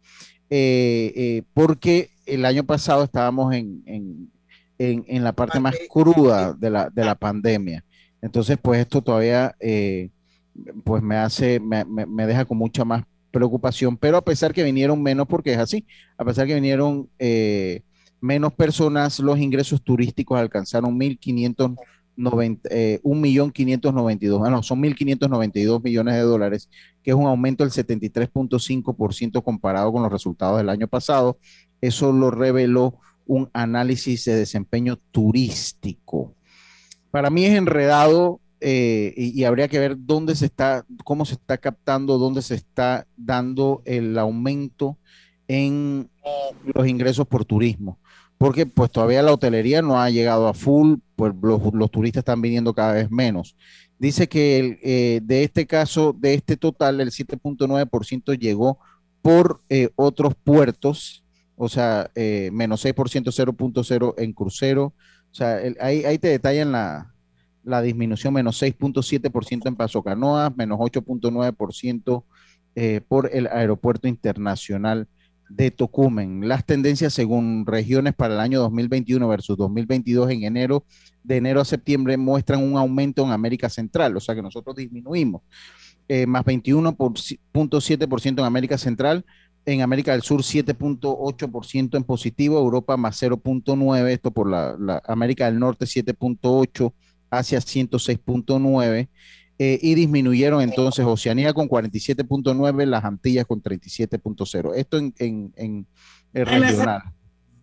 Eh, 0.55 1.11
eh, 1.15 1.43
porque 1.55 2.11
el 2.27 2.45
año 2.45 2.63
pasado 2.63 3.03
estábamos 3.03 3.55
en, 3.55 3.81
en, 3.87 4.29
en, 4.77 5.03
en 5.07 5.23
la 5.23 5.33
parte 5.33 5.59
más 5.59 5.75
cruda 5.89 6.53
de 6.53 6.69
la, 6.69 6.91
de 6.91 7.03
la 7.03 7.15
pandemia. 7.15 7.83
Entonces, 8.21 8.59
pues 8.61 8.79
esto 8.81 9.01
todavía 9.01 9.55
eh, 9.59 10.11
pues 10.83 11.01
me 11.01 11.15
hace, 11.15 11.59
me, 11.59 11.83
me- 11.85 12.05
me 12.05 12.27
deja 12.27 12.45
con 12.45 12.59
mucha 12.59 12.85
más 12.85 13.03
preocupación, 13.31 13.97
pero 13.97 14.17
a 14.17 14.23
pesar 14.23 14.53
que 14.53 14.63
vinieron 14.63 15.01
menos, 15.01 15.25
porque 15.27 15.53
es 15.53 15.57
así, 15.57 15.87
a 16.19 16.23
pesar 16.23 16.45
que 16.45 16.53
vinieron 16.53 17.09
eh, 17.17 17.81
menos 18.21 18.53
personas, 18.53 19.19
los 19.19 19.39
ingresos 19.39 19.81
turísticos 19.81 20.37
alcanzaron 20.39 20.95
1.590, 22.17 22.59
eh, 22.69 22.99
1.592, 23.03 24.39
bueno, 24.39 24.63
son 24.63 24.81
1.592 24.81 25.83
millones 25.83 26.15
de 26.15 26.21
dólares, 26.21 26.69
que 27.01 27.11
es 27.11 27.15
un 27.15 27.25
aumento 27.25 27.63
del 27.63 27.71
73.5% 27.71 29.43
comparado 29.43 29.91
con 29.91 30.03
los 30.03 30.11
resultados 30.11 30.57
del 30.57 30.69
año 30.69 30.87
pasado. 30.87 31.37
Eso 31.81 32.11
lo 32.11 32.31
reveló 32.31 32.99
un 33.25 33.49
análisis 33.53 34.25
de 34.25 34.35
desempeño 34.35 34.97
turístico. 35.11 36.35
Para 37.11 37.29
mí 37.29 37.45
es 37.45 37.55
enredado 37.55 38.39
eh, 38.59 39.13
y 39.17 39.43
habría 39.43 39.67
que 39.67 39.79
ver 39.79 39.95
dónde 39.97 40.35
se 40.35 40.45
está, 40.45 40.85
cómo 41.03 41.25
se 41.25 41.33
está 41.33 41.57
captando, 41.57 42.17
dónde 42.17 42.41
se 42.41 42.55
está 42.55 43.05
dando 43.17 43.81
el 43.85 44.17
aumento 44.17 44.97
en 45.47 46.09
los 46.73 46.87
ingresos 46.87 47.27
por 47.27 47.45
turismo, 47.45 47.99
porque 48.43 48.65
pues 48.65 48.91
todavía 48.91 49.23
la 49.23 49.31
hotelería 49.31 49.81
no 49.81 50.01
ha 50.01 50.09
llegado 50.09 50.49
a 50.49 50.53
full, 50.53 50.95
pues 51.15 51.33
los, 51.41 51.89
turistas 51.89 52.19
están 52.19 52.41
viniendo 52.41 52.73
cada 52.73 52.91
vez 52.91 53.09
menos. 53.09 53.55
Dice 53.97 54.27
que 54.27 54.79
eh, 54.83 55.21
de 55.23 55.45
este 55.45 55.65
caso, 55.65 56.11
de 56.11 56.33
este 56.33 56.57
total, 56.57 56.99
el 56.99 57.11
7.9% 57.11 58.37
llegó 58.37 58.79
por 59.21 59.61
eh, 59.69 59.91
otros 59.95 60.33
puertos, 60.35 61.23
o 61.55 61.69
sea, 61.69 62.11
eh, 62.15 62.49
menos 62.51 62.83
6%, 62.83 63.31
0.0 63.31 64.13
en 64.17 64.33
crucero. 64.33 64.87
O 65.31 65.33
sea, 65.33 65.61
ahí, 65.79 66.03
ahí 66.03 66.17
te 66.17 66.27
detallan 66.27 66.73
la, 66.73 67.13
la 67.63 67.81
disminución, 67.81 68.33
menos 68.33 68.61
6.7% 68.61 69.69
en 69.69 69.75
Paso 69.77 70.03
Canoas, 70.03 70.53
menos 70.57 70.79
8.9% 70.79 72.25
eh, 72.75 72.99
por 73.07 73.29
el 73.31 73.47
Aeropuerto 73.47 74.09
Internacional 74.09 75.07
de 75.55 75.71
Tocumen. 75.71 76.47
Las 76.47 76.65
tendencias 76.65 77.13
según 77.13 77.65
regiones 77.65 78.13
para 78.13 78.33
el 78.33 78.39
año 78.39 78.59
2021 78.59 79.27
versus 79.27 79.57
2022 79.57 80.31
en 80.31 80.43
enero, 80.43 80.85
de 81.23 81.37
enero 81.37 81.61
a 81.61 81.65
septiembre, 81.65 82.17
muestran 82.17 82.63
un 82.63 82.77
aumento 82.77 83.23
en 83.23 83.31
América 83.31 83.69
Central, 83.69 84.17
o 84.17 84.19
sea 84.19 84.35
que 84.35 84.41
nosotros 84.41 84.75
disminuimos, 84.75 85.41
eh, 86.07 86.25
más 86.25 86.43
21.7% 86.43 88.39
en 88.39 88.45
América 88.45 88.77
Central, 88.77 89.25
en 89.65 89.81
América 89.81 90.11
del 90.11 90.23
Sur 90.23 90.41
7.8% 90.41 91.97
en 91.97 92.03
positivo, 92.03 92.59
Europa 92.59 92.97
más 92.97 93.21
0.9%, 93.21 94.07
esto 94.09 94.31
por 94.31 94.49
la, 94.49 94.75
la 94.77 95.01
América 95.07 95.45
del 95.45 95.59
Norte 95.59 95.85
7.8%, 95.85 96.93
Asia 97.29 97.59
106.9%, 97.59 99.07
eh, 99.59 99.79
y 99.81 99.95
disminuyeron 99.95 100.61
entonces 100.61 101.05
Oceanía 101.05 101.53
con 101.53 101.69
47.9%, 101.69 102.85
las 102.85 103.03
Antillas 103.03 103.45
con 103.45 103.61
37.0%. 103.61 104.73
Esto 104.75 104.97
en, 104.97 105.13
en, 105.19 105.53
en 105.55 105.87
el 106.33 106.45
regional. 106.45 107.01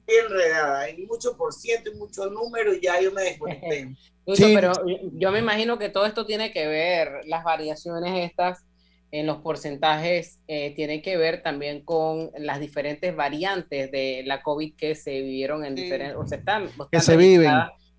Bien 0.07 0.25
enredada, 0.27 0.81
hay 0.81 1.07
mucho 1.07 1.37
por 1.37 1.53
ciento 1.53 1.91
y 1.91 1.97
muchos 1.97 2.31
números 2.33 2.77
y 2.81 2.85
ya 2.85 3.01
yo 3.01 3.13
me 3.13 3.23
desconecté. 3.23 3.95
Sí. 4.33 4.53
pero 4.55 4.71
yo 5.15 5.33
me 5.33 5.41
imagino 5.41 5.77
que 5.77 5.89
todo 5.89 6.07
esto 6.07 6.25
tiene 6.25 6.53
que 6.53 6.69
ver, 6.69 7.23
las 7.25 7.43
variaciones 7.43 8.31
estas 8.31 8.65
en 9.11 9.27
los 9.27 9.39
porcentajes, 9.39 10.39
eh, 10.47 10.73
tienen 10.77 11.03
que 11.03 11.17
ver 11.17 11.43
también 11.43 11.85
con 11.85 12.31
las 12.39 12.61
diferentes 12.61 13.15
variantes 13.17 13.91
de 13.91 14.23
la 14.25 14.41
COVID 14.43 14.77
que 14.77 14.95
se 14.95 15.21
vivieron 15.21 15.65
en 15.65 15.75
diferentes, 15.75 16.17
o 16.17 16.25
se 16.27 16.37
están, 16.37 16.69
o 16.79 16.89
Que 16.89 17.01
se 17.01 17.17
viven. 17.17 17.51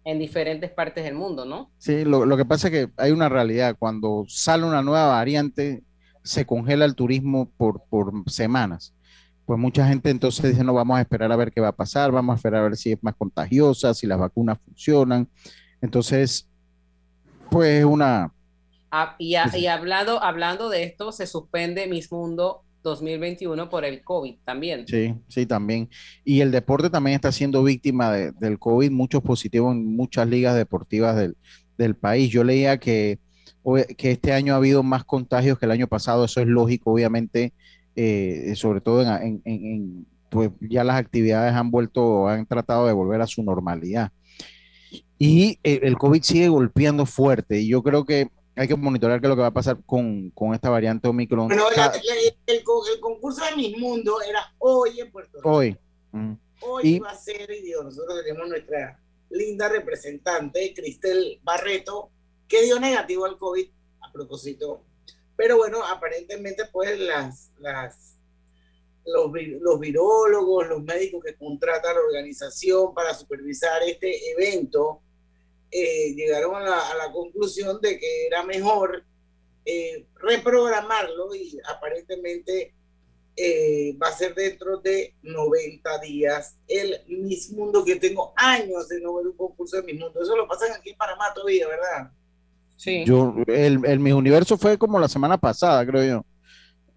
En 0.04 0.20
diferentes 0.20 0.72
partes 0.72 1.04
del 1.04 1.16
mundo, 1.16 1.46
¿no? 1.46 1.72
Sí, 1.78 2.04
lo, 2.06 2.26
lo 2.26 2.38
que 2.38 2.46
pasa 2.46 2.68
es 2.68 2.74
que 2.74 2.90
hay 2.98 3.12
una 3.12 3.30
realidad. 3.30 3.76
Cuando 3.78 4.26
sale 4.28 4.66
una 4.66 4.82
nueva 4.82 5.08
variante, 5.08 5.84
se 6.24 6.46
congela 6.46 6.86
el 6.86 6.96
turismo 6.96 7.52
por, 7.58 7.84
por 7.90 8.12
semanas. 8.28 8.94
Pues 9.46 9.60
mucha 9.60 9.88
gente 9.88 10.10
entonces 10.10 10.52
dice, 10.52 10.64
no, 10.64 10.74
vamos 10.74 10.98
a 10.98 11.02
esperar 11.02 11.32
a 11.32 11.36
ver 11.36 11.52
qué 11.52 11.62
va 11.62 11.70
a 11.70 11.76
pasar, 11.76 12.12
vamos 12.12 12.34
a 12.34 12.36
esperar 12.38 12.62
a 12.62 12.64
ver 12.64 12.78
si 12.78 12.92
es 12.94 13.04
más 13.04 13.16
contagiosa, 13.16 13.94
si 13.94 14.08
las 14.08 14.20
vacunas 14.20 14.58
funcionan. 14.64 15.28
Entonces, 15.82 16.48
pues 17.50 17.84
una... 17.86 18.32
Ah, 18.92 19.16
y, 19.18 19.36
a- 19.36 19.50
y 19.58 19.68
hablando, 19.68 20.22
hablando 20.22 20.70
de 20.70 20.84
esto, 20.84 21.12
se 21.12 21.26
suspende 21.28 21.88
Miss 21.88 22.12
Mundo 22.12 22.64
2021 22.84 23.70
por 23.70 23.86
el 23.86 24.02
COVID 24.04 24.36
también. 24.44 24.88
Sí, 24.88 25.14
sí, 25.28 25.46
también. 25.46 25.90
Y 26.26 26.42
el 26.42 26.52
deporte 26.52 26.90
también 26.90 27.16
está 27.16 27.32
siendo 27.32 27.64
víctima 27.64 28.12
de- 28.12 28.32
del 28.34 28.58
COVID, 28.60 28.92
muchos 28.92 29.22
positivos 29.22 29.74
en 29.74 29.96
muchas 29.96 30.28
ligas 30.28 30.56
deportivas 30.56 31.16
del, 31.16 31.36
del 31.78 31.96
país. 31.96 32.30
Yo 32.32 32.44
leía 32.44 32.78
que, 32.80 33.20
que 33.98 34.12
este 34.12 34.34
año 34.34 34.54
ha 34.54 34.58
habido 34.58 34.84
más 34.84 35.04
contagios 35.04 35.58
que 35.60 35.66
el 35.66 35.72
año 35.72 35.88
pasado, 35.88 36.26
eso 36.26 36.42
es 36.42 36.48
lógico, 36.48 36.92
obviamente, 36.92 37.54
eh, 37.96 38.54
sobre 38.56 38.82
todo 38.82 39.02
en- 39.02 39.42
en, 39.46 40.06
pues 40.30 40.50
ya 40.62 40.84
las 40.84 40.96
actividades 40.98 41.54
han 41.54 41.72
vuelto, 41.72 42.28
han 42.28 42.46
tratado 42.46 42.88
de 42.88 42.94
volver 42.94 43.22
a 43.22 43.28
su 43.28 43.44
normalidad. 43.44 44.12
Y 45.18 45.60
eh, 45.64 45.82
el 45.84 45.98
COVID 45.98 46.22
sigue 46.24 46.48
golpeando 46.50 47.06
fuerte 47.06 47.60
y 47.62 47.68
yo 47.68 47.84
creo 47.84 48.06
que 48.06 48.30
hay 48.62 48.68
que 48.68 48.76
monitorear 48.76 49.20
qué 49.20 49.26
es 49.28 49.30
lo 49.30 49.36
que 49.36 49.42
va 49.42 49.48
a 49.48 49.54
pasar 49.54 49.78
con, 49.86 50.30
con 50.32 50.54
esta 50.54 50.70
variante 50.70 51.08
Omicron. 51.08 51.48
Bueno, 51.48 51.66
la- 51.76 51.88
la- 51.88 51.94
el, 51.96 52.36
el 52.48 52.64
concurso 53.00 53.44
de 53.46 53.56
Miss 53.56 53.78
Mundo 53.78 54.22
era 54.22 54.54
hoy 54.60 55.00
en 55.00 55.12
Puerto 55.12 55.38
Rico. 55.38 55.50
hoy. 55.52 55.78
Mm. 56.12 56.34
Hoy 56.62 56.82
Y- 56.84 57.00
va 57.00 57.10
a 57.12 57.16
ser, 57.18 57.50
y 57.52 57.62
digo, 57.62 57.84
nosotros 57.84 58.22
tenemos 58.24 58.48
nuestra 58.48 59.00
linda 59.32 59.68
representante, 59.70 60.74
Cristel 60.76 61.40
Barreto, 61.44 62.12
que 62.48 62.64
dio 62.64 62.80
negativo 62.80 63.26
al 63.26 63.38
COVID 63.38 63.68
a 64.02 64.12
propósito. 64.12 64.84
Pero 65.36 65.58
bueno, 65.58 65.84
aparentemente 65.84 66.66
pues 66.72 67.00
las, 67.00 67.52
las, 67.60 68.18
los, 69.06 69.32
los 69.60 69.80
virólogos, 69.80 70.68
los 70.68 70.84
médicos 70.84 71.24
que 71.24 71.36
contrata 71.36 71.94
la 71.94 72.00
organización 72.02 72.94
para 72.94 73.14
supervisar 73.16 73.82
este 73.84 74.32
evento, 74.34 75.02
eh, 75.72 76.14
llegaron 76.16 76.56
a 76.56 76.60
la, 76.62 76.90
a 76.92 76.96
la 76.96 77.12
conclusión 77.12 77.80
de 77.82 77.98
que 77.98 78.28
era 78.28 78.44
mejor 78.44 79.04
eh, 79.66 80.06
reprogramarlo 80.16 81.34
y 81.36 81.58
aparentemente 81.70 82.74
eh, 83.38 83.96
va 84.02 84.10
a 84.10 84.12
ser 84.12 84.36
dentro 84.36 84.78
de 84.78 85.14
90 85.24 86.00
días 86.00 86.58
el 86.68 86.98
Miss 87.08 87.52
Mundo, 87.52 87.86
que 87.86 87.96
tengo 87.96 88.34
años 88.36 88.90
de 88.90 89.00
no 89.02 89.16
ver 89.16 89.28
un 89.28 89.38
concurso 89.38 89.78
de 89.78 89.84
Miss 89.84 90.00
Mundo. 90.00 90.22
Eso 90.22 90.36
lo 90.36 90.48
pasan 90.48 90.72
aquí 90.74 90.90
en 90.90 90.98
Panamá 90.98 91.26
todavía, 91.34 91.68
¿verdad? 91.68 92.12
Sí. 92.76 93.04
Yo, 93.06 93.36
el, 93.48 93.80
el 93.86 94.00
Miss 94.00 94.14
Universo 94.14 94.58
fue 94.58 94.78
como 94.78 95.00
la 95.00 95.08
semana 95.08 95.38
pasada, 95.38 95.86
creo 95.86 96.04
yo. 96.04 96.26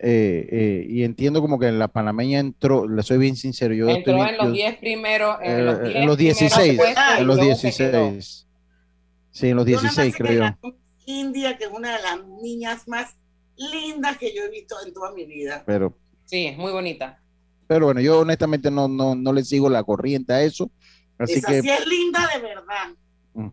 Eh, 0.00 0.48
eh, 0.50 0.86
y 0.88 1.04
entiendo 1.04 1.40
como 1.40 1.58
que 1.58 1.68
en 1.68 1.78
la 1.78 1.88
panameña 1.88 2.40
entró, 2.40 2.86
le 2.88 3.02
soy 3.02 3.16
bien 3.16 3.36
sincero, 3.36 3.72
yo 3.74 3.86
estoy 3.88 3.98
Entró 4.12 4.14
bien- 4.16 4.28
en 4.28 4.36
los 4.38 4.46
yo- 4.48 4.52
10 4.52 4.78
primeros, 4.78 5.36
en 5.40 5.50
eh, 5.60 5.62
los 5.62 5.78
en 5.78 5.84
10 5.92 6.06
los 6.06 6.16
16, 6.18 6.76
puestos, 6.76 7.04
y 7.16 7.20
en 7.20 7.26
los 7.26 7.36
luego 7.36 7.54
se 7.56 7.72
quedó. 7.72 8.10
16. 8.10 8.43
Sí, 9.34 9.48
en 9.48 9.56
los 9.56 9.66
Yo 9.66 9.72
nada 9.76 9.82
más 9.88 9.96
16 9.96 10.12
sé 10.14 10.16
que 10.22 10.28
creo 10.28 10.56
yo. 10.62 10.74
India, 11.06 11.58
que 11.58 11.64
es 11.64 11.70
una 11.70 11.96
de 11.96 12.02
las 12.02 12.24
niñas 12.40 12.86
más 12.86 13.16
lindas 13.56 14.16
que 14.16 14.32
yo 14.34 14.44
he 14.44 14.50
visto 14.50 14.76
en 14.86 14.94
toda 14.94 15.12
mi 15.12 15.26
vida. 15.26 15.62
Pero, 15.66 15.94
Sí, 16.24 16.46
es 16.46 16.56
muy 16.56 16.72
bonita. 16.72 17.20
pero 17.66 17.86
bueno, 17.86 18.00
yo 18.00 18.20
honestamente 18.20 18.70
no, 18.70 18.88
no, 18.88 19.14
no 19.14 19.32
le 19.32 19.44
sigo 19.44 19.68
la 19.68 19.82
corriente 19.82 20.32
a 20.32 20.42
eso. 20.42 20.70
Así 21.18 21.34
Esa 21.34 21.48
que 21.48 21.62
sí 21.62 21.68
es 21.70 21.86
linda 21.86 22.26
de 22.32 22.40
verdad. 22.40 22.94
Mm. 23.34 23.48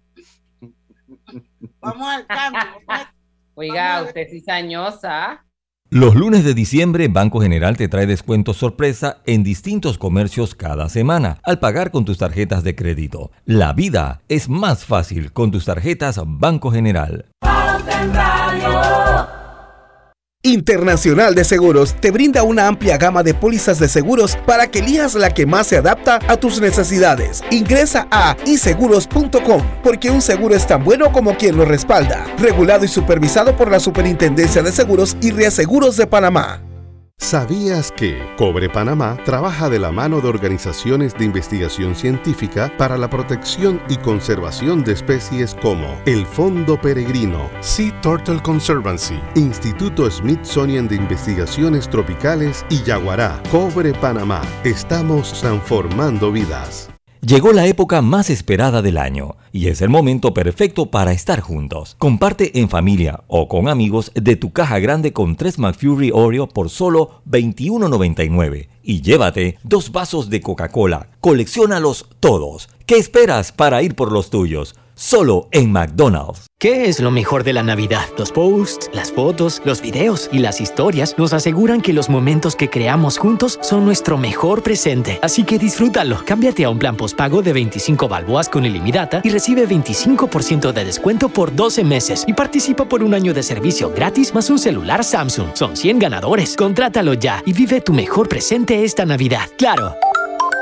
Vamos 1.79 2.07
al 2.07 2.27
cambio. 2.27 2.61
Oiga, 3.55 4.03
usted 4.03 4.21
es 4.21 4.31
cizañosa. 4.31 5.43
Los 5.93 6.15
lunes 6.15 6.45
de 6.45 6.53
diciembre, 6.53 7.09
Banco 7.09 7.41
General 7.41 7.75
te 7.75 7.89
trae 7.89 8.05
descuentos 8.05 8.55
sorpresa 8.55 9.17
en 9.25 9.43
distintos 9.43 9.97
comercios 9.97 10.55
cada 10.55 10.87
semana 10.87 11.39
al 11.43 11.59
pagar 11.59 11.91
con 11.91 12.05
tus 12.05 12.17
tarjetas 12.17 12.63
de 12.63 12.75
crédito. 12.77 13.31
La 13.43 13.73
vida 13.73 14.21
es 14.29 14.47
más 14.47 14.85
fácil 14.85 15.33
con 15.33 15.51
tus 15.51 15.65
tarjetas 15.65 16.17
Banco 16.25 16.71
General. 16.71 17.25
Internacional 20.43 21.35
de 21.35 21.43
Seguros 21.43 21.95
te 21.99 22.09
brinda 22.09 22.41
una 22.41 22.67
amplia 22.67 22.97
gama 22.97 23.21
de 23.21 23.35
pólizas 23.35 23.77
de 23.77 23.87
seguros 23.87 24.35
para 24.47 24.71
que 24.71 24.79
elijas 24.79 25.13
la 25.13 25.29
que 25.29 25.45
más 25.45 25.67
se 25.67 25.77
adapta 25.77 26.19
a 26.27 26.37
tus 26.37 26.59
necesidades. 26.59 27.43
Ingresa 27.51 28.07
a 28.09 28.35
iseguros.com 28.45 29.61
porque 29.83 30.09
un 30.09 30.21
seguro 30.21 30.55
es 30.55 30.65
tan 30.65 30.83
bueno 30.83 31.11
como 31.11 31.37
quien 31.37 31.57
lo 31.57 31.65
respalda. 31.65 32.25
Regulado 32.39 32.85
y 32.85 32.87
supervisado 32.87 33.55
por 33.55 33.69
la 33.69 33.79
Superintendencia 33.79 34.63
de 34.63 34.71
Seguros 34.71 35.15
y 35.21 35.29
Reaseguros 35.29 35.95
de 35.95 36.07
Panamá. 36.07 36.70
¿Sabías 37.21 37.91
que 37.91 38.19
Cobre 38.35 38.67
Panamá 38.67 39.15
trabaja 39.23 39.69
de 39.69 39.77
la 39.77 39.91
mano 39.91 40.21
de 40.21 40.27
organizaciones 40.27 41.13
de 41.13 41.23
investigación 41.23 41.95
científica 41.95 42.73
para 42.77 42.97
la 42.97 43.09
protección 43.09 43.79
y 43.87 43.97
conservación 43.97 44.83
de 44.83 44.93
especies 44.93 45.55
como 45.61 45.95
el 46.07 46.25
Fondo 46.25 46.81
Peregrino, 46.81 47.49
Sea 47.61 48.01
Turtle 48.01 48.41
Conservancy, 48.41 49.19
Instituto 49.35 50.09
Smithsonian 50.09 50.87
de 50.87 50.95
Investigaciones 50.95 51.87
Tropicales 51.87 52.65
y 52.69 52.81
Yaguará? 52.83 53.41
Cobre 53.51 53.93
Panamá, 53.93 54.41
estamos 54.63 55.39
transformando 55.39 56.31
vidas. 56.31 56.90
Llegó 57.23 57.53
la 57.53 57.67
época 57.67 58.01
más 58.01 58.31
esperada 58.31 58.81
del 58.81 58.97
año 58.97 59.35
y 59.51 59.67
es 59.67 59.83
el 59.83 59.89
momento 59.89 60.33
perfecto 60.33 60.87
para 60.87 61.11
estar 61.11 61.39
juntos. 61.39 61.95
Comparte 61.99 62.59
en 62.59 62.67
familia 62.67 63.23
o 63.27 63.47
con 63.47 63.69
amigos 63.69 64.11
de 64.15 64.35
tu 64.35 64.51
caja 64.51 64.79
grande 64.79 65.13
con 65.13 65.35
3 65.35 65.59
McFury 65.59 66.09
Oreo 66.11 66.49
por 66.49 66.71
solo 66.71 67.21
$21.99 67.29 68.69
y 68.81 69.01
llévate 69.01 69.59
dos 69.61 69.91
vasos 69.91 70.31
de 70.31 70.41
Coca-Cola. 70.41 71.11
Colecciónalos 71.19 72.07
todos. 72.19 72.69
¿Qué 72.87 72.95
esperas 72.95 73.51
para 73.51 73.83
ir 73.83 73.93
por 73.93 74.11
los 74.11 74.31
tuyos? 74.31 74.73
Solo 74.95 75.47
en 75.51 75.71
McDonald's. 75.71 76.50
¿Qué 76.61 76.85
es 76.85 76.99
lo 76.99 77.09
mejor 77.09 77.43
de 77.43 77.53
la 77.53 77.63
Navidad? 77.63 78.07
Los 78.19 78.31
posts, 78.31 78.91
las 78.93 79.11
fotos, 79.11 79.63
los 79.65 79.81
videos 79.81 80.29
y 80.31 80.37
las 80.37 80.61
historias 80.61 81.15
nos 81.17 81.33
aseguran 81.33 81.81
que 81.81 81.91
los 81.91 82.07
momentos 82.07 82.55
que 82.55 82.69
creamos 82.69 83.17
juntos 83.17 83.57
son 83.63 83.83
nuestro 83.83 84.15
mejor 84.15 84.61
presente. 84.61 85.17
Así 85.23 85.43
que 85.43 85.57
disfrútalo. 85.57 86.23
Cámbiate 86.23 86.63
a 86.63 86.69
un 86.69 86.77
plan 86.77 86.95
postpago 86.95 87.41
de 87.41 87.51
25 87.53 88.07
balboas 88.07 88.47
con 88.47 88.63
ilimitada 88.63 89.21
y 89.23 89.29
recibe 89.29 89.67
25% 89.67 90.71
de 90.71 90.85
descuento 90.85 91.29
por 91.29 91.55
12 91.55 91.83
meses 91.83 92.25
y 92.27 92.33
participa 92.33 92.85
por 92.85 93.01
un 93.01 93.15
año 93.15 93.33
de 93.33 93.41
servicio 93.41 93.91
gratis 93.91 94.31
más 94.31 94.47
un 94.51 94.59
celular 94.59 95.03
Samsung. 95.03 95.55
Son 95.55 95.75
100 95.75 95.97
ganadores. 95.97 96.55
Contrátalo 96.55 97.15
ya 97.15 97.41
y 97.43 97.53
vive 97.53 97.81
tu 97.81 97.91
mejor 97.91 98.29
presente 98.29 98.83
esta 98.83 99.03
Navidad. 99.03 99.49
¡Claro! 99.57 99.95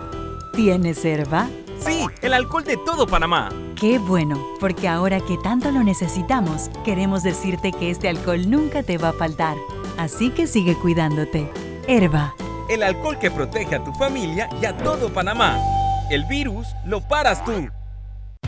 ¿Tienes 0.56 1.04
herba? 1.04 1.50
Sí, 1.86 2.06
el 2.22 2.34
alcohol 2.34 2.64
de 2.64 2.78
todo 2.78 3.08
Panamá. 3.08 3.50
Qué 3.76 4.00
bueno, 4.00 4.42
porque 4.60 4.88
ahora 4.88 5.20
que 5.20 5.38
tanto 5.38 5.72
lo 5.72 5.84
necesitamos, 5.84 6.70
queremos 6.86 7.24
decirte 7.24 7.72
que 7.72 7.90
este 7.90 8.08
alcohol 8.08 8.50
nunca 8.50 8.84
te 8.84 8.98
va 8.98 9.10
a 9.10 9.14
faltar. 9.14 9.58
Así 9.98 10.30
que 10.30 10.48
sigue 10.48 10.76
cuidándote. 10.76 11.52
Herba. 11.88 12.36
El 12.70 12.84
alcohol 12.84 13.20
que 13.20 13.30
protege 13.30 13.76
a 13.76 13.84
tu 13.84 13.92
familia 13.94 14.50
y 14.62 14.66
a 14.66 14.78
todo 14.78 15.12
Panamá. 15.12 15.58
El 16.10 16.24
virus 16.26 16.68
lo 16.86 17.02
paras 17.02 17.44
tú. 17.44 17.68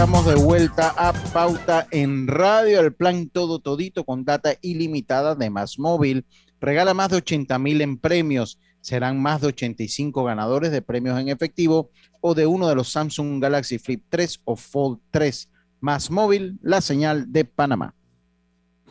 estamos 0.00 0.24
de 0.24 0.34
vuelta 0.34 0.94
a 0.96 1.12
Pauta 1.12 1.86
en 1.90 2.26
Radio, 2.26 2.80
el 2.80 2.94
plan 2.94 3.28
todo 3.28 3.58
todito 3.58 4.02
con 4.02 4.24
data 4.24 4.54
ilimitada 4.62 5.34
de 5.34 5.50
Más. 5.50 5.76
Regala 6.58 6.94
más 6.94 7.10
de 7.10 7.16
80 7.18 7.58
mil 7.58 7.82
en 7.82 7.98
premios. 7.98 8.58
Serán 8.80 9.20
más 9.20 9.42
de 9.42 9.48
85 9.48 10.24
ganadores 10.24 10.72
de 10.72 10.80
premios 10.80 11.20
en 11.20 11.28
efectivo 11.28 11.90
o 12.22 12.34
de 12.34 12.46
uno 12.46 12.66
de 12.66 12.76
los 12.76 12.90
Samsung 12.90 13.42
Galaxy 13.42 13.78
Flip 13.78 14.02
3 14.08 14.40
o 14.46 14.56
Fold 14.56 15.00
3. 15.10 15.50
Más 15.80 16.08
la 16.62 16.80
señal 16.80 17.30
de 17.30 17.44
Panamá. 17.44 17.94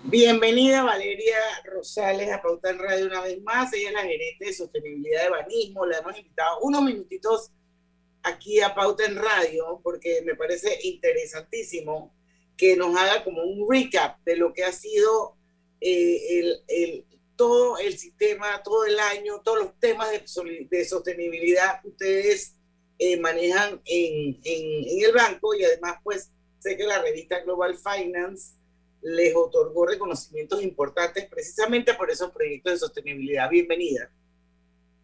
Bienvenida 0.04 0.84
Valeria 0.84 1.38
Rosales 1.74 2.32
a 2.32 2.40
Pauta 2.40 2.70
en 2.70 2.78
Radio 2.78 3.08
una 3.08 3.22
vez 3.22 3.42
más. 3.42 3.74
Ella 3.74 3.88
es 3.88 3.94
la 3.96 4.02
gerente 4.02 4.46
de 4.46 4.54
sostenibilidad 4.54 5.24
de 5.24 5.30
Banismo. 5.32 5.88
La 5.88 5.98
hemos 5.98 6.16
invitado 6.20 6.60
unos 6.62 6.84
minutitos 6.84 7.52
aquí 8.24 8.62
a 8.62 8.76
Pauta 8.76 9.06
en 9.06 9.16
Radio 9.16 9.80
porque 9.84 10.22
me 10.26 10.36
parece 10.36 10.80
interesantísimo 10.84 12.14
que 12.58 12.76
nos 12.76 12.96
haga 12.96 13.24
como 13.24 13.44
un 13.44 13.70
recap 13.70 14.20
de 14.26 14.36
lo 14.36 14.54
que 14.54 14.64
ha 14.64 14.72
sido 14.72 15.36
eh, 15.80 16.40
el, 16.40 16.64
el, 16.68 17.06
todo 17.36 17.78
el 17.78 17.98
sistema, 17.98 18.62
todo 18.64 18.86
el 18.86 19.00
año, 19.00 19.42
todos 19.44 19.60
los 19.60 19.80
temas 19.80 20.10
de, 20.12 20.68
de 20.70 20.86
sostenibilidad 20.86 21.82
que 21.82 21.88
ustedes 21.88 22.56
eh, 22.98 23.18
manejan 23.18 23.82
en, 23.86 24.40
en, 24.44 24.90
en 24.90 25.06
el 25.06 25.14
banco 25.14 25.56
y 25.56 25.64
además 25.64 25.96
pues 26.04 26.32
sé 26.60 26.76
que 26.76 26.84
la 26.84 27.02
revista 27.02 27.40
Global 27.40 27.78
Finance 27.78 28.56
les 29.02 29.34
otorgó 29.34 29.86
reconocimientos 29.86 30.62
importantes 30.62 31.26
precisamente 31.28 31.94
por 31.94 32.12
esos 32.12 32.32
proyectos 32.32 32.74
de 32.74 32.80
sostenibilidad. 32.80 33.50
Bienvenida. 33.50 34.12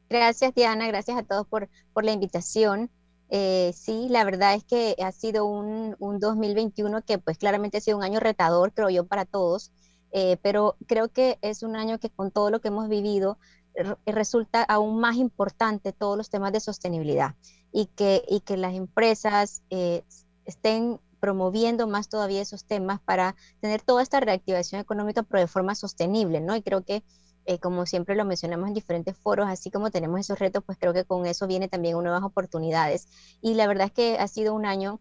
Gracias, 0.10 0.54
Diana. 0.54 0.88
Gracias 0.88 1.18
a 1.18 1.24
todos 1.24 1.48
por, 1.48 1.70
por 1.94 2.04
la 2.04 2.12
invitación. 2.12 2.92
Eh, 3.30 3.74
sí, 3.76 4.08
la 4.10 4.24
verdad 4.24 4.54
es 4.54 4.64
que 4.64 4.96
ha 5.04 5.12
sido 5.12 5.46
un, 5.46 5.96
un, 6.00 6.20
2021 6.20 7.02
que 7.04 7.18
pues 7.18 7.38
claramente 7.38 7.78
ha 7.78 7.82
sido 7.82 7.98
un 7.98 8.04
año 8.04 8.20
retador, 8.20 8.72
creo 8.72 8.90
yo, 8.90 9.06
para 9.06 9.26
todos, 9.26 9.72
eh, 10.12 10.38
pero 10.42 10.76
creo 10.88 11.10
que 11.10 11.40
es 11.42 11.64
un 11.64 11.76
año 11.76 12.00
que 12.00 12.10
con 12.10 12.32
todo 12.32 12.50
lo 12.52 12.62
que 12.62 12.68
hemos 12.70 12.88
vivido 12.88 13.38
resulta 14.06 14.64
aún 14.64 15.00
más 15.00 15.18
importante 15.18 15.92
todos 15.92 16.18
los 16.18 16.30
temas 16.30 16.54
de 16.54 16.62
sostenibilidad 16.62 17.36
y 17.74 17.88
que, 17.88 18.24
y 18.30 18.40
que 18.40 18.56
las 18.56 18.74
empresas 18.74 19.62
eh, 19.70 20.04
estén 20.46 21.00
promoviendo 21.20 21.88
más 21.88 22.08
todavía 22.08 22.42
esos 22.42 22.64
temas 22.64 23.02
para 23.02 23.36
tener 23.60 23.82
toda 23.82 24.04
esta 24.04 24.20
reactivación 24.20 24.80
económica, 24.80 25.24
pero 25.24 25.42
de 25.42 25.48
forma 25.48 25.76
sostenible, 25.76 26.40
¿no? 26.40 26.56
Y 26.56 26.62
creo 26.62 26.84
que 26.84 27.04
eh, 27.46 27.60
como 27.60 27.86
siempre 27.86 28.16
lo 28.16 28.26
mencionamos 28.26 28.68
en 28.68 28.74
diferentes 28.74 29.16
foros, 29.18 29.48
así 29.48 29.70
como 29.70 29.92
tenemos 29.92 30.20
esos 30.20 30.40
retos, 30.40 30.64
pues 30.66 30.78
creo 30.80 30.94
que 30.94 31.06
con 31.06 31.26
eso 31.26 31.48
viene 31.48 31.68
también 31.68 31.96
nuevas 31.96 32.24
oportunidades. 32.24 33.08
Y 33.42 33.54
la 33.54 33.68
verdad 33.68 33.88
es 33.88 33.94
que 33.94 34.18
ha 34.18 34.28
sido 34.28 34.56
un 34.56 34.66
año 34.66 35.00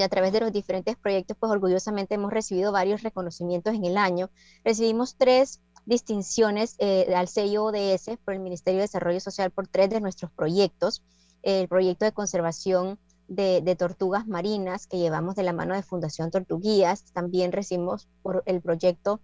a 0.00 0.08
través 0.08 0.32
de 0.32 0.40
los 0.40 0.52
diferentes 0.52 0.96
proyectos, 0.96 1.36
pues 1.38 1.50
orgullosamente 1.50 2.14
hemos 2.14 2.32
recibido 2.32 2.72
varios 2.72 3.02
reconocimientos 3.02 3.74
en 3.74 3.84
el 3.84 3.96
año. 3.96 4.30
Recibimos 4.64 5.16
tres 5.16 5.60
distinciones 5.86 6.76
eh, 6.78 7.12
al 7.16 7.26
sello 7.26 7.64
ODS 7.64 8.18
por 8.24 8.34
el 8.34 8.40
Ministerio 8.40 8.78
de 8.78 8.84
Desarrollo 8.84 9.20
Social 9.20 9.50
por 9.50 9.66
tres 9.66 9.90
de 9.90 10.00
nuestros 10.00 10.30
proyectos. 10.30 11.02
El 11.42 11.68
proyecto 11.68 12.04
de 12.04 12.12
conservación 12.12 12.98
de, 13.26 13.62
de, 13.62 13.74
tortugas 13.74 14.26
marinas 14.28 14.86
que 14.86 14.98
llevamos 14.98 15.34
de 15.34 15.42
la 15.42 15.52
mano 15.52 15.74
de 15.74 15.82
Fundación 15.82 16.30
Tortuguías. 16.30 17.04
También 17.12 17.50
recibimos 17.50 18.08
por 18.22 18.42
el 18.46 18.60
proyecto 18.60 19.20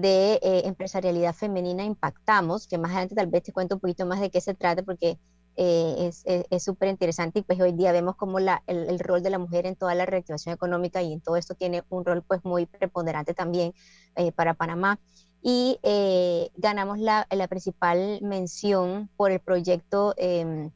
de 0.00 0.34
eh, 0.42 0.62
empresarialidad 0.66 1.34
femenina 1.34 1.84
Impactamos, 1.84 2.66
que 2.66 2.78
más 2.78 2.92
adelante 2.92 3.14
tal 3.14 3.26
vez 3.28 3.42
te 3.42 3.52
cuento 3.52 3.76
un 3.76 3.80
poquito 3.80 4.06
más 4.06 4.20
de 4.20 4.30
qué 4.30 4.40
se 4.40 4.54
trata 4.54 4.82
porque 4.82 5.18
eh, 5.56 6.10
es 6.50 6.64
súper 6.64 6.88
interesante 6.88 7.38
y 7.38 7.42
pues 7.42 7.60
hoy 7.60 7.72
día 7.72 7.92
vemos 7.92 8.16
como 8.16 8.40
la, 8.40 8.64
el, 8.66 8.88
el, 8.88 8.98
rol 8.98 9.22
de 9.22 9.30
la 9.30 9.38
mujer 9.38 9.66
en 9.66 9.76
toda 9.76 9.94
la 9.94 10.04
reactivación 10.04 10.52
económica 10.52 11.00
y 11.00 11.12
en 11.12 11.20
todo 11.20 11.36
esto 11.36 11.54
tiene 11.54 11.84
un 11.90 12.04
rol 12.04 12.22
pues 12.22 12.44
muy 12.44 12.66
preponderante 12.66 13.34
también 13.34 13.72
eh, 14.16 14.32
para 14.32 14.54
Panamá. 14.54 14.98
Y 15.42 15.78
eh, 15.82 16.50
ganamos 16.56 16.98
la, 16.98 17.26
la, 17.30 17.46
principal 17.46 18.18
mención 18.22 19.10
por 19.16 19.30
el 19.30 19.38
proyecto 19.40 20.14
em, 20.16 20.70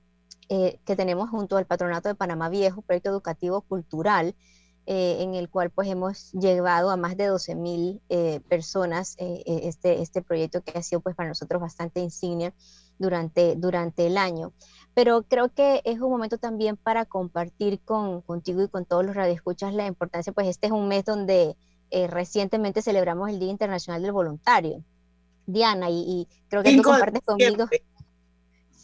que 0.48 0.96
tenemos 0.96 1.28
junto 1.28 1.56
al 1.56 1.66
Patronato 1.66 2.08
de 2.08 2.14
Panamá 2.14 2.48
Viejo, 2.48 2.82
proyecto 2.82 3.10
educativo 3.10 3.62
cultural, 3.62 4.34
eh, 4.90 5.22
en 5.22 5.34
el 5.34 5.50
cual 5.50 5.68
pues 5.68 5.86
hemos 5.86 6.32
llevado 6.32 6.88
a 6.88 6.96
más 6.96 7.14
de 7.14 7.26
12 7.26 7.54
mil 7.56 8.00
eh, 8.08 8.40
personas 8.48 9.16
eh, 9.18 9.42
este, 9.44 10.00
este 10.00 10.22
proyecto 10.22 10.62
que 10.62 10.78
ha 10.78 10.82
sido 10.82 11.02
pues 11.02 11.14
para 11.14 11.28
nosotros 11.28 11.60
bastante 11.60 12.00
insignia 12.00 12.54
durante, 12.98 13.54
durante 13.54 14.06
el 14.06 14.16
año. 14.16 14.54
Pero 14.94 15.24
creo 15.24 15.52
que 15.52 15.82
es 15.84 16.00
un 16.00 16.10
momento 16.10 16.38
también 16.38 16.78
para 16.78 17.04
compartir 17.04 17.80
con, 17.80 18.22
contigo 18.22 18.62
y 18.62 18.68
con 18.68 18.86
todos 18.86 19.04
los 19.04 19.14
radioescuchas 19.14 19.74
la 19.74 19.86
importancia, 19.86 20.32
pues 20.32 20.46
este 20.46 20.68
es 20.68 20.72
un 20.72 20.88
mes 20.88 21.04
donde 21.04 21.54
recientemente 22.08 22.80
celebramos 22.80 23.28
el 23.28 23.38
Día 23.38 23.50
Internacional 23.50 24.00
del 24.00 24.12
Voluntario. 24.12 24.82
Diana, 25.44 25.90
y, 25.90 25.98
y 25.98 26.28
creo 26.48 26.62
que 26.62 26.74
tú 26.74 26.82
compartes 26.82 27.20
conmigo. 27.26 27.66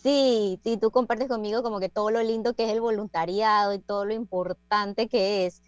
Sí, 0.03 0.61
sí, 0.63 0.77
tú 0.77 0.91
compartes 0.91 1.29
conmigo 1.29 1.63
como 1.63 1.81
que 1.81 1.89
todo 1.89 2.11
lo 2.11 2.23
lindo 2.23 2.53
que 2.53 2.67
es 2.67 2.73
el 2.73 2.83
voluntariado 2.83 3.73
y 3.73 3.79
todo 3.79 4.05
lo 4.05 4.13
importante 4.13 5.09
que 5.09 5.47
es. 5.47 5.63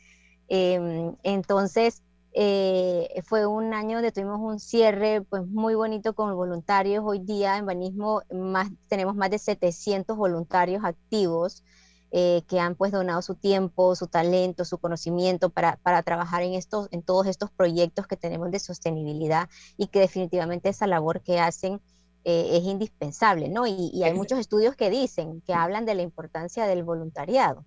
Eh, 0.48 1.12
entonces, 1.22 2.02
eh, 2.32 3.22
fue 3.24 3.46
un 3.46 3.72
año 3.72 3.96
donde 3.96 4.12
tuvimos 4.12 4.40
un 4.40 4.60
cierre 4.60 5.22
pues, 5.22 5.46
muy 5.46 5.74
bonito 5.74 6.14
con 6.14 6.34
voluntarios. 6.34 7.02
Hoy 7.04 7.18
día 7.20 7.56
en 7.56 7.66
Banismo 7.66 8.22
más, 8.30 8.68
tenemos 8.88 9.16
más 9.16 9.30
de 9.30 9.38
700 9.38 10.16
voluntarios 10.16 10.84
activos 10.84 11.64
eh, 12.12 12.42
que 12.46 12.60
han 12.60 12.74
pues 12.76 12.92
donado 12.92 13.22
su 13.22 13.34
tiempo, 13.34 13.94
su 13.96 14.06
talento, 14.06 14.64
su 14.64 14.78
conocimiento 14.78 15.50
para, 15.50 15.76
para, 15.78 16.02
trabajar 16.02 16.42
en, 16.42 16.54
estos, 16.54 16.88
en 16.92 17.02
todos 17.02 17.26
estos 17.26 17.50
proyectos 17.50 18.06
que 18.06 18.16
tenemos 18.16 18.50
de 18.50 18.58
sostenibilidad 18.60 19.48
y 19.76 19.88
que 19.88 20.00
definitivamente 20.00 20.68
esa 20.68 20.86
labor 20.86 21.22
que 21.22 21.40
hacen 21.40 21.80
es 22.28 22.64
indispensable, 22.64 23.48
¿no? 23.48 23.68
Y, 23.68 23.90
y 23.94 24.02
hay 24.02 24.12
muchos 24.12 24.40
estudios 24.40 24.74
que 24.74 24.90
dicen, 24.90 25.42
que 25.42 25.54
hablan 25.54 25.86
de 25.86 25.94
la 25.94 26.02
importancia 26.02 26.66
del 26.66 26.82
voluntariado 26.82 27.64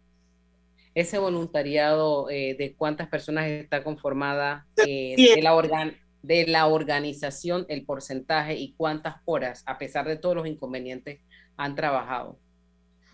ese 0.99 1.17
voluntariado 1.17 2.29
eh, 2.29 2.55
de 2.57 2.75
cuántas 2.75 3.07
personas 3.07 3.47
está 3.47 3.83
conformada 3.83 4.67
eh, 4.85 5.15
de, 5.35 5.41
la 5.41 5.53
organ 5.55 5.95
de 6.21 6.47
la 6.47 6.67
organización, 6.67 7.65
el 7.69 7.85
porcentaje 7.85 8.55
y 8.55 8.73
cuántas 8.73 9.17
horas, 9.25 9.63
a 9.65 9.77
pesar 9.77 10.07
de 10.07 10.17
todos 10.17 10.35
los 10.35 10.47
inconvenientes, 10.47 11.21
han 11.57 11.75
trabajado. 11.75 12.37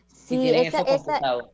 Sí, 0.07 0.37
si 0.37 0.49
esa, 0.49 0.81
eso 0.81 1.05
computado. 1.05 1.51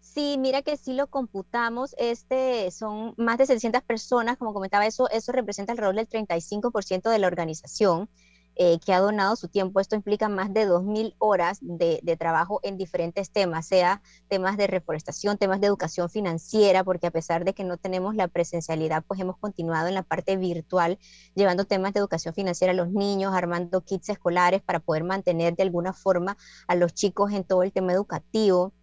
Sí, 0.00 0.36
mira 0.38 0.62
que 0.62 0.76
sí 0.76 0.92
lo 0.92 1.06
computamos, 1.06 1.94
este 1.96 2.70
son 2.70 3.14
más 3.16 3.38
de 3.38 3.46
600 3.46 3.82
personas, 3.82 4.36
como 4.36 4.52
comentaba, 4.52 4.86
eso, 4.86 5.08
eso 5.10 5.32
representa 5.32 5.72
alrededor 5.72 5.94
del 5.94 6.08
35% 6.08 7.08
de 7.08 7.18
la 7.18 7.28
organización. 7.28 8.10
Eh, 8.54 8.78
que 8.84 8.92
ha 8.92 9.00
donado 9.00 9.34
su 9.34 9.48
tiempo. 9.48 9.80
Esto 9.80 9.96
implica 9.96 10.28
más 10.28 10.52
de 10.52 10.68
2.000 10.68 11.14
horas 11.18 11.58
de, 11.62 12.00
trabajo 12.18 12.60
en 12.62 12.76
diferentes 12.76 13.30
temas, 13.30 13.66
sea 13.66 14.02
temas 14.28 14.58
de 14.58 14.66
reforestación, 14.66 15.38
temas 15.38 15.58
de 15.62 15.68
educación 15.68 16.10
financiera, 16.10 16.84
porque 16.84 17.06
a 17.06 17.10
pesar 17.10 17.46
de 17.46 17.54
que 17.54 17.64
no 17.64 17.78
tenemos 17.78 18.14
la 18.14 18.28
presencialidad, 18.28 19.04
pues 19.08 19.18
hemos 19.20 19.38
continuado 19.38 19.88
en 19.88 19.94
la 19.94 20.02
parte 20.02 20.36
virtual, 20.36 20.98
llevando 21.34 21.64
temas 21.64 21.94
de 21.94 22.00
educación 22.00 22.34
financiera 22.34 22.72
a 22.72 22.76
los 22.76 22.90
niños, 22.90 23.32
armando 23.34 23.80
kits 23.80 24.10
escolares 24.10 24.60
para 24.60 24.80
poder 24.80 25.04
mantener 25.04 25.56
de 25.56 25.62
alguna 25.62 25.94
forma 25.94 26.36
a 26.68 26.74
los 26.74 26.92
chicos 26.92 27.32
en 27.32 27.44
todo 27.44 27.62
el 27.62 27.72
tema 27.72 27.94
educativo. 27.94 28.74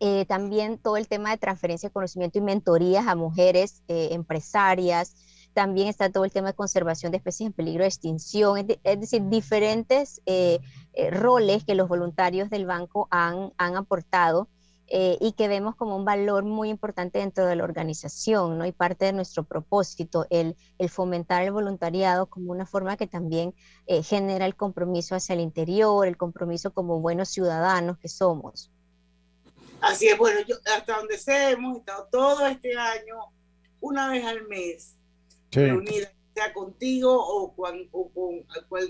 Eh, 0.00 0.26
también 0.26 0.76
todo 0.76 0.98
el 0.98 1.08
tema 1.08 1.30
de 1.30 1.38
transferencia 1.38 1.88
de 1.88 1.92
conocimiento 1.94 2.38
y 2.38 2.42
mentorías 2.42 3.06
a 3.06 3.14
mujeres 3.14 3.82
eh, 3.88 4.10
empresarias, 4.12 5.16
también 5.58 5.88
está 5.88 6.08
todo 6.08 6.24
el 6.24 6.30
tema 6.30 6.50
de 6.50 6.54
conservación 6.54 7.10
de 7.10 7.16
especies 7.16 7.48
en 7.48 7.52
peligro 7.52 7.82
de 7.82 7.88
extinción, 7.88 8.58
es, 8.58 8.66
de, 8.68 8.80
es 8.84 9.00
decir, 9.00 9.24
diferentes 9.24 10.22
eh, 10.24 10.60
eh, 10.92 11.10
roles 11.10 11.64
que 11.64 11.74
los 11.74 11.88
voluntarios 11.88 12.48
del 12.48 12.64
banco 12.64 13.08
han, 13.10 13.52
han 13.58 13.74
aportado 13.74 14.46
eh, 14.86 15.18
y 15.20 15.32
que 15.32 15.48
vemos 15.48 15.74
como 15.74 15.96
un 15.96 16.04
valor 16.04 16.44
muy 16.44 16.68
importante 16.68 17.18
dentro 17.18 17.44
de 17.44 17.56
la 17.56 17.64
organización, 17.64 18.56
¿no? 18.56 18.66
Y 18.66 18.70
parte 18.70 19.06
de 19.06 19.12
nuestro 19.12 19.42
propósito, 19.42 20.26
el, 20.30 20.54
el 20.78 20.90
fomentar 20.90 21.42
el 21.42 21.50
voluntariado 21.50 22.26
como 22.26 22.52
una 22.52 22.64
forma 22.64 22.96
que 22.96 23.08
también 23.08 23.52
genera 24.04 24.46
el 24.46 24.54
compromiso 24.54 25.16
hacia 25.16 25.32
el 25.32 25.40
interior, 25.40 26.06
el 26.06 26.16
compromiso 26.16 26.72
como 26.72 27.00
buenos 27.00 27.30
ciudadanos 27.30 27.98
que 27.98 28.08
somos. 28.08 28.70
Así 29.80 30.06
es, 30.06 30.16
bueno, 30.16 30.38
yo 30.46 30.54
hasta 30.72 30.98
donde 30.98 31.18
sé, 31.18 31.50
hemos 31.50 31.78
estado 31.78 32.06
todo 32.12 32.46
este 32.46 32.78
año, 32.78 33.16
una 33.80 34.08
vez 34.08 34.24
al 34.24 34.46
mes, 34.46 34.97
Sí. 35.50 35.60
reunida, 35.60 36.12
sea 36.34 36.52
contigo 36.52 37.10
o, 37.16 37.54
cuan- 37.54 37.88
o 37.92 38.10
con 38.12 38.44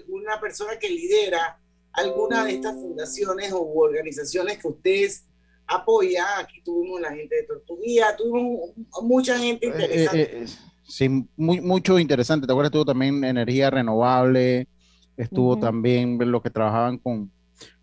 una 0.08 0.40
persona 0.40 0.78
que 0.78 0.88
lidera 0.90 1.60
alguna 1.92 2.44
de 2.44 2.52
estas 2.54 2.74
fundaciones 2.74 3.52
o 3.52 3.60
organizaciones 3.62 4.58
que 4.58 4.68
ustedes 4.68 5.26
apoyan. 5.66 6.26
Aquí 6.38 6.60
tuvimos 6.62 7.00
la 7.00 7.12
gente 7.12 7.36
de 7.36 7.42
Tortuguía, 7.44 8.16
tuvimos 8.16 8.70
mucha 9.02 9.38
gente 9.38 9.66
Eh, 9.66 9.70
interesante. 9.70 10.22
eh, 10.22 10.42
eh, 10.44 10.46
sí, 10.86 11.08
muy, 11.36 11.60
mucho 11.60 11.98
interesante. 11.98 12.46
¿Te 12.46 12.52
acuerdas? 12.52 12.70
Estuvo 12.70 12.84
también 12.84 13.24
energía 13.24 13.70
renovable, 13.70 14.68
estuvo 15.16 15.52
Ujú. 15.52 15.60
también 15.60 16.18
los 16.30 16.42
que 16.42 16.50
trabajaban 16.50 16.98
con, 16.98 17.30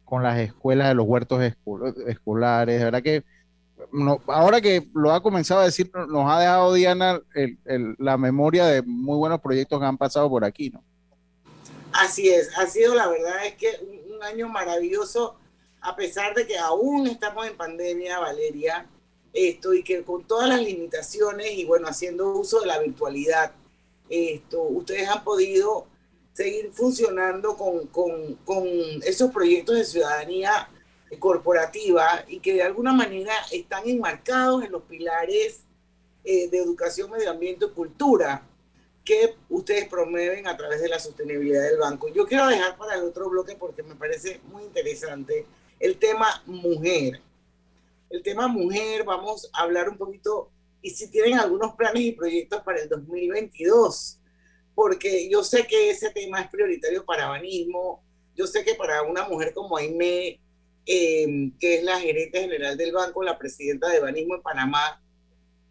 con 0.04 0.22
las 0.24 0.40
escuelas 0.40 0.90
de 0.90 0.96
los 0.96 1.08
huertos 1.08 1.40
escu- 1.42 1.94
escolares. 2.08 2.78
De 2.80 2.86
verdad 2.86 3.02
que 3.04 3.24
ahora 4.28 4.62
que 4.62 4.88
lo 4.94 5.12
ha 5.12 5.22
comenzado 5.22 5.62
a 5.62 5.66
decir, 5.66 5.92
nos 5.94 6.30
ha 6.30 6.40
dejado 6.40 6.74
Diana 6.74 7.22
la 7.98 8.18
memoria 8.18 8.66
de 8.66 8.82
muy 8.82 9.18
buenos 9.18 9.42
proyectos 9.42 9.80
que 9.80 9.86
han 9.86 9.98
pasado 9.98 10.30
por 10.30 10.44
aquí, 10.44 10.70
¿no? 10.70 10.84
Así 11.94 12.30
es, 12.30 12.58
ha 12.58 12.68
sido 12.68 12.94
la 12.94 13.08
verdad 13.08 13.46
es 13.46 13.56
que 13.56 13.70
un, 13.82 14.16
un 14.16 14.24
año 14.24 14.50
maravilloso, 14.50 15.36
a 15.80 15.96
pesar 15.96 16.34
de 16.36 16.46
que 16.46 16.58
aún 16.58 17.08
estamos 17.08 17.48
en 17.48 17.56
pandemia, 17.56 18.20
Valeria, 18.20 18.86
esto 19.32 19.74
y 19.74 19.84
que 19.84 20.04
con 20.04 20.24
todas 20.24 20.50
las 20.50 20.62
limitaciones 20.62 21.52
y 21.54 21.66
bueno, 21.66 21.88
haciendo 21.88 22.38
uso 22.38 22.62
de 22.62 22.68
la 22.68 22.80
virtualidad, 22.80 23.52
esto, 24.10 24.62
ustedes 24.62 25.08
han 25.08 25.24
podido 25.24 25.88
seguir 26.34 26.72
funcionando 26.74 27.56
con, 27.56 27.88
con, 27.88 28.36
con 28.46 28.66
esos 29.04 29.32
proyectos 29.32 29.76
de 29.78 29.86
ciudadanía 29.86 30.70
corporativa 31.20 32.26
y 32.28 32.40
que 32.40 32.54
de 32.54 32.64
alguna 32.64 32.94
manera 32.94 33.34
están 33.52 33.88
enmarcados 33.88 34.64
en 34.64 34.72
los 34.72 34.84
pilares 34.84 35.64
eh, 36.24 36.50
de 36.50 36.58
educación, 36.58 37.12
medio 37.12 37.30
ambiente 37.30 37.66
y 37.66 37.70
cultura 37.70 38.48
que 39.04 39.36
ustedes 39.50 39.88
promueven 39.88 40.48
a 40.48 40.58
través 40.58 40.82
de 40.82 40.90
la 40.90 41.00
sostenibilidad 41.00 41.62
del 41.62 41.78
banco. 41.78 42.10
Yo 42.10 42.26
quiero 42.26 42.48
dejar 42.48 42.76
para 42.78 42.96
el 42.96 43.04
otro 43.04 43.30
bloque 43.30 43.56
porque 43.56 43.84
me 43.84 43.96
parece 43.96 44.42
muy 44.46 44.64
interesante 44.64 45.46
el 45.80 45.98
tema 45.98 46.42
mujer. 46.48 47.22
El 48.10 48.24
tema 48.24 48.48
mujer, 48.48 49.04
vamos 49.04 49.50
a 49.54 49.62
hablar 49.62 49.90
un 49.90 49.98
poquito 49.98 50.50
y 50.82 50.92
si 50.92 51.10
tienen 51.10 51.40
algunos 51.40 51.74
planes 51.74 52.04
y 52.04 52.12
proyectos 52.12 52.62
para 52.62 52.80
el 52.80 52.88
2022, 52.88 54.20
porque 54.76 55.28
yo 55.30 55.44
sé 55.44 55.66
que 55.66 55.90
ese 55.90 56.12
tema 56.12 56.42
es 56.42 56.50
prioritario 56.50 57.04
para 57.04 57.28
Banismo, 57.28 58.04
yo 58.36 58.46
sé 58.46 58.64
que 58.64 58.76
para 58.76 59.02
una 59.02 59.28
mujer 59.28 59.52
como 59.54 59.78
Aimé, 59.78 60.40
eh, 60.86 61.52
que 61.60 61.76
es 61.76 61.84
la 61.84 62.00
gerente 62.00 62.42
general 62.42 62.78
del 62.78 62.92
banco, 62.92 63.24
la 63.24 63.38
presidenta 63.38 63.90
de 63.90 64.00
Banismo 64.00 64.36
en 64.36 64.42
Panamá, 64.42 65.02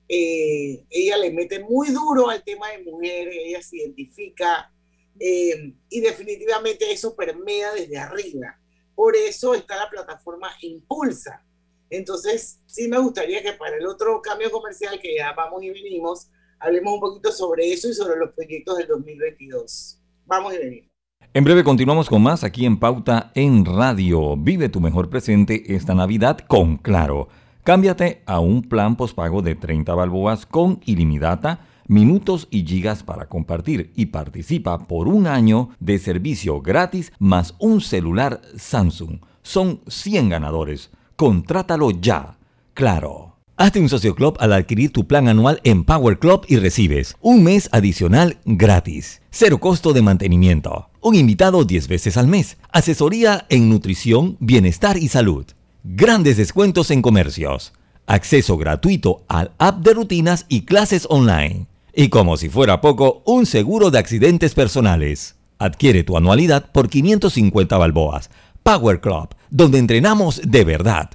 eh, 0.08 0.84
ella 0.90 1.16
le 1.16 1.30
mete 1.30 1.60
muy 1.60 1.90
duro 1.90 2.28
al 2.28 2.42
tema 2.42 2.70
de 2.70 2.82
mujeres, 2.82 3.34
ella 3.38 3.62
se 3.62 3.78
identifica 3.78 4.70
eh, 5.18 5.74
y 5.88 6.00
definitivamente 6.00 6.90
eso 6.90 7.14
permea 7.16 7.72
desde 7.72 7.98
arriba. 7.98 8.58
Por 8.94 9.16
eso 9.16 9.54
está 9.54 9.76
la 9.76 9.90
plataforma 9.90 10.50
Impulsa. 10.60 11.44
Entonces, 11.90 12.60
sí 12.66 12.88
me 12.88 12.98
gustaría 12.98 13.42
que 13.42 13.52
para 13.52 13.76
el 13.76 13.86
otro 13.86 14.20
cambio 14.20 14.50
comercial 14.50 15.00
que 15.00 15.16
ya 15.16 15.32
vamos 15.32 15.62
y 15.62 15.70
venimos, 15.70 16.28
hablemos 16.58 16.94
un 16.94 17.00
poquito 17.00 17.32
sobre 17.32 17.72
eso 17.72 17.88
y 17.88 17.94
sobre 17.94 18.18
los 18.18 18.32
proyectos 18.32 18.78
del 18.78 18.88
2022. 18.88 20.00
Vamos 20.26 20.54
y 20.54 20.58
venimos. 20.58 20.93
En 21.36 21.42
breve 21.42 21.64
continuamos 21.64 22.08
con 22.08 22.22
más 22.22 22.44
aquí 22.44 22.64
en 22.64 22.76
Pauta 22.76 23.32
en 23.34 23.64
Radio. 23.64 24.36
Vive 24.36 24.68
tu 24.68 24.80
mejor 24.80 25.10
presente 25.10 25.74
esta 25.74 25.92
Navidad 25.92 26.38
con 26.38 26.76
Claro. 26.76 27.26
Cámbiate 27.64 28.22
a 28.24 28.38
un 28.38 28.62
plan 28.62 28.94
pospago 28.94 29.42
de 29.42 29.56
30 29.56 29.92
balboas 29.96 30.46
con 30.46 30.78
ilimitada, 30.84 31.66
minutos 31.88 32.46
y 32.52 32.64
gigas 32.64 33.02
para 33.02 33.26
compartir 33.26 33.90
y 33.96 34.06
participa 34.06 34.78
por 34.86 35.08
un 35.08 35.26
año 35.26 35.70
de 35.80 35.98
servicio 35.98 36.62
gratis 36.62 37.12
más 37.18 37.56
un 37.58 37.80
celular 37.80 38.40
Samsung. 38.56 39.18
Son 39.42 39.80
100 39.88 40.28
ganadores. 40.28 40.92
Contrátalo 41.16 41.90
ya. 41.90 42.38
Claro. 42.74 43.38
Hazte 43.56 43.80
un 43.80 43.88
socio 43.88 44.14
club 44.14 44.36
al 44.38 44.52
adquirir 44.52 44.92
tu 44.92 45.08
plan 45.08 45.26
anual 45.26 45.60
en 45.64 45.82
Power 45.82 46.16
Club 46.20 46.44
y 46.46 46.58
recibes 46.58 47.16
un 47.20 47.42
mes 47.42 47.68
adicional 47.72 48.38
gratis. 48.44 49.20
Cero 49.30 49.58
costo 49.58 49.92
de 49.92 50.02
mantenimiento. 50.02 50.90
Un 51.04 51.16
invitado 51.16 51.66
10 51.66 51.88
veces 51.88 52.16
al 52.16 52.28
mes. 52.28 52.56
Asesoría 52.72 53.44
en 53.50 53.68
nutrición, 53.68 54.38
bienestar 54.40 54.96
y 54.96 55.08
salud. 55.08 55.44
Grandes 55.82 56.38
descuentos 56.38 56.90
en 56.90 57.02
comercios. 57.02 57.74
Acceso 58.06 58.56
gratuito 58.56 59.22
al 59.28 59.50
app 59.58 59.84
de 59.84 59.92
rutinas 59.92 60.46
y 60.48 60.62
clases 60.62 61.06
online. 61.10 61.66
Y 61.92 62.08
como 62.08 62.38
si 62.38 62.48
fuera 62.48 62.80
poco, 62.80 63.22
un 63.26 63.44
seguro 63.44 63.90
de 63.90 63.98
accidentes 63.98 64.54
personales. 64.54 65.36
Adquiere 65.58 66.04
tu 66.04 66.16
anualidad 66.16 66.72
por 66.72 66.88
550 66.88 67.76
balboas. 67.76 68.30
Power 68.62 69.02
Club, 69.02 69.28
donde 69.50 69.80
entrenamos 69.80 70.40
de 70.42 70.64
verdad. 70.64 71.10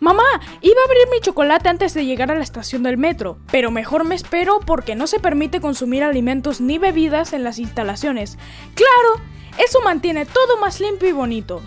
Mamá, 0.00 0.24
iba 0.62 0.80
a 0.80 0.84
abrir 0.86 1.08
mi 1.12 1.20
chocolate 1.20 1.68
antes 1.68 1.92
de 1.92 2.06
llegar 2.06 2.30
a 2.30 2.34
la 2.34 2.42
estación 2.42 2.82
del 2.82 2.96
metro, 2.96 3.38
pero 3.52 3.70
mejor 3.70 4.04
me 4.04 4.14
espero 4.14 4.60
porque 4.60 4.94
no 4.94 5.06
se 5.06 5.20
permite 5.20 5.60
consumir 5.60 6.02
alimentos 6.02 6.62
ni 6.62 6.78
bebidas 6.78 7.34
en 7.34 7.44
las 7.44 7.58
instalaciones. 7.58 8.38
Claro, 8.74 9.22
eso 9.58 9.82
mantiene 9.82 10.24
todo 10.24 10.56
más 10.58 10.80
limpio 10.80 11.08
y 11.08 11.12
bonito. 11.12 11.60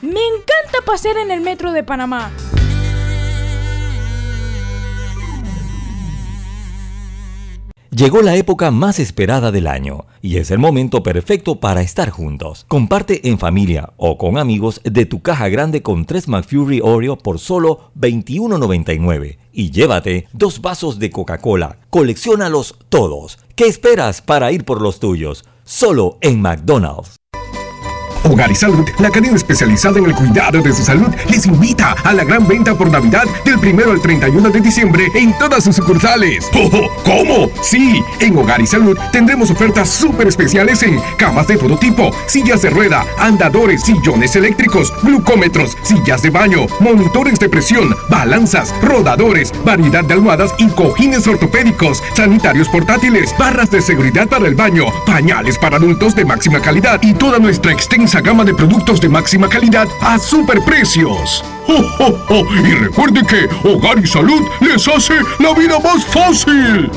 Me 0.00 0.20
encanta 0.26 0.80
pasear 0.86 1.18
en 1.18 1.30
el 1.30 1.42
metro 1.42 1.72
de 1.72 1.82
Panamá. 1.82 2.30
Llegó 7.96 8.20
la 8.20 8.36
época 8.36 8.70
más 8.70 8.98
esperada 8.98 9.50
del 9.50 9.66
año 9.66 10.04
y 10.20 10.36
es 10.36 10.50
el 10.50 10.58
momento 10.58 11.02
perfecto 11.02 11.60
para 11.60 11.80
estar 11.80 12.10
juntos. 12.10 12.66
Comparte 12.68 13.26
en 13.26 13.38
familia 13.38 13.94
o 13.96 14.18
con 14.18 14.36
amigos 14.36 14.82
de 14.84 15.06
tu 15.06 15.22
caja 15.22 15.48
grande 15.48 15.80
con 15.80 16.04
3 16.04 16.28
McFlurry 16.28 16.82
Oreo 16.82 17.16
por 17.16 17.38
solo 17.38 17.90
$21.99 17.98 19.38
y 19.50 19.70
llévate 19.70 20.28
dos 20.34 20.60
vasos 20.60 20.98
de 20.98 21.08
Coca-Cola. 21.08 21.78
Colecciónalos 21.88 22.76
todos. 22.90 23.38
¿Qué 23.54 23.64
esperas 23.64 24.20
para 24.20 24.52
ir 24.52 24.66
por 24.66 24.82
los 24.82 25.00
tuyos? 25.00 25.46
Solo 25.64 26.18
en 26.20 26.42
McDonald's. 26.42 27.16
Hogar 28.26 28.50
y 28.50 28.56
Salud, 28.56 28.84
la 28.98 29.10
cadena 29.10 29.36
especializada 29.36 29.98
en 29.98 30.06
el 30.06 30.14
cuidado 30.14 30.60
de 30.60 30.72
su 30.72 30.82
salud, 30.82 31.08
les 31.30 31.46
invita 31.46 31.94
a 32.02 32.12
la 32.12 32.24
gran 32.24 32.46
venta 32.46 32.74
por 32.74 32.90
Navidad 32.90 33.24
del 33.44 33.56
1 33.56 33.92
al 33.92 34.00
31 34.00 34.50
de 34.50 34.60
diciembre 34.60 35.06
en 35.14 35.36
todas 35.38 35.64
sus 35.64 35.76
sucursales. 35.76 36.48
¡Oh, 36.54 36.88
¿Cómo? 37.04 37.48
Sí, 37.62 38.02
en 38.20 38.36
Hogar 38.36 38.60
y 38.60 38.66
Salud 38.66 38.98
tendremos 39.12 39.50
ofertas 39.50 39.88
súper 39.88 40.26
especiales 40.26 40.82
en 40.82 41.00
camas 41.18 41.46
de 41.46 41.56
todo 41.56 41.78
tipo, 41.78 42.10
sillas 42.26 42.62
de 42.62 42.70
rueda, 42.70 43.04
andadores, 43.18 43.82
sillones 43.82 44.34
eléctricos, 44.34 44.92
glucómetros, 45.02 45.76
sillas 45.82 46.22
de 46.22 46.30
baño, 46.30 46.66
monitores 46.80 47.38
de 47.38 47.48
presión, 47.48 47.94
balanzas, 48.08 48.74
rodadores, 48.82 49.52
variedad 49.64 50.04
de 50.04 50.14
almohadas 50.14 50.52
y 50.58 50.68
cojines 50.68 51.26
ortopédicos, 51.26 52.02
sanitarios 52.14 52.68
portátiles, 52.68 53.32
barras 53.38 53.70
de 53.70 53.80
seguridad 53.80 54.28
para 54.28 54.48
el 54.48 54.54
baño, 54.54 54.86
pañales 55.04 55.58
para 55.58 55.76
adultos 55.76 56.14
de 56.16 56.24
máxima 56.24 56.60
calidad 56.60 57.00
y 57.02 57.14
toda 57.14 57.38
nuestra 57.38 57.72
extensa 57.72 58.15
gama 58.20 58.44
de 58.44 58.54
productos 58.54 59.00
de 59.00 59.08
máxima 59.08 59.48
calidad 59.48 59.88
a 60.00 60.18
superprecios. 60.18 61.44
¡Oh! 61.68 62.44
Y 62.64 62.72
recuerde 62.72 63.22
que 63.26 63.48
Hogar 63.68 63.98
y 63.98 64.06
Salud 64.06 64.42
les 64.60 64.86
hace 64.88 65.14
la 65.38 65.52
vida 65.54 65.78
más 65.80 66.04
fácil. 66.04 66.90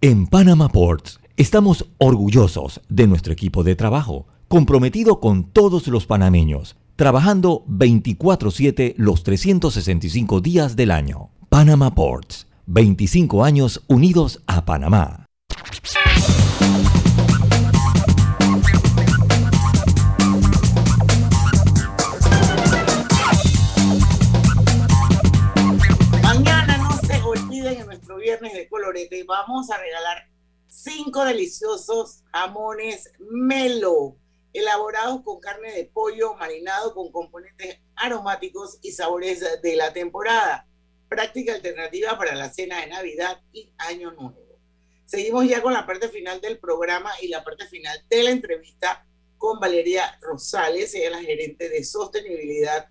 En 0.00 0.26
Panama 0.26 0.68
Ports 0.68 1.18
estamos 1.36 1.86
orgullosos 1.98 2.80
de 2.88 3.06
nuestro 3.06 3.32
equipo 3.32 3.64
de 3.64 3.74
trabajo, 3.74 4.26
comprometido 4.48 5.18
con 5.18 5.44
todos 5.44 5.88
los 5.88 6.06
panameños, 6.06 6.76
trabajando 6.96 7.64
24/7 7.66 8.94
los 8.96 9.22
365 9.24 10.40
días 10.40 10.76
del 10.76 10.90
año. 10.90 11.30
Panama 11.48 11.94
Ports, 11.94 12.46
25 12.66 13.42
años 13.44 13.82
unidos 13.88 14.40
a 14.46 14.64
Panamá. 14.64 15.24
Colorete 28.98 29.24
vamos 29.24 29.70
a 29.70 29.78
regalar 29.78 30.28
cinco 30.66 31.24
deliciosos 31.24 32.24
jamones 32.32 33.12
Melo. 33.30 34.16
elaborados 34.52 35.22
con 35.22 35.40
carne 35.40 35.72
de 35.72 35.84
pollo 35.84 36.34
marinado 36.34 36.94
con 36.94 37.12
componentes 37.12 37.78
aromáticos 37.94 38.78
y 38.82 38.92
sabores 38.92 39.44
de 39.62 39.76
la 39.76 39.92
temporada. 39.92 40.66
Práctica 41.08 41.54
alternativa 41.54 42.18
para 42.18 42.34
la 42.34 42.50
cena 42.50 42.80
de 42.80 42.88
Navidad 42.88 43.40
y 43.52 43.72
Año 43.78 44.10
Nuevo. 44.12 44.58
Seguimos 45.04 45.46
ya 45.46 45.62
con 45.62 45.72
la 45.72 45.86
parte 45.86 46.08
final 46.08 46.40
del 46.40 46.58
programa 46.58 47.10
y 47.22 47.28
la 47.28 47.44
parte 47.44 47.66
final 47.66 48.04
de 48.10 48.22
la 48.22 48.30
entrevista 48.30 49.06
con 49.36 49.60
Valeria 49.60 50.18
Rosales, 50.20 50.94
ella 50.94 51.06
es 51.06 51.12
la 51.12 51.22
gerente 51.22 51.68
de 51.68 51.84
sostenibilidad 51.84 52.88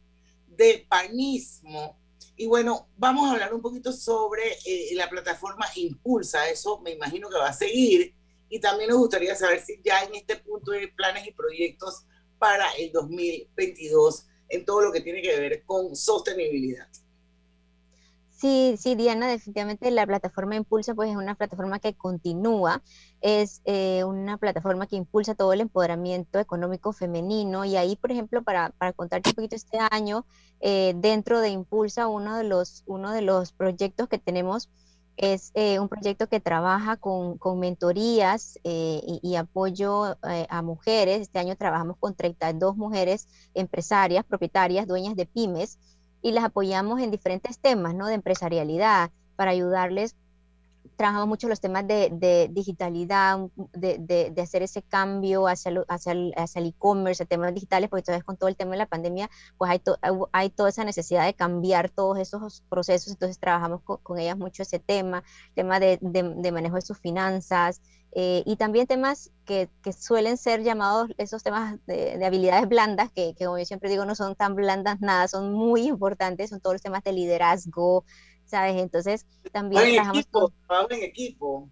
de 0.47 0.85
Panismo. 0.87 1.99
Y 2.37 2.45
bueno, 2.45 2.87
vamos 2.97 3.27
a 3.27 3.33
hablar 3.33 3.53
un 3.53 3.61
poquito 3.61 3.91
sobre 3.91 4.43
eh, 4.65 4.93
la 4.93 5.09
plataforma 5.09 5.65
Impulsa, 5.75 6.47
eso 6.49 6.79
me 6.81 6.91
imagino 6.91 7.29
que 7.29 7.37
va 7.37 7.49
a 7.49 7.53
seguir 7.53 8.13
y 8.47 8.59
también 8.59 8.91
nos 8.91 8.99
gustaría 8.99 9.35
saber 9.35 9.59
si 9.59 9.81
ya 9.83 10.03
en 10.03 10.13
este 10.15 10.37
punto 10.37 10.71
hay 10.71 10.87
planes 10.87 11.27
y 11.27 11.31
proyectos 11.31 12.05
para 12.37 12.71
el 12.73 12.91
2022 12.91 14.27
en 14.49 14.65
todo 14.65 14.81
lo 14.81 14.91
que 14.91 15.01
tiene 15.01 15.21
que 15.23 15.39
ver 15.39 15.63
con 15.65 15.95
sostenibilidad. 15.95 16.87
Sí, 18.29 18.75
sí, 18.77 18.93
Diana, 18.93 19.27
definitivamente 19.27 19.89
la 19.89 20.05
plataforma 20.05 20.55
Impulsa 20.55 20.93
pues 20.93 21.09
es 21.09 21.15
una 21.15 21.33
plataforma 21.33 21.79
que 21.79 21.95
continúa, 21.95 22.83
es 23.21 23.61
eh, 23.65 24.03
una 24.03 24.37
plataforma 24.37 24.87
que 24.87 24.95
impulsa 24.95 25.35
todo 25.35 25.53
el 25.53 25.61
empoderamiento 25.61 26.39
económico 26.39 26.93
femenino 26.93 27.65
y 27.65 27.75
ahí, 27.75 27.95
por 27.95 28.11
ejemplo, 28.11 28.43
para, 28.43 28.69
para 28.71 28.93
contarte 28.93 29.29
un 29.29 29.35
poquito 29.35 29.55
este 29.55 29.79
año, 29.91 30.25
eh, 30.59 30.93
dentro 30.97 31.39
de 31.39 31.49
Impulsa, 31.49 32.07
uno 32.07 32.37
de 32.37 32.43
los, 32.43 32.83
uno 32.87 33.11
de 33.11 33.21
los 33.21 33.51
proyectos 33.51 34.07
que 34.07 34.17
tenemos 34.17 34.69
es 35.17 35.51
eh, 35.55 35.79
un 35.79 35.89
proyecto 35.89 36.27
que 36.27 36.39
trabaja 36.39 36.95
con, 36.97 37.37
con 37.37 37.59
mentorías 37.59 38.59
eh, 38.63 39.01
y, 39.23 39.35
apoyo 39.35 40.15
a 40.21 40.61
mujeres. 40.61 41.21
Este 41.21 41.39
año 41.39 41.55
trabajamos 41.55 41.97
con 41.99 42.15
32 42.15 42.77
mujeres 42.77 43.27
empresarias, 43.55 44.23
propietarias, 44.25 44.87
dueñas 44.87 45.15
de 45.15 45.25
pymes, 45.25 45.79
y 46.21 46.31
las 46.31 46.43
apoyamos 46.43 47.01
en 47.01 47.11
diferentes 47.11 47.59
temas, 47.59 47.95
¿no? 47.95 48.07
De 48.07 48.13
empresarialidad, 48.13 49.11
para 49.35 49.51
ayudarles 49.51 50.15
trabajamos 50.95 51.27
mucho 51.27 51.47
los 51.47 51.59
temas 51.59 51.85
de, 51.87 52.49
digitalidad, 52.51 53.39
de, 53.73 54.33
hacer 54.41 54.63
ese 54.63 54.81
cambio 54.81 55.47
hacia, 55.47 55.71
hacia 55.87 56.11
el 56.11 56.65
e-commerce, 56.65 57.25
temas 57.25 57.53
digitales, 57.53 57.89
porque 57.89 58.03
todavía 58.03 58.23
con 58.23 58.37
todo 58.37 58.49
el 58.49 58.55
tema 58.55 58.71
de 58.71 58.77
la 58.77 58.85
pandemia, 58.85 59.29
pues 59.57 59.71
hay, 59.71 59.81
hay 60.31 60.49
toda 60.49 60.69
esa 60.69 60.83
necesidad 60.83 61.25
de 61.25 61.33
cambiar 61.33 61.89
todos 61.89 62.17
esos 62.19 62.63
procesos, 62.69 63.13
entonces 63.13 63.39
trabajamos 63.39 63.81
con, 63.83 64.19
ellas 64.19 64.37
mucho 64.37 64.63
ese 64.63 64.79
tema, 64.79 65.23
tema 65.53 65.79
de, 65.79 65.99
manejo 66.51 66.75
de 66.75 66.81
sus 66.81 66.97
finanzas, 66.97 67.81
eh, 68.13 68.41
y 68.45 68.55
también 68.55 68.87
temas 68.87 69.31
que, 69.45 69.69
suelen 69.97 70.37
ser 70.37 70.63
llamados 70.63 71.09
esos 71.17 71.43
temas 71.43 71.77
de, 71.85 72.23
habilidades 72.25 72.67
blandas, 72.67 73.11
que, 73.11 73.35
como 73.37 73.57
yo 73.59 73.65
siempre 73.65 73.89
digo, 73.89 74.05
no 74.05 74.15
son 74.15 74.35
tan 74.35 74.55
blandas 74.55 75.01
nada, 75.01 75.27
son 75.27 75.53
muy 75.53 75.87
importantes, 75.87 76.49
son 76.49 76.59
todos 76.59 76.75
los 76.75 76.81
temas 76.81 77.03
de 77.03 77.11
liderazgo, 77.11 78.05
¿sabes? 78.47 78.81
Entonces, 78.81 79.25
también 79.51 79.93
trabajamos 79.93 80.21
equipo, 80.21 80.53
trabajo 80.67 80.91
en 80.91 81.03
equipo. 81.03 81.69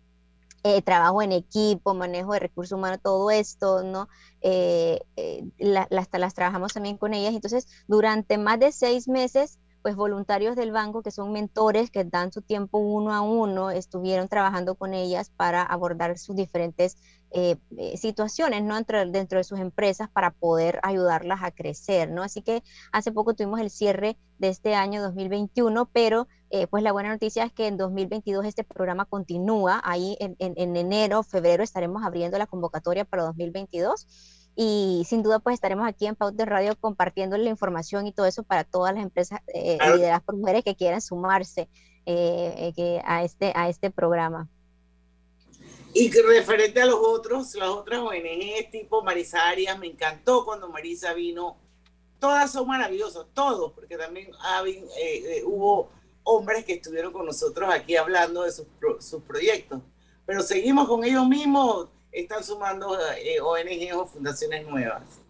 Eh, 0.63 0.81
trabajo 0.81 1.21
en 1.21 1.31
equipo, 1.31 1.93
manejo 1.93 2.33
de 2.33 2.39
recursos 2.39 2.75
humanos, 2.75 2.99
todo 3.03 3.29
esto, 3.29 3.83
¿no? 3.83 4.09
Eh, 4.41 4.99
eh, 5.15 5.43
las, 5.59 5.87
las 6.11 6.33
trabajamos 6.33 6.73
también 6.73 6.97
con 6.97 7.13
ellas. 7.13 7.35
Entonces, 7.35 7.67
durante 7.87 8.39
más 8.39 8.59
de 8.59 8.71
seis 8.71 9.07
meses, 9.07 9.59
pues 9.85 9.95
voluntarios 9.95 10.55
del 10.55 10.71
banco, 10.71 11.03
que 11.03 11.11
son 11.11 11.31
mentores 11.31 11.91
que 11.91 12.03
dan 12.03 12.31
su 12.31 12.41
tiempo 12.41 12.79
uno 12.79 13.13
a 13.13 13.21
uno, 13.21 13.69
estuvieron 13.69 14.27
trabajando 14.27 14.73
con 14.73 14.95
ellas 14.95 15.29
para 15.29 15.61
abordar 15.61 16.17
sus 16.17 16.35
diferentes 16.35 16.97
eh, 17.31 17.57
eh, 17.77 17.97
situaciones 17.97 18.63
¿no? 18.63 18.75
dentro, 18.75 19.05
dentro, 19.05 19.37
de 19.37 19.43
sus 19.43 19.59
empresas 19.59 20.09
para 20.09 20.31
poder 20.31 20.79
ayudarlas 20.83 21.43
a 21.43 21.51
crecer. 21.51 22.09
¿no? 22.09 22.23
Así 22.23 22.41
que 22.41 22.63
hace 22.93 23.11
poco 23.11 23.33
tuvimos 23.33 23.59
el 23.59 23.69
cierre 23.69 24.17
de 24.37 24.49
este 24.49 24.73
año 24.73 25.01
2021, 25.01 25.89
pero 25.91 26.27
eh, 26.49 26.67
pues 26.67 26.81
la 26.81 26.93
buena 26.93 27.09
noticia 27.09 27.43
es 27.43 27.51
que 27.51 27.67
en 27.67 27.75
2022 27.75 28.45
este 28.45 28.63
programa 28.63 29.03
continúa. 29.03 29.81
Ahí 29.83 30.15
en, 30.21 30.37
en, 30.39 30.77
enero, 30.77 31.23
febrero 31.23 31.61
estaremos 31.61 32.03
abriendo 32.05 32.37
la 32.37 32.47
convocatoria 32.47 33.03
para 33.03 33.23
2022 33.23 34.07
y 34.55 35.03
sin 35.05 35.21
duda 35.21 35.39
pues 35.39 35.55
estaremos 35.55 35.85
aquí 35.85 36.05
en 36.05 36.15
Paut 36.15 36.35
de 36.35 36.45
Radio 36.45 36.77
compartiendo 36.79 37.37
la 37.37 37.49
información 37.49 38.07
y 38.07 38.13
todo 38.13 38.27
eso 38.27 38.43
para 38.43 38.63
todas 38.63 38.93
las 38.93 39.03
empresas 39.03 39.41
lideradas 39.53 40.23
por 40.23 40.37
mujeres 40.37 40.63
que 40.63 40.77
quieran 40.77 41.01
sumarse 41.01 41.67
que 42.05 43.01
a, 43.03 43.23
este, 43.25 43.51
a 43.53 43.67
este 43.67 43.91
programa. 43.91 44.47
Y 45.97 46.11
referente 46.11 46.81
a 46.81 46.85
los 46.85 46.99
otros, 47.01 47.55
las 47.55 47.69
otras 47.69 48.01
ONG 48.01 48.69
tipo 48.69 49.01
Marisa 49.01 49.47
Arias, 49.47 49.79
me 49.79 49.87
encantó 49.87 50.43
cuando 50.43 50.67
Marisa 50.67 51.13
vino. 51.13 51.55
Todas 52.19 52.51
son 52.51 52.67
maravillosas, 52.67 53.27
todos, 53.33 53.71
porque 53.71 53.95
también 53.95 54.27
eh, 54.27 54.83
eh, 54.99 55.43
hubo 55.45 55.89
hombres 56.23 56.65
que 56.65 56.73
estuvieron 56.73 57.13
con 57.13 57.25
nosotros 57.25 57.73
aquí 57.73 57.95
hablando 57.95 58.43
de 58.43 58.51
sus, 58.51 58.67
sus 58.99 59.23
proyectos. 59.23 59.79
Pero 60.25 60.41
seguimos 60.41 60.85
con 60.85 61.05
ellos 61.05 61.25
mismos, 61.29 61.87
están 62.11 62.43
sumando 62.43 62.97
eh, 63.15 63.39
ONG 63.39 63.97
o 63.97 64.05
fundaciones 64.05 64.67
nuevas 64.67 65.24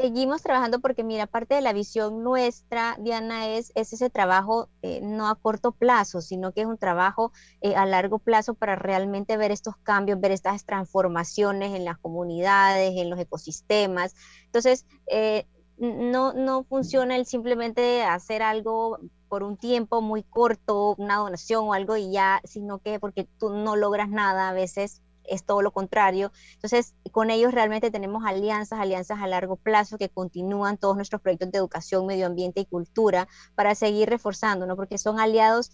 seguimos 0.00 0.42
trabajando 0.42 0.80
porque, 0.80 1.04
mira, 1.04 1.26
parte 1.26 1.54
de 1.54 1.60
la 1.60 1.72
visión 1.72 2.22
nuestra, 2.22 2.96
Diana, 3.00 3.48
es, 3.48 3.72
es 3.74 3.92
ese 3.92 4.08
trabajo 4.08 4.68
eh, 4.82 5.00
no 5.02 5.28
a 5.28 5.34
corto 5.34 5.72
plazo, 5.72 6.20
sino 6.20 6.52
que 6.52 6.62
es 6.62 6.66
un 6.66 6.78
trabajo 6.78 7.32
eh, 7.60 7.74
a 7.76 7.84
largo 7.86 8.18
plazo 8.18 8.54
para 8.54 8.76
realmente 8.76 9.36
ver 9.36 9.50
estos 9.50 9.76
cambios, 9.76 10.20
ver 10.20 10.32
estas 10.32 10.64
transformaciones 10.64 11.74
en 11.74 11.84
las 11.84 11.98
comunidades, 11.98 12.94
en 12.96 13.10
los 13.10 13.18
ecosistemas. 13.18 14.14
Entonces, 14.46 14.86
eh, 15.06 15.46
no, 15.76 16.32
no 16.32 16.64
funciona 16.64 17.16
el 17.16 17.26
simplemente 17.26 18.02
hacer 18.02 18.42
algo 18.42 18.98
por 19.28 19.42
un 19.42 19.56
tiempo 19.56 20.02
muy 20.02 20.22
corto, 20.22 20.94
una 20.98 21.16
donación 21.16 21.68
o 21.68 21.72
algo 21.72 21.96
y 21.96 22.10
ya, 22.10 22.40
sino 22.44 22.78
que 22.78 22.98
porque 22.98 23.28
tú 23.38 23.50
no 23.50 23.76
logras 23.76 24.08
nada 24.08 24.48
a 24.48 24.52
veces 24.52 25.02
es 25.24 25.44
todo 25.44 25.62
lo 25.62 25.72
contrario. 25.72 26.32
Entonces, 26.54 26.94
con 27.12 27.30
ellos 27.30 27.52
realmente 27.52 27.90
tenemos 27.90 28.24
alianzas, 28.24 28.80
alianzas 28.80 29.18
a 29.20 29.26
largo 29.26 29.56
plazo 29.56 29.98
que 29.98 30.08
continúan 30.08 30.76
todos 30.78 30.96
nuestros 30.96 31.20
proyectos 31.20 31.52
de 31.52 31.58
educación, 31.58 32.06
medio 32.06 32.26
ambiente 32.26 32.60
y 32.60 32.66
cultura 32.66 33.28
para 33.54 33.74
seguir 33.74 34.08
reforzando, 34.08 34.66
¿no? 34.66 34.76
Porque 34.76 34.98
son 34.98 35.20
aliados 35.20 35.72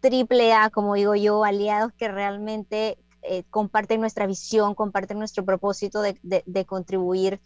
triple 0.00 0.52
A, 0.52 0.70
como 0.70 0.94
digo 0.94 1.14
yo, 1.14 1.44
aliados 1.44 1.92
que 1.92 2.08
realmente 2.08 2.98
eh, 3.22 3.44
comparten 3.50 4.00
nuestra 4.00 4.26
visión, 4.26 4.74
comparten 4.74 5.18
nuestro 5.18 5.44
propósito 5.44 6.00
de, 6.02 6.18
de 6.22 6.64
contribuir 6.64 7.40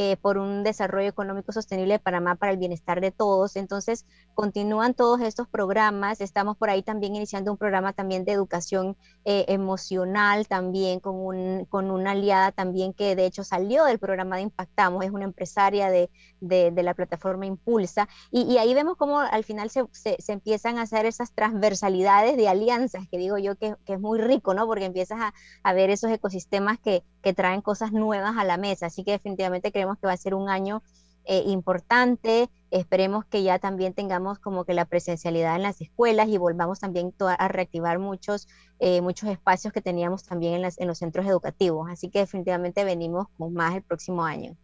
eh, 0.00 0.16
por 0.16 0.38
un 0.38 0.62
desarrollo 0.62 1.08
económico 1.08 1.50
sostenible 1.50 1.94
de 1.94 1.98
Panamá 1.98 2.36
para 2.36 2.52
el 2.52 2.58
bienestar 2.58 3.00
de 3.00 3.10
todos. 3.10 3.56
Entonces, 3.56 4.06
continúan 4.32 4.94
todos 4.94 5.20
estos 5.20 5.48
programas. 5.48 6.20
Estamos 6.20 6.56
por 6.56 6.70
ahí 6.70 6.84
también 6.84 7.16
iniciando 7.16 7.50
un 7.50 7.58
programa 7.58 7.92
también 7.92 8.24
de 8.24 8.30
educación 8.30 8.96
eh, 9.24 9.44
emocional, 9.48 10.46
también 10.46 11.00
con, 11.00 11.16
un, 11.16 11.64
con 11.64 11.90
una 11.90 12.12
aliada 12.12 12.52
también 12.52 12.92
que 12.92 13.16
de 13.16 13.26
hecho 13.26 13.42
salió 13.42 13.86
del 13.86 13.98
programa 13.98 14.36
de 14.36 14.42
Impactamos, 14.42 15.04
es 15.04 15.10
una 15.10 15.24
empresaria 15.24 15.90
de, 15.90 16.10
de, 16.40 16.70
la 16.82 16.94
plataforma 16.94 17.46
Impulsa. 17.46 18.08
Y, 18.30 18.58
ahí 18.58 18.74
vemos 18.74 18.96
cómo 18.96 19.18
al 19.20 19.44
final 19.44 19.70
se, 19.70 19.86
empiezan 20.28 20.78
a 20.78 20.82
hacer 20.82 21.06
esas 21.06 21.32
transversalidades 21.32 22.36
de 22.36 22.48
alianzas, 22.48 23.06
que 23.10 23.18
digo 23.18 23.38
yo 23.38 23.56
que, 23.56 23.76
es 23.86 24.00
muy 24.00 24.18
rico, 24.20 24.54
¿no? 24.54 24.66
Porque 24.66 24.84
empiezas 24.84 25.20
a, 25.20 25.34
a 25.62 25.72
ver 25.72 25.90
esos 25.90 26.10
ecosistemas 26.10 26.78
que, 26.78 27.04
traen 27.36 27.60
cosas 27.60 27.92
nuevas 27.92 28.38
a 28.38 28.44
la 28.44 28.56
mesa. 28.56 28.86
Así 28.86 29.04
que 29.04 29.10
definitivamente 29.10 29.70
creemos 29.70 29.98
que 29.98 30.06
va 30.06 30.14
a 30.14 30.16
ser 30.16 30.34
un 30.34 30.48
año 30.48 30.82
eh, 31.26 31.42
importante. 31.46 32.48
Esperemos 32.70 33.26
que 33.26 33.42
ya 33.42 33.58
también 33.58 33.92
tengamos 33.92 34.38
como 34.38 34.64
que 34.64 34.72
la 34.72 34.86
presencialidad 34.86 35.56
en 35.56 35.62
las 35.62 35.78
escuelas 35.82 36.28
y 36.28 36.38
volvamos 36.38 36.80
también 36.80 37.12
a 37.20 37.48
reactivar 37.48 37.98
muchos, 37.98 38.48
eh, 38.78 39.02
muchos 39.02 39.28
espacios 39.28 39.74
que 39.74 39.82
teníamos 39.82 40.24
también 40.24 40.64
en 40.64 40.86
los 40.86 40.98
centros 40.98 41.26
educativos. 41.26 41.90
Así 41.90 42.08
que 42.08 42.20
definitivamente 42.20 42.82
venimos 42.84 43.26
con 43.36 43.52
más 43.52 43.74
el 43.76 43.82
próximo 43.82 44.24
año. 44.24 44.56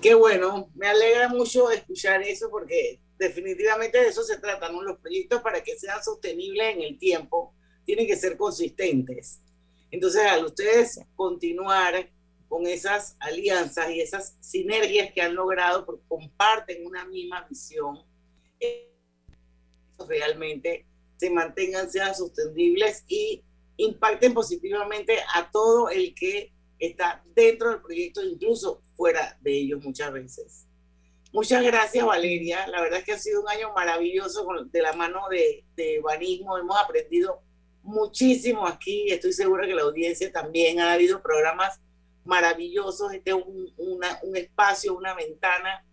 Qué 0.00 0.14
bueno, 0.14 0.70
me 0.76 0.86
alegra 0.86 1.28
mucho 1.28 1.72
escuchar 1.72 2.22
eso 2.22 2.48
porque 2.50 3.00
definitivamente 3.18 3.98
de 3.98 4.06
eso 4.06 4.22
se 4.22 4.38
trata, 4.38 4.70
¿no? 4.70 4.80
Los 4.82 4.98
proyectos 4.98 5.42
para 5.42 5.60
que 5.64 5.76
sean 5.76 6.02
sostenibles 6.04 6.76
en 6.76 6.82
el 6.82 6.98
tiempo 6.98 7.52
tienen 7.84 8.06
que 8.06 8.16
ser 8.16 8.36
consistentes. 8.36 9.40
Entonces, 9.90 10.22
al 10.22 10.44
ustedes 10.44 11.00
continuar 11.16 12.10
con 12.48 12.66
esas 12.68 13.16
alianzas 13.18 13.90
y 13.90 14.00
esas 14.00 14.36
sinergias 14.40 15.12
que 15.12 15.20
han 15.20 15.34
logrado 15.34 15.84
porque 15.84 16.04
comparten 16.06 16.86
una 16.86 17.04
misma 17.04 17.44
visión, 17.48 18.04
realmente 20.08 20.86
se 21.16 21.28
mantengan, 21.28 21.90
sean 21.90 22.14
sostenibles 22.14 23.04
y 23.08 23.42
impacten 23.76 24.32
positivamente 24.32 25.18
a 25.34 25.50
todo 25.50 25.90
el 25.90 26.14
que 26.14 26.52
está 26.78 27.24
dentro 27.34 27.70
del 27.70 27.82
proyecto, 27.82 28.22
incluso 28.22 28.80
fuera 28.98 29.38
de 29.40 29.52
ellos 29.56 29.82
muchas 29.82 30.12
veces. 30.12 30.66
Muchas 31.32 31.62
gracias 31.62 32.04
Valeria, 32.04 32.66
la 32.66 32.80
verdad 32.82 32.98
es 32.98 33.04
que 33.04 33.12
ha 33.12 33.18
sido 33.18 33.40
un 33.42 33.48
año 33.48 33.72
maravilloso 33.74 34.46
de 34.70 34.82
la 34.82 34.92
mano 34.94 35.28
de, 35.30 35.64
de 35.76 36.00
Banismo, 36.00 36.58
hemos 36.58 36.76
aprendido 36.78 37.42
muchísimo 37.82 38.66
aquí, 38.66 39.10
estoy 39.10 39.32
segura 39.32 39.66
que 39.66 39.74
la 39.74 39.82
audiencia 39.82 40.32
también, 40.32 40.80
ha 40.80 40.92
habido 40.94 41.22
programas 41.22 41.80
maravillosos. 42.24 43.12
Este 43.12 43.30
es 43.30 43.36
un, 43.36 43.72
una- 43.76 44.18
un 44.22 44.36
espacio, 44.36 44.94
una 44.96 45.14
ventana, 45.14 45.84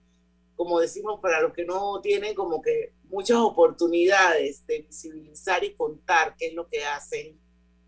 como 0.56 0.80
decimos, 0.80 1.20
para 1.22 1.40
los 1.42 1.54
que 1.54 1.64
no 1.66 2.02
tienen 2.02 2.34
como 2.34 2.62
que 2.62 2.94
muchas 3.06 3.38
oportunidades 3.38 4.66
de 4.68 4.80
visibilizar 4.82 5.64
y 5.64 5.76
contar 5.76 6.36
qué 6.38 6.48
es 6.48 6.54
lo 6.54 6.68
que 6.68 6.84
hacen 6.84 7.40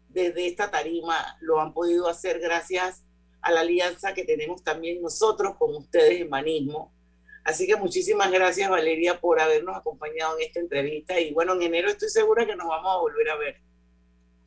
desde 0.09 0.47
esta 0.47 0.70
tarima. 0.70 1.38
Lo 1.41 1.59
han 1.59 1.74
podido 1.74 2.07
hacer 2.07 2.39
gracias 2.39 3.03
a 3.48 3.52
la 3.52 3.62
alianza 3.62 4.14
que 4.14 4.26
tenemos 4.26 4.62
también 4.62 5.02
nosotros 5.02 5.56
con 5.58 5.74
ustedes 5.74 6.20
en 6.20 6.30
Banismo. 6.30 6.91
Así 7.45 7.66
que 7.66 7.78
muchísimas 7.78 8.30
gracias 8.30 8.70
Valeria 8.70 9.22
por 9.22 9.39
habernos 9.39 9.78
acompañado 9.78 10.38
en 10.38 10.48
esta 10.48 10.60
entrevista 10.60 11.18
y 11.18 11.34
bueno, 11.34 11.54
en 11.54 11.62
enero 11.62 11.89
estoy 11.89 12.10
segura 12.10 12.45
que 12.45 12.58
nos 12.58 12.68
vamos 12.68 12.93
a 12.93 13.00
volver 13.00 13.30
a 13.30 13.38
ver. 13.38 13.62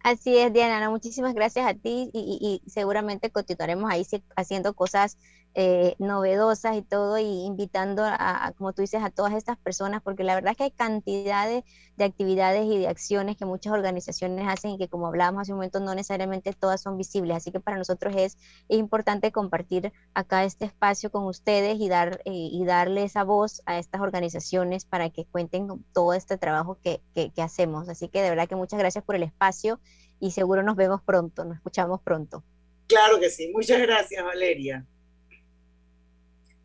Así 0.03 0.37
es, 0.37 0.53
Diana, 0.53 0.91
muchísimas 0.91 1.33
gracias 1.33 1.67
a 1.67 1.73
ti 1.73 2.11
y, 2.13 2.63
seguramente 2.67 3.31
continuaremos 3.31 3.91
ahí 3.91 4.07
haciendo 4.37 4.75
cosas 4.75 5.17
eh, 5.55 5.97
novedosas 5.99 6.77
y 6.77 6.83
todo 6.83 7.19
y 7.19 7.45
invitando 7.45 8.05
a, 8.05 8.53
como 8.57 8.73
tú 8.73 8.83
dices, 8.83 9.03
a 9.03 9.11
todas 9.11 9.35
estas 9.35 9.59
personas, 9.59 10.01
porque 10.01 10.23
la 10.23 10.37
verdad 10.37 10.53
es 10.53 10.57
que 10.57 10.65
hay 10.65 10.71
cantidades 10.71 11.65
de 11.97 12.05
actividades 12.05 12.67
y 12.67 12.79
de 12.79 12.87
acciones 12.87 13.37
que 13.37 13.45
muchas 13.45 13.73
organizaciones 13.73 14.47
hacen 14.49 14.73
y 14.73 14.79
que 14.79 14.89
como 14.89 15.09
hablábamos 15.09 15.43
hace 15.43 15.53
un 15.53 15.59
momento 15.59 15.81
no 15.81 15.95
necesariamente 15.95 16.53
todas 16.53 16.81
son 16.81 16.97
visibles, 16.97 17.37
así 17.37 17.51
que 17.51 17.59
para 17.59 17.77
nosotros 17.77 18.15
es, 18.17 18.39
es 18.69 18.79
importante 18.79 19.33
compartir 19.33 19.93
acá 20.15 20.45
este 20.45 20.67
espacio 20.67 21.11
con 21.11 21.25
ustedes 21.25 21.81
y, 21.81 21.89
dar, 21.89 22.21
eh, 22.27 22.33
y 22.33 22.65
darle 22.65 23.03
esa 23.03 23.25
voz 23.25 23.63
a 23.67 23.79
estas 23.79 24.01
organizaciones 24.01 24.85
para 24.85 25.11
que 25.11 25.25
cuenten 25.25 25.67
con 25.67 25.85
todo 25.93 26.15
este 26.15 26.39
trabajo 26.39 26.79
que, 26.83 27.01
que 27.15 27.43
hacemos. 27.43 27.89
Así 27.89 28.09
que 28.09 28.23
de 28.23 28.31
verdad 28.31 28.49
que 28.49 28.57
muchas 28.57 28.79
gracias 28.79 29.03
por 29.03 29.17
el 29.17 29.25
espacio 29.25 29.81
y 30.21 30.31
seguro 30.31 30.63
nos 30.63 30.77
vemos 30.77 31.03
pronto, 31.03 31.45
nos 31.45 31.57
escuchamos 31.57 32.01
pronto. 32.03 32.45
Claro 32.87 33.19
que 33.19 33.31
sí, 33.31 33.51
muchas 33.53 33.81
gracias 33.81 34.25
Valeria. 34.25 34.87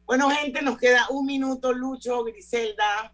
Bueno, 0.06 0.30
gente, 0.30 0.62
nos 0.62 0.78
queda 0.78 1.08
un 1.10 1.26
minuto, 1.26 1.74
Lucho, 1.74 2.24
Griselda. 2.24 3.12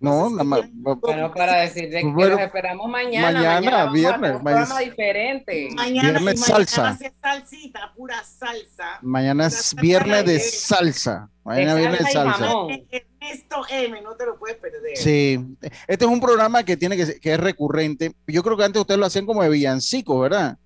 No, 0.00 0.28
nada 0.28 0.44
más. 0.44 0.60
Bueno, 0.72 1.32
para 1.32 1.60
decirle 1.62 2.00
que 2.02 2.06
Bueno, 2.06 2.32
los 2.32 2.40
esperamos 2.40 2.88
mañana. 2.90 3.32
mañana, 3.32 3.76
vamos 3.76 3.88
a 3.90 3.92
viernes, 3.92 4.42
mañana- 4.42 4.42
programa 4.66 4.80
diferente. 4.80 5.68
Mañana, 5.74 6.10
Viernes 6.10 6.22
mañana 6.40 6.46
salsa. 6.66 6.98
salsita, 7.22 7.92
pura 7.96 8.22
salsa. 8.22 8.98
Mañana 9.00 9.46
es 9.46 9.74
viernes 9.80 10.26
de 10.26 10.40
salsa. 10.40 11.30
Mañana 11.42 11.74
De 11.74 11.80
viernes 11.80 12.00
de 12.04 12.10
salsa. 12.12 12.50
Ernesto 12.90 13.62
M, 13.70 14.02
no 14.02 14.14
te 14.16 14.26
lo 14.26 14.38
puedes 14.38 14.58
perder. 14.58 14.96
Sí, 14.98 15.38
este 15.86 16.04
es 16.04 16.10
un 16.10 16.20
programa 16.20 16.64
que 16.64 16.76
tiene 16.76 16.96
que, 16.98 17.06
ser- 17.06 17.20
que 17.20 17.32
es 17.32 17.40
recurrente. 17.40 18.14
Yo 18.26 18.42
creo 18.42 18.58
que 18.58 18.64
antes 18.64 18.80
ustedes 18.80 19.00
lo 19.00 19.06
hacían 19.06 19.24
como 19.24 19.42
de 19.42 19.48
villancico, 19.48 20.18
¿verdad? 20.20 20.58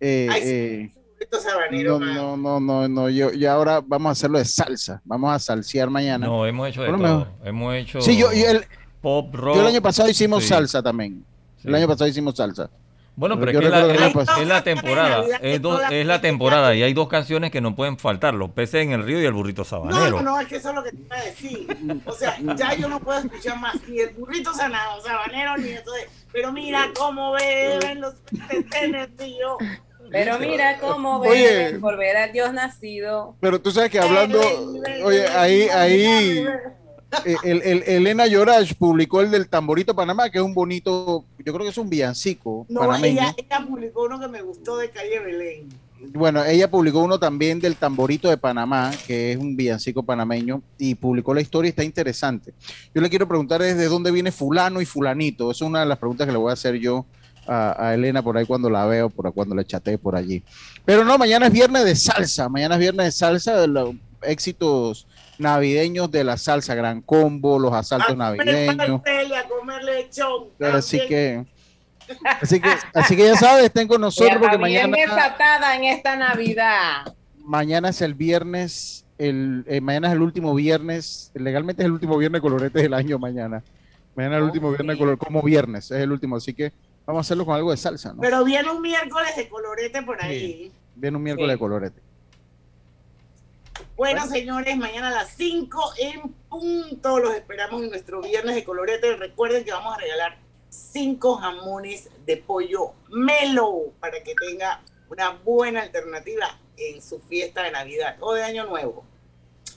Eh, 0.00 0.28
Ay, 0.30 0.42
sí, 0.42 0.48
eh, 0.50 0.92
Sabanero, 1.40 1.98
no, 1.98 2.36
no, 2.36 2.36
no, 2.36 2.60
no, 2.60 2.88
no, 2.88 3.08
yo, 3.10 3.32
y 3.32 3.44
ahora 3.46 3.80
vamos 3.84 4.08
a 4.10 4.12
hacerlo 4.12 4.38
de 4.38 4.44
salsa. 4.44 5.00
Vamos 5.04 5.32
a 5.34 5.38
salsear 5.38 5.90
mañana. 5.90 6.26
No, 6.26 6.46
hemos 6.46 6.68
hecho 6.68 6.82
de 6.82 6.88
todo. 6.92 7.28
Hemos 7.44 7.74
hecho 7.74 8.00
Sí, 8.00 8.16
yo, 8.16 8.32
yo 8.32 8.48
el, 8.50 8.64
pop, 9.00 9.34
rock. 9.34 9.56
yo 9.56 9.60
el 9.62 9.68
año 9.68 9.82
pasado 9.82 10.08
hicimos 10.08 10.42
sí. 10.42 10.48
salsa 10.50 10.82
también. 10.82 11.24
El 11.62 11.74
año 11.74 11.86
pasado 11.88 12.08
hicimos 12.08 12.36
salsa. 12.36 12.68
Bueno, 13.16 13.38
pero 13.38 13.52
es 13.52 13.54
Yo 13.54 13.60
que 13.60 13.66
es 13.66 13.70
la, 13.70 13.80
recuerdo 13.86 14.32
es 14.42 14.48
la- 14.48 14.58
es 14.58 14.64
temporada. 14.64 15.24
Es, 15.40 15.62
do- 15.62 15.80
es 15.88 16.04
la 16.04 16.20
temporada 16.20 16.74
y 16.74 16.82
hay 16.82 16.92
dos 16.94 17.06
canciones 17.06 17.52
que 17.52 17.60
no 17.60 17.76
pueden 17.76 17.96
faltar: 17.96 18.34
Los 18.34 18.50
peces 18.50 18.82
en 18.82 18.90
el 18.90 19.04
río 19.04 19.22
y 19.22 19.24
el 19.24 19.32
burrito 19.32 19.62
sabanero. 19.62 20.16
no, 20.20 20.22
no, 20.32 20.40
es 20.40 20.48
que 20.48 20.56
eso 20.56 20.70
es 20.70 20.74
lo 20.74 20.82
que 20.82 20.90
te 20.90 20.96
iba 21.00 21.16
a 21.16 21.22
decir. 21.24 22.02
O 22.06 22.12
sea, 22.12 22.36
ya 22.56 22.74
yo 22.74 22.88
no 22.88 22.98
puedo 22.98 23.20
escuchar 23.20 23.60
más 23.60 23.76
ni 23.86 24.00
el 24.00 24.10
burrito 24.14 24.52
sanado, 24.52 25.00
sabanero, 25.00 25.56
ni 25.58 25.68
eso 25.68 25.92
de. 25.92 26.08
Pero 26.32 26.50
mira 26.52 26.90
cómo 26.98 27.30
beben 27.34 28.00
los 28.00 28.14
peces 28.48 28.82
en 28.82 28.94
el 28.96 29.08
río. 29.16 29.58
Pero 30.10 30.38
mira 30.38 30.78
cómo 30.78 31.18
Oye. 31.20 31.42
beben 31.42 31.80
por 31.80 31.96
ver 31.96 32.16
al 32.16 32.32
Dios 32.32 32.52
nacido. 32.52 33.36
Pero 33.40 33.60
tú 33.60 33.70
sabes 33.70 33.90
que 33.90 33.98
hablando, 33.98 34.40
oye, 35.04 35.26
ahí, 35.28 35.62
ahí, 35.68 36.44
eh, 37.24 37.36
el, 37.44 37.62
el- 37.62 37.82
Elena 37.84 38.26
Yorash 38.26 38.74
publicó 38.74 39.20
el 39.20 39.30
del 39.30 39.48
Tamborito 39.48 39.94
Panamá, 39.94 40.30
que 40.30 40.38
es 40.38 40.44
un 40.44 40.54
bonito, 40.54 41.24
yo 41.38 41.52
creo 41.52 41.64
que 41.64 41.68
es 41.70 41.78
un 41.78 41.88
villancico 41.88 42.66
No, 42.68 42.80
panameño. 42.80 43.12
ella, 43.22 43.34
ella 43.36 43.66
publicó 43.66 44.04
uno 44.04 44.18
que 44.20 44.28
me 44.28 44.42
gustó 44.42 44.76
de 44.78 44.90
Calle 44.90 45.20
Belén. 45.20 45.68
Bueno, 46.12 46.44
ella 46.44 46.70
publicó 46.70 47.00
uno 47.02 47.18
también 47.18 47.60
del 47.60 47.76
Tamborito 47.76 48.28
de 48.28 48.36
Panamá, 48.36 48.90
que 49.06 49.32
es 49.32 49.38
un 49.38 49.56
villancico 49.56 50.02
panameño, 50.02 50.60
y 50.76 50.96
publicó 50.96 51.32
la 51.32 51.40
historia, 51.40 51.70
está 51.70 51.82
interesante. 51.82 52.52
Yo 52.94 53.00
le 53.00 53.08
quiero 53.08 53.26
preguntar 53.26 53.62
es 53.62 53.78
de 53.78 53.86
dónde 53.86 54.10
viene 54.10 54.30
fulano 54.30 54.82
y 54.82 54.84
fulanito. 54.84 55.50
Esa 55.50 55.64
es 55.64 55.68
una 55.68 55.80
de 55.80 55.86
las 55.86 55.96
preguntas 55.98 56.26
que 56.26 56.32
le 56.32 56.38
voy 56.38 56.50
a 56.50 56.54
hacer 56.54 56.74
yo 56.74 57.06
a, 57.46 57.88
a 57.88 57.94
Elena 57.94 58.22
por 58.22 58.36
ahí 58.36 58.46
cuando 58.46 58.70
la 58.70 58.86
veo, 58.86 59.10
por 59.10 59.32
cuando 59.32 59.54
le 59.54 59.64
chatee 59.64 59.98
por 59.98 60.16
allí. 60.16 60.42
Pero 60.84 61.04
no, 61.04 61.16
mañana 61.18 61.46
es 61.46 61.52
viernes 61.52 61.84
de 61.84 61.96
salsa, 61.96 62.48
mañana 62.48 62.74
es 62.74 62.80
viernes 62.80 63.06
de 63.06 63.12
salsa, 63.12 63.60
de 63.60 63.68
los 63.68 63.94
éxitos 64.22 65.06
navideños 65.38 66.10
de 66.10 66.24
la 66.24 66.36
salsa, 66.36 66.74
Gran 66.74 67.00
Combo, 67.00 67.58
los 67.58 67.72
asaltos 67.72 68.16
navideños. 68.16 69.02
Pastel, 69.02 69.34
a 69.34 69.44
comer 69.44 69.84
lechón. 69.84 70.44
Así 70.60 70.98
que, 71.06 71.44
así 72.40 72.60
que, 72.60 72.68
así 72.94 73.16
que 73.16 73.24
ya 73.24 73.36
sabes, 73.36 73.64
estén 73.64 73.88
con 73.88 74.00
nosotros 74.00 74.38
porque 74.40 74.58
mañana 74.58 74.96
desatada 74.96 75.76
en 75.76 75.84
esta 75.84 76.16
Navidad. 76.16 77.14
mañana 77.44 77.90
es 77.90 78.00
el 78.00 78.14
viernes, 78.14 79.04
el, 79.18 79.64
eh, 79.68 79.80
mañana 79.80 80.08
es 80.08 80.14
el 80.14 80.22
último 80.22 80.54
viernes, 80.54 81.30
legalmente 81.34 81.82
es 81.82 81.86
el 81.86 81.92
último 81.92 82.16
viernes 82.16 82.40
colorete 82.40 82.82
del 82.82 82.94
año 82.94 83.18
mañana. 83.18 83.62
Mañana 84.16 84.36
es 84.36 84.42
el 84.42 84.44
último 84.44 84.70
viernes 84.70 84.96
color, 84.96 85.18
como 85.18 85.42
viernes, 85.42 85.90
es 85.90 86.00
el 86.00 86.12
último, 86.12 86.36
así 86.36 86.54
que 86.54 86.72
vamos 87.06 87.20
a 87.20 87.22
hacerlo 87.26 87.44
con 87.46 87.54
algo 87.54 87.70
de 87.70 87.76
salsa, 87.76 88.12
¿no? 88.12 88.20
Pero 88.20 88.44
viene 88.44 88.70
un 88.70 88.80
miércoles 88.82 89.36
de 89.36 89.48
colorete 89.48 90.02
por 90.02 90.22
ahí. 90.22 90.72
Viene 90.94 91.16
un 91.16 91.22
miércoles 91.22 91.50
de 91.52 91.58
colorete. 91.58 92.00
Bueno, 93.96 94.26
señores, 94.26 94.76
mañana 94.76 95.08
a 95.08 95.12
las 95.12 95.30
5 95.36 95.92
en 95.98 96.32
punto 96.48 97.18
los 97.18 97.34
esperamos 97.34 97.82
en 97.82 97.90
nuestro 97.90 98.20
viernes 98.22 98.54
de 98.54 98.64
colorete. 98.64 99.16
Recuerden 99.16 99.64
que 99.64 99.72
vamos 99.72 99.94
a 99.94 100.00
regalar 100.00 100.38
5 100.68 101.36
jamones 101.36 102.08
de 102.26 102.36
pollo 102.36 102.92
melo 103.10 103.92
para 104.00 104.22
que 104.22 104.34
tenga 104.34 104.80
una 105.10 105.30
buena 105.44 105.82
alternativa 105.82 106.58
en 106.76 107.00
su 107.02 107.20
fiesta 107.20 107.62
de 107.62 107.70
Navidad 107.70 108.16
o 108.20 108.34
de 108.34 108.42
Año 108.42 108.66
Nuevo. 108.66 109.04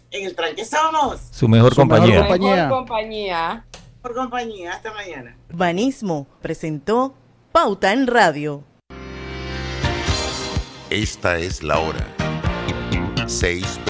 En 0.10 0.26
el 0.26 0.36
tranque 0.36 0.64
somos. 0.66 1.20
Su 1.32 1.48
mejor 1.48 1.74
Su 1.76 1.86
mejor 1.86 1.98
compañía. 2.00 2.20
compañía. 2.20 2.56
Mejor 2.56 2.70
compañía. 2.70 3.66
Por 4.08 4.16
compañía. 4.16 4.72
Hasta 4.72 4.94
mañana. 4.94 5.36
Banismo 5.52 6.28
presentó 6.42 7.14
Pauta 7.52 7.92
en 7.92 8.08
Radio. 8.08 8.64
Esta 10.90 11.38
es 11.40 11.62
la 11.62 11.78
hora. 11.80 12.08
6 13.26 13.82